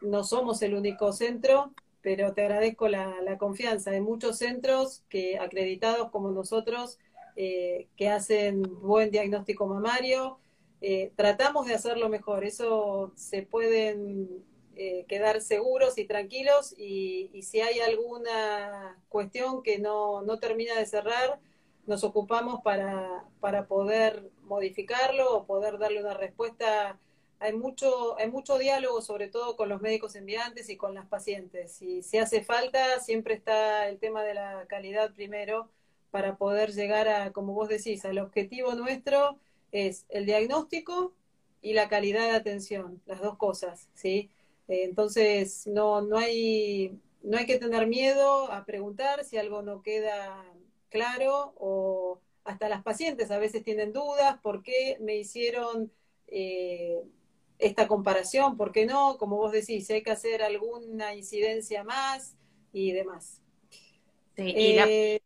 no 0.01 0.25
somos 0.25 0.61
el 0.63 0.73
único 0.73 1.13
centro, 1.13 1.73
pero 2.03 2.33
te 2.33 2.41
agradezco 2.41 2.87
la, 2.89 3.37
confianza. 3.39 3.91
Hay 3.91 4.01
muchos 4.01 4.37
centros 4.37 5.03
que 5.09 5.39
acreditados 5.39 6.11
como 6.11 6.29
nosotros 6.31 6.99
eh, 7.35 7.87
que 7.95 8.09
hacen 8.09 8.61
buen 8.81 9.09
diagnóstico 9.09 9.65
mamario. 9.65 10.37
Eh, 10.81 11.13
tratamos 11.15 11.65
de 11.65 11.73
hacerlo 11.73 12.09
mejor. 12.09 12.43
Eso 12.43 13.13
se 13.15 13.41
pueden 13.41 14.43
eh, 14.75 15.05
quedar 15.07 15.41
seguros 15.41 15.97
y 15.97 16.05
tranquilos 16.05 16.75
y, 16.77 17.41
si 17.41 17.61
hay 17.61 17.79
alguna 17.79 19.01
cuestión 19.07 19.63
que 19.63 19.79
no, 19.79 20.23
termina 20.41 20.75
de 20.75 20.85
cerrar, 20.85 21.39
nos 21.85 22.03
ocupamos 22.03 22.61
para, 22.63 23.23
para, 23.39 23.65
poder 23.67 24.29
modificarlo 24.41 25.37
o 25.37 25.45
poder 25.45 25.77
darle 25.77 26.01
una 26.01 26.15
respuesta. 26.15 26.99
Hay 27.43 27.51
mucho, 27.51 28.17
hay 28.17 28.31
mucho 28.31 28.57
diálogo, 28.57 29.01
sobre 29.01 29.27
todo 29.27 29.57
con 29.57 29.67
los 29.67 29.81
médicos 29.81 30.15
enviantes 30.15 30.69
y 30.69 30.77
con 30.77 30.93
las 30.93 31.07
pacientes. 31.07 31.73
Si, 31.73 32.01
si 32.01 32.17
hace 32.17 32.41
falta, 32.41 33.01
siempre 33.01 33.33
está 33.33 33.89
el 33.89 33.99
tema 33.99 34.23
de 34.23 34.33
la 34.33 34.65
calidad 34.67 35.13
primero 35.13 35.69
para 36.09 36.37
poder 36.37 36.71
llegar 36.71 37.09
a, 37.09 37.33
como 37.33 37.53
vos 37.53 37.67
decís, 37.67 38.05
al 38.05 38.19
objetivo 38.19 38.75
nuestro 38.75 39.39
es 39.73 40.05
el 40.07 40.25
diagnóstico 40.25 41.11
y 41.61 41.73
la 41.73 41.89
calidad 41.89 42.23
de 42.23 42.37
atención, 42.37 43.01
las 43.05 43.19
dos 43.19 43.35
cosas, 43.37 43.89
¿sí? 43.93 44.29
Eh, 44.69 44.85
entonces, 44.85 45.67
no, 45.67 45.99
no 45.99 46.17
hay, 46.17 46.97
no 47.23 47.37
hay 47.37 47.45
que 47.45 47.59
tener 47.59 47.87
miedo 47.87 48.49
a 48.53 48.63
preguntar 48.63 49.25
si 49.25 49.35
algo 49.37 49.63
no 49.63 49.81
queda 49.81 50.45
claro 50.89 51.53
o 51.57 52.21
hasta 52.45 52.69
las 52.69 52.83
pacientes 52.83 53.31
a 53.31 53.37
veces 53.37 53.65
tienen 53.65 53.91
dudas, 53.91 54.39
¿por 54.41 54.63
qué 54.63 54.97
me 55.01 55.17
hicieron 55.17 55.91
eh, 56.27 57.03
esta 57.65 57.87
comparación? 57.87 58.57
¿Por 58.57 58.71
qué 58.71 58.85
no? 58.85 59.17
Como 59.17 59.37
vos 59.37 59.51
decís, 59.51 59.89
hay 59.89 60.03
que 60.03 60.11
hacer 60.11 60.43
alguna 60.43 61.15
incidencia 61.15 61.83
más 61.83 62.35
y 62.71 62.91
demás. 62.91 63.41
Sí, 64.35 64.43
y 64.43 64.75
la 64.75 64.85
eh, 64.87 65.21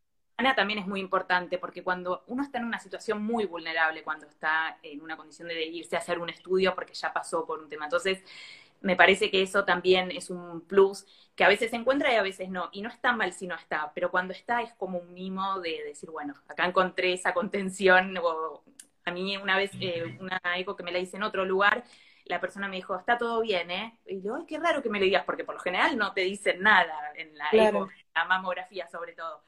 también 0.56 0.80
es 0.80 0.88
muy 0.88 1.00
importante 1.00 1.58
porque 1.58 1.84
cuando 1.84 2.24
uno 2.28 2.44
está 2.44 2.58
en 2.60 2.66
una 2.66 2.80
situación 2.80 3.24
muy 3.24 3.46
vulnerable, 3.46 4.04
cuando 4.04 4.28
está 4.28 4.78
en 4.84 5.02
una 5.02 5.18
condición 5.18 5.48
de 5.48 5.66
irse 5.66 5.96
a 5.96 6.00
hacer 6.00 6.20
un 6.20 6.30
estudio 6.30 6.76
porque 6.76 6.94
ya 6.94 7.12
pasó 7.14 7.46
por 7.46 7.60
un 7.60 7.70
tema, 7.70 7.86
entonces 7.86 8.20
me 8.82 8.96
parece 8.96 9.32
que 9.32 9.42
eso 9.42 9.66
también 9.66 10.12
es 10.12 10.30
un 10.30 10.62
plus 10.62 11.06
que 11.36 11.44
a 11.44 11.48
veces 11.48 11.72
se 11.72 11.76
encuentra 11.76 12.12
y 12.12 12.16
a 12.16 12.22
veces 12.22 12.50
no. 12.50 12.70
Y 12.72 12.82
no 12.82 12.90
está 12.90 13.14
mal 13.14 13.34
si 13.34 13.48
no 13.48 13.56
está, 13.56 13.92
pero 13.94 14.12
cuando 14.12 14.34
está 14.34 14.62
es 14.62 14.74
como 14.74 15.00
un 15.00 15.14
mimo 15.14 15.60
de 15.60 15.84
decir, 15.86 16.10
bueno, 16.10 16.36
acá 16.48 16.66
encontré 16.66 17.14
esa 17.14 17.34
contención. 17.34 18.16
O 18.18 18.64
a 19.06 19.12
mí 19.12 19.38
una 19.38 19.58
vez, 19.58 19.72
eh, 19.80 20.18
una 20.20 20.40
eco 20.58 20.76
que 20.76 20.84
me 20.84 20.92
la 20.92 21.00
hice 21.00 21.18
en 21.18 21.24
otro 21.24 21.46
lugar, 21.46 21.84
la 22.28 22.40
persona 22.42 22.68
me 22.68 22.78
dijo, 22.78 22.96
está 22.96 23.18
todo 23.18 23.42
bien, 23.42 23.72
¿eh? 23.72 24.00
Y 24.06 24.22
yo, 24.22 24.36
ay, 24.36 24.46
qué 24.48 24.60
raro 24.60 24.82
que 24.82 24.90
me 24.90 25.00
lo 25.00 25.06
digas, 25.06 25.24
porque 25.26 25.44
por 25.44 25.56
lo 25.56 25.62
general 25.62 25.98
no 25.98 26.14
te 26.14 26.22
dicen 26.22 26.62
nada 26.62 27.14
en 27.16 27.38
la 27.38 27.50
eco, 27.52 27.90
la 28.16 28.26
mamografía 28.26 28.88
sobre 28.88 29.14
todo. 29.14 29.44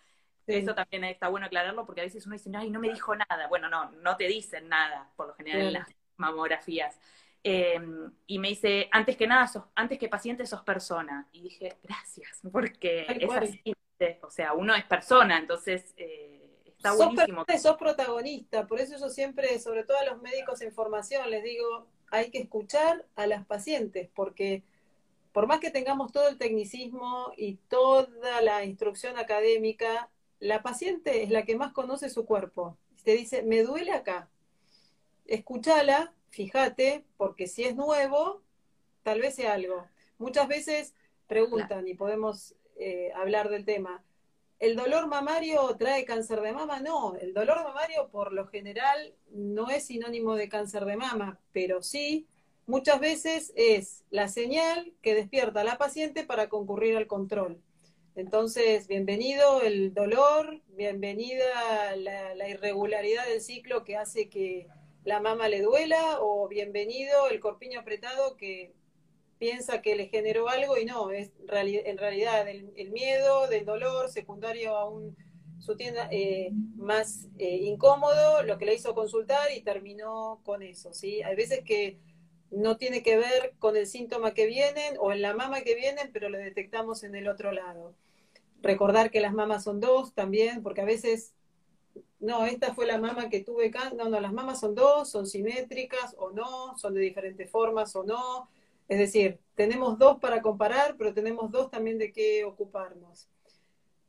Eso 0.47 0.73
también 0.73 1.03
está 1.03 1.27
bueno 1.27 1.45
aclararlo 1.45 1.85
porque 1.85 2.01
a 2.01 2.05
veces 2.05 2.25
uno 2.25 2.33
dice, 2.33 2.49
ay, 2.55 2.71
no 2.71 2.79
me 2.79 2.89
dijo 2.89 3.15
nada. 3.15 3.47
Bueno, 3.47 3.69
no, 3.69 3.91
no 3.91 4.17
te 4.17 4.27
dicen 4.27 4.67
nada, 4.67 5.11
por 5.15 5.27
lo 5.27 5.35
general 5.35 5.61
en 5.61 5.73
las 5.73 5.87
mamografías. 6.17 6.99
Em, 7.43 8.11
y 8.27 8.39
me 8.39 8.49
dice, 8.49 8.89
antes 8.91 9.15
que 9.15 9.27
nada, 9.27 9.49
antes 9.75 9.99
que 9.99 10.09
paciente 10.09 10.45
sos 10.45 10.63
persona. 10.63 11.27
Y 11.31 11.41
dije, 11.41 11.77
gracias, 11.83 12.41
porque 12.51 13.05
es 13.07 13.31
así, 13.31 13.75
o 14.21 14.31
sea, 14.31 14.53
uno 14.53 14.75
es 14.75 14.85
persona, 14.85 15.37
entonces 15.37 15.93
eh, 15.97 16.63
está 16.65 16.93
buenísimo. 16.93 17.45
Sos, 17.47 17.61
sos 17.61 17.77
protagonista, 17.77 18.65
por 18.65 18.79
eso 18.79 18.97
yo 18.97 19.09
siempre, 19.09 19.59
sobre 19.59 19.83
todo 19.83 19.97
a 19.97 20.05
los 20.05 20.21
médicos 20.21 20.61
en 20.61 20.73
formación, 20.73 21.29
les 21.29 21.43
digo, 21.43 21.87
hay 22.11 22.31
que 22.31 22.39
escuchar 22.39 23.05
a 23.15 23.27
las 23.27 23.45
pacientes, 23.45 24.09
porque 24.13 24.63
por 25.31 25.47
más 25.47 25.59
que 25.59 25.71
tengamos 25.71 26.11
todo 26.11 26.27
el 26.27 26.37
tecnicismo 26.37 27.31
y 27.37 27.55
toda 27.69 28.41
la 28.41 28.65
instrucción 28.65 29.17
académica, 29.17 30.09
la 30.39 30.61
paciente 30.63 31.23
es 31.23 31.29
la 31.29 31.45
que 31.45 31.55
más 31.55 31.73
conoce 31.73 32.09
su 32.09 32.25
cuerpo. 32.25 32.77
Te 33.03 33.11
dice, 33.11 33.43
me 33.43 33.63
duele 33.63 33.91
acá. 33.91 34.29
Escúchala 35.25 36.13
fíjate, 36.29 37.03
porque 37.17 37.47
si 37.47 37.63
es 37.63 37.75
nuevo, 37.75 38.41
tal 39.03 39.21
vez 39.21 39.35
sea 39.35 39.53
algo. 39.53 39.85
Muchas 40.17 40.47
veces 40.47 40.93
preguntan 41.27 41.87
y 41.87 41.93
podemos 41.93 42.55
eh, 42.77 43.11
hablar 43.15 43.49
del 43.49 43.65
tema. 43.65 44.03
¿El 44.59 44.75
dolor 44.75 45.07
mamario 45.07 45.73
trae 45.77 46.03
cáncer 46.03 46.41
de 46.41 46.51
mama? 46.51 46.81
No, 46.81 47.15
el 47.15 47.33
dolor 47.33 47.63
mamario 47.63 48.09
por 48.09 48.33
lo 48.33 48.45
general 48.47 49.15
no 49.31 49.69
es 49.69 49.85
sinónimo 49.85 50.35
de 50.35 50.49
cáncer 50.49 50.83
de 50.83 50.97
mama, 50.97 51.39
pero 51.53 51.81
sí 51.81 52.27
muchas 52.67 52.99
veces 52.99 53.53
es 53.55 54.03
la 54.09 54.27
señal 54.27 54.91
que 55.01 55.15
despierta 55.15 55.61
a 55.61 55.63
la 55.63 55.77
paciente 55.77 56.25
para 56.25 56.49
concurrir 56.49 56.97
al 56.97 57.07
control. 57.07 57.61
Entonces, 58.15 58.87
bienvenido 58.87 59.61
el 59.61 59.93
dolor, 59.93 60.59
bienvenida 60.75 61.95
la 61.95 62.49
irregularidad 62.49 63.25
del 63.27 63.39
ciclo 63.39 63.85
que 63.85 63.95
hace 63.95 64.27
que 64.27 64.67
la 65.05 65.21
mama 65.21 65.47
le 65.47 65.61
duela 65.61 66.17
o 66.19 66.49
bienvenido 66.49 67.29
el 67.29 67.39
corpiño 67.39 67.79
apretado 67.79 68.35
que 68.35 68.73
piensa 69.39 69.81
que 69.81 69.95
le 69.95 70.07
generó 70.07 70.49
algo 70.49 70.77
y 70.77 70.85
no, 70.85 71.09
es 71.11 71.31
en 71.47 71.97
realidad 71.97 72.47
el, 72.47 72.91
miedo 72.91 73.47
del 73.47 73.65
dolor 73.65 74.09
secundario 74.09 74.75
a 74.75 74.87
un 74.87 75.15
su 75.59 75.75
tienda 75.75 76.07
eh, 76.11 76.51
más 76.77 77.27
eh, 77.37 77.57
incómodo, 77.63 78.43
lo 78.43 78.57
que 78.57 78.65
le 78.65 78.75
hizo 78.75 78.95
consultar 78.95 79.51
y 79.53 79.61
terminó 79.61 80.39
con 80.45 80.61
eso, 80.61 80.93
¿sí? 80.93 81.21
Hay 81.21 81.35
veces 81.35 81.63
que 81.65 81.99
no 82.49 82.77
tiene 82.77 83.03
que 83.03 83.17
ver 83.17 83.53
con 83.59 83.75
el 83.75 83.85
síntoma 83.85 84.33
que 84.33 84.45
vienen 84.45 84.95
o 84.99 85.11
en 85.11 85.21
la 85.21 85.33
mama 85.33 85.61
que 85.61 85.75
vienen, 85.75 86.11
pero 86.13 86.29
lo 86.29 86.37
detectamos 86.37 87.03
en 87.03 87.13
el 87.15 87.27
otro 87.27 87.51
lado. 87.51 87.93
Recordar 88.61 89.11
que 89.11 89.19
las 89.19 89.33
mamas 89.33 89.65
son 89.65 89.79
dos 89.79 90.13
también, 90.13 90.63
porque 90.63 90.81
a 90.81 90.85
veces 90.85 91.33
no, 92.19 92.45
esta 92.45 92.73
fue 92.73 92.85
la 92.85 92.97
mama 92.97 93.29
que 93.29 93.41
tuve. 93.41 93.71
No, 93.95 94.09
no, 94.09 94.19
las 94.19 94.33
mamas 94.33 94.59
son 94.59 94.75
dos, 94.75 95.09
son 95.09 95.25
simétricas 95.25 96.15
o 96.17 96.31
no, 96.31 96.77
son 96.77 96.93
de 96.93 97.01
diferentes 97.01 97.49
formas 97.49 97.95
o 97.95 98.03
no. 98.03 98.49
Es 98.89 98.97
decir, 98.97 99.39
tenemos 99.55 99.99
dos 99.99 100.17
para 100.19 100.41
comparar, 100.41 100.95
pero 100.97 101.13
tenemos 101.13 101.51
dos 101.51 101.69
también 101.69 101.99
de 101.99 102.11
qué 102.11 102.43
ocuparnos. 102.43 103.29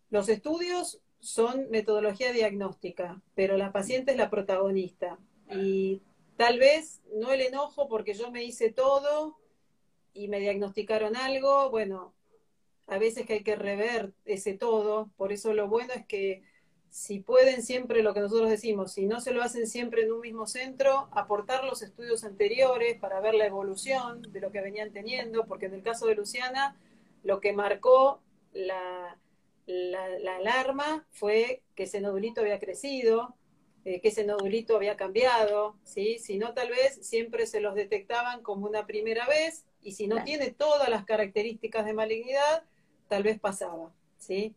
Los 0.09 0.28
estudios 0.28 1.01
son 1.20 1.68
metodología 1.70 2.33
diagnóstica, 2.33 3.22
pero 3.35 3.59
la 3.59 3.72
paciente 3.72 4.12
es 4.12 4.16
la 4.16 4.31
protagonista. 4.31 5.18
Y 5.51 6.01
tal 6.37 6.59
vez 6.59 7.03
no 7.14 7.31
el 7.31 7.43
enojo 7.43 7.89
porque 7.89 8.14
yo 8.14 8.31
me 8.31 8.43
hice 8.43 8.72
todo 8.72 9.37
y 10.14 10.28
me 10.28 10.41
diagnosticaron 10.41 11.14
algo. 11.14 11.70
Bueno, 11.70 12.14
a 12.87 12.99
veces 12.99 13.26
que 13.26 13.35
hay 13.35 13.43
que 13.43 13.57
rever 13.57 14.14
ese 14.24 14.55
todo. 14.55 15.11
Por 15.16 15.31
eso 15.31 15.53
lo 15.53 15.68
bueno 15.68 15.93
es 15.93 16.07
que 16.07 16.43
si 16.91 17.20
pueden 17.20 17.62
siempre 17.62 18.03
lo 18.03 18.12
que 18.12 18.20
nosotros 18.20 18.51
decimos, 18.51 18.93
si 18.93 19.07
no 19.07 19.20
se 19.20 19.32
lo 19.32 19.43
hacen 19.43 19.68
siempre 19.68 20.03
en 20.03 20.12
un 20.12 20.20
mismo 20.20 20.47
centro, 20.47 21.09
aportar 21.12 21.64
los 21.64 21.82
estudios 21.82 22.24
anteriores 22.24 22.99
para 22.99 23.20
ver 23.20 23.34
la 23.34 23.47
evolución 23.47 24.22
de 24.32 24.41
lo 24.41 24.51
que 24.51 24.61
venían 24.61 24.93
teniendo, 24.93 25.47
porque 25.47 25.66
en 25.66 25.74
el 25.74 25.82
caso 25.82 26.07
de 26.07 26.16
Luciana, 26.16 26.76
lo 27.22 27.41
que 27.41 27.53
marcó 27.53 28.20
la, 28.53 29.16
la, 29.66 30.36
alarma 30.36 31.07
fue 31.12 31.62
que 31.76 31.84
ese 31.84 32.01
nodulito 32.01 32.41
había 32.41 32.59
crecido, 32.59 33.36
eh, 33.84 34.01
que 34.01 34.09
ese 34.09 34.24
nodulito 34.24 34.74
había 34.74 34.97
cambiado, 34.97 35.76
¿sí? 35.84 36.18
Si 36.18 36.38
no, 36.38 36.55
tal 36.55 36.70
vez 36.70 36.99
siempre 37.07 37.47
se 37.47 37.61
los 37.61 37.76
detectaban 37.76 38.43
como 38.43 38.66
una 38.66 38.86
primera 38.86 39.28
vez, 39.28 39.64
y 39.80 39.93
si 39.93 40.09
no 40.09 40.24
tiene 40.24 40.51
todas 40.51 40.88
las 40.88 41.05
características 41.05 41.86
de 41.86 41.93
malignidad, 41.93 42.64
tal 43.09 43.22
vez 43.22 43.38
pasaba, 43.38 43.93
¿sí? 44.18 44.55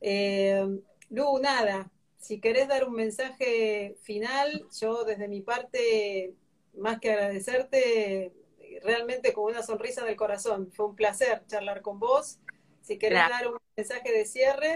Eh, 0.00 0.66
Lu, 1.10 1.38
nada, 1.40 1.90
si 2.18 2.40
querés 2.40 2.68
dar 2.68 2.86
un 2.86 2.94
mensaje 2.94 3.96
final, 4.02 4.66
yo 4.80 5.04
desde 5.04 5.26
mi 5.26 5.40
parte, 5.40 6.34
más 6.74 7.00
que 7.00 7.10
agradecerte, 7.10 8.32
realmente 8.82 9.32
con 9.32 9.50
una 9.50 9.62
sonrisa 9.62 10.02
en 10.02 10.08
el 10.08 10.16
corazón. 10.16 10.70
Fue 10.72 10.86
un 10.86 10.94
placer 10.94 11.44
charlar 11.46 11.82
con 11.82 11.98
vos. 11.98 12.38
Si 12.82 12.98
querés 12.98 13.28
dar 13.28 13.48
un 13.48 13.58
mensaje 13.76 14.12
de 14.12 14.24
cierre. 14.24 14.74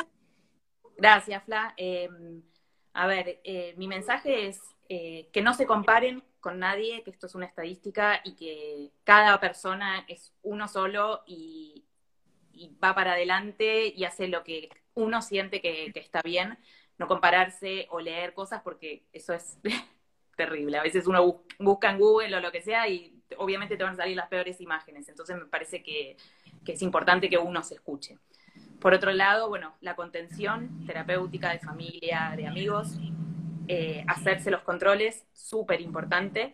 Gracias, 0.96 1.44
Fla. 1.44 1.74
Eh, 1.76 2.08
a 2.92 3.06
ver, 3.06 3.40
eh, 3.44 3.74
mi 3.76 3.88
mensaje 3.88 4.48
es 4.48 4.60
eh, 4.88 5.28
que 5.32 5.42
no 5.42 5.54
se 5.54 5.66
comparen 5.66 6.22
con 6.40 6.58
nadie, 6.58 7.02
que 7.02 7.10
esto 7.10 7.26
es 7.26 7.34
una 7.34 7.46
estadística 7.46 8.20
y 8.24 8.34
que 8.36 8.90
cada 9.04 9.38
persona 9.40 10.04
es 10.08 10.32
uno 10.42 10.68
solo 10.68 11.22
y 11.26 11.84
va 12.82 12.94
para 12.94 13.12
adelante 13.12 13.86
y 13.88 14.04
hace 14.04 14.28
lo 14.28 14.44
que 14.44 14.68
uno 14.94 15.22
siente 15.22 15.60
que, 15.60 15.92
está 15.94 16.22
bien, 16.22 16.58
no 16.98 17.08
compararse 17.08 17.86
o 17.90 18.00
leer 18.00 18.34
cosas 18.34 18.62
porque 18.62 19.04
eso 19.12 19.32
es 19.34 19.58
terrible. 20.36 20.78
A 20.78 20.82
veces 20.82 21.06
uno 21.06 21.42
busca 21.58 21.90
en 21.90 21.98
Google 21.98 22.36
o 22.36 22.40
lo 22.40 22.52
que 22.52 22.62
sea 22.62 22.88
y 22.88 23.12
obviamente 23.36 23.76
te 23.76 23.84
van 23.84 23.94
a 23.94 23.96
salir 23.96 24.16
las 24.16 24.28
peores 24.28 24.60
imágenes. 24.60 25.08
Entonces 25.08 25.36
me 25.36 25.46
parece 25.46 25.82
que, 25.82 26.16
es 26.66 26.82
importante 26.82 27.28
que 27.28 27.38
uno 27.38 27.62
se 27.62 27.74
escuche. 27.74 28.18
Por 28.80 28.94
otro 28.94 29.12
lado, 29.12 29.48
bueno, 29.48 29.74
la 29.80 29.96
contención 29.96 30.86
terapéutica 30.86 31.50
de 31.50 31.58
familia, 31.58 32.32
de 32.36 32.46
amigos, 32.46 32.98
eh, 33.68 34.04
hacerse 34.06 34.50
los 34.50 34.62
controles, 34.62 35.24
súper 35.32 35.80
importante. 35.80 36.52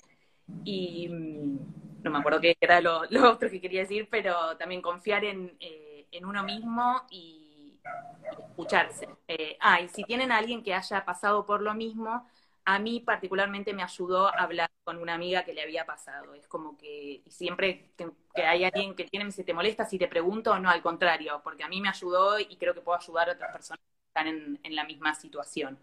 Y 0.64 1.08
mm, 1.08 2.02
no 2.02 2.10
me 2.10 2.18
acuerdo 2.18 2.40
qué 2.40 2.56
era 2.60 2.80
lo, 2.80 3.02
otro 3.30 3.50
que 3.50 3.60
quería 3.60 3.80
decir, 3.80 4.08
pero 4.10 4.56
también 4.56 4.80
confiar 4.80 5.24
en, 5.24 5.56
eh, 5.60 6.06
en 6.10 6.24
uno 6.24 6.42
mismo 6.42 7.02
y 7.10 7.49
escucharse. 8.48 9.08
Eh, 9.28 9.56
ah, 9.60 9.80
y 9.80 9.88
si 9.88 10.04
tienen 10.04 10.32
a 10.32 10.38
alguien 10.38 10.62
que 10.62 10.74
haya 10.74 11.04
pasado 11.04 11.46
por 11.46 11.62
lo 11.62 11.74
mismo, 11.74 12.26
a 12.64 12.78
mí 12.78 13.00
particularmente 13.00 13.72
me 13.72 13.82
ayudó 13.82 14.28
a 14.28 14.42
hablar 14.42 14.70
con 14.84 14.98
una 14.98 15.14
amiga 15.14 15.44
que 15.44 15.54
le 15.54 15.62
había 15.62 15.86
pasado. 15.86 16.34
Es 16.34 16.46
como 16.46 16.76
que 16.76 17.22
siempre 17.28 17.92
que, 17.96 18.10
hay 18.42 18.64
alguien 18.64 18.94
que 18.94 19.04
tiene, 19.04 19.30
si 19.32 19.44
te 19.44 19.54
molesta 19.54 19.84
si 19.84 19.98
te 19.98 20.08
pregunto, 20.08 20.58
no, 20.58 20.70
al 20.70 20.82
contrario, 20.82 21.40
porque 21.42 21.64
a 21.64 21.68
mí 21.68 21.80
me 21.80 21.88
ayudó 21.88 22.38
y 22.38 22.56
creo 22.56 22.74
que 22.74 22.80
puedo 22.80 22.98
ayudar 22.98 23.30
a 23.30 23.32
otras 23.32 23.52
personas 23.52 23.80
que 23.80 24.08
están 24.08 24.26
en, 24.28 24.60
en 24.62 24.76
la 24.76 24.84
misma 24.84 25.14
situación. 25.14 25.78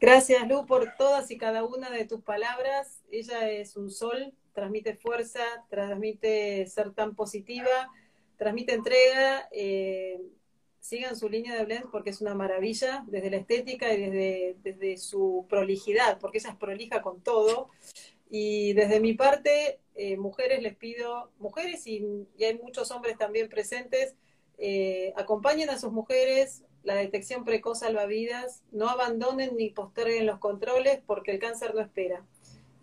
Gracias, 0.00 0.46
Lu, 0.46 0.64
por 0.66 0.94
todas 0.96 1.30
y 1.30 1.38
cada 1.38 1.64
una 1.64 1.90
de 1.90 2.04
tus 2.04 2.22
palabras. 2.22 3.02
Ella 3.10 3.50
es 3.50 3.76
un 3.76 3.90
sol, 3.90 4.32
transmite 4.52 4.94
fuerza, 4.94 5.42
transmite 5.68 6.66
ser 6.66 6.92
tan 6.92 7.16
positiva 7.16 7.90
transmite 8.38 8.72
entrega, 8.72 9.48
eh, 9.52 10.18
sigan 10.80 11.16
su 11.16 11.28
línea 11.28 11.54
de 11.54 11.64
blend 11.66 11.90
porque 11.90 12.10
es 12.10 12.22
una 12.22 12.34
maravilla, 12.34 13.04
desde 13.08 13.30
la 13.30 13.36
estética 13.36 13.92
y 13.92 14.00
desde, 14.00 14.56
desde 14.62 14.96
su 14.96 15.44
prolijidad, 15.50 16.18
porque 16.18 16.38
ella 16.38 16.50
es 16.50 16.56
prolija 16.56 17.02
con 17.02 17.20
todo. 17.20 17.68
Y 18.30 18.72
desde 18.74 19.00
mi 19.00 19.14
parte, 19.14 19.80
eh, 19.94 20.16
mujeres 20.16 20.62
les 20.62 20.76
pido, 20.76 21.30
mujeres 21.38 21.86
y, 21.86 22.26
hay 22.40 22.58
muchos 22.62 22.90
hombres 22.90 23.18
también 23.18 23.48
presentes, 23.48 24.14
eh, 24.56 25.12
acompañen 25.16 25.70
a 25.70 25.78
sus 25.78 25.92
mujeres, 25.92 26.62
la 26.84 26.94
detección 26.94 27.44
precoz 27.44 27.80
salva 27.80 28.06
vidas, 28.06 28.62
no 28.70 28.88
abandonen 28.88 29.56
ni 29.56 29.70
posterguen 29.70 30.26
los 30.26 30.38
controles 30.38 31.00
porque 31.06 31.32
el 31.32 31.38
cáncer 31.38 31.74
no 31.74 31.80
espera. 31.80 32.24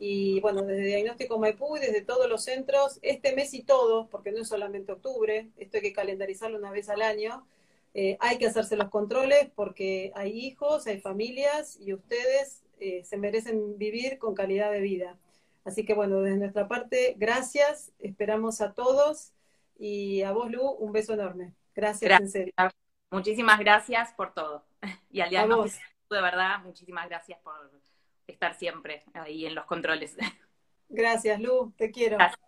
Y 0.08 0.40
bueno, 0.40 0.62
desde 0.62 0.86
Diagnóstico 0.86 1.40
Maipú 1.40 1.78
y 1.78 1.80
desde 1.80 2.04
todos 2.04 2.30
los 2.30 2.44
centros, 2.44 3.00
este 3.02 3.36
mes 3.36 3.56
y 3.56 3.64
todos, 3.64 4.08
porque 4.10 4.32
no 4.32 4.42
es 4.42 4.48
solamente 4.48 4.92
octubre, 4.92 5.50
esto 5.58 5.78
hay 5.78 5.82
que 5.82 5.94
calendarizarlo 5.94 6.60
una 6.60 6.70
vez 6.70 6.90
al 6.90 7.02
año, 7.02 7.48
eh, 7.96 8.16
hay 8.20 8.38
que 8.38 8.46
hacerse 8.46 8.76
los 8.76 8.92
controles 8.92 9.50
porque 9.56 10.12
hay 10.14 10.38
hijos, 10.46 10.86
hay 10.86 11.02
familias 11.02 11.80
y 11.82 11.92
ustedes 11.92 12.62
eh, 12.80 13.04
se 13.04 13.18
merecen 13.18 13.80
vivir 13.80 14.20
con 14.20 14.36
calidad 14.36 14.72
de 14.72 14.82
vida. 14.82 15.18
Así 15.64 15.86
que 15.86 15.96
bueno, 15.96 16.22
desde 16.22 16.38
nuestra 16.38 16.68
parte, 16.68 17.16
gracias, 17.18 17.92
esperamos 17.98 18.62
a 18.62 18.74
todos 18.74 19.32
y 19.76 20.22
a 20.22 20.34
vos, 20.34 20.52
Lu, 20.52 20.70
un 20.70 20.92
beso 20.92 21.16
enorme. 21.16 21.56
Gracias, 21.74 22.22
en 22.22 22.30
serio. 22.30 22.54
Muchísimas 23.10 23.58
gracias 23.58 24.14
por 24.14 24.36
todo. 24.36 24.64
Y 25.10 25.22
al 25.22 25.32
diagnóstico, 25.32 25.84
de 26.12 26.22
verdad, 26.22 26.60
muchísimas 26.64 27.10
gracias 27.10 27.40
por 27.40 27.56
estar 28.28 28.56
siempre 28.56 29.04
ahí 29.14 29.46
en 29.46 29.56
los 29.56 29.66
controles. 29.66 30.16
Gracias, 30.90 31.40
Lu, 31.40 31.74
te 31.78 31.92
quiero. 31.92 32.18
Gracias. 32.18 32.40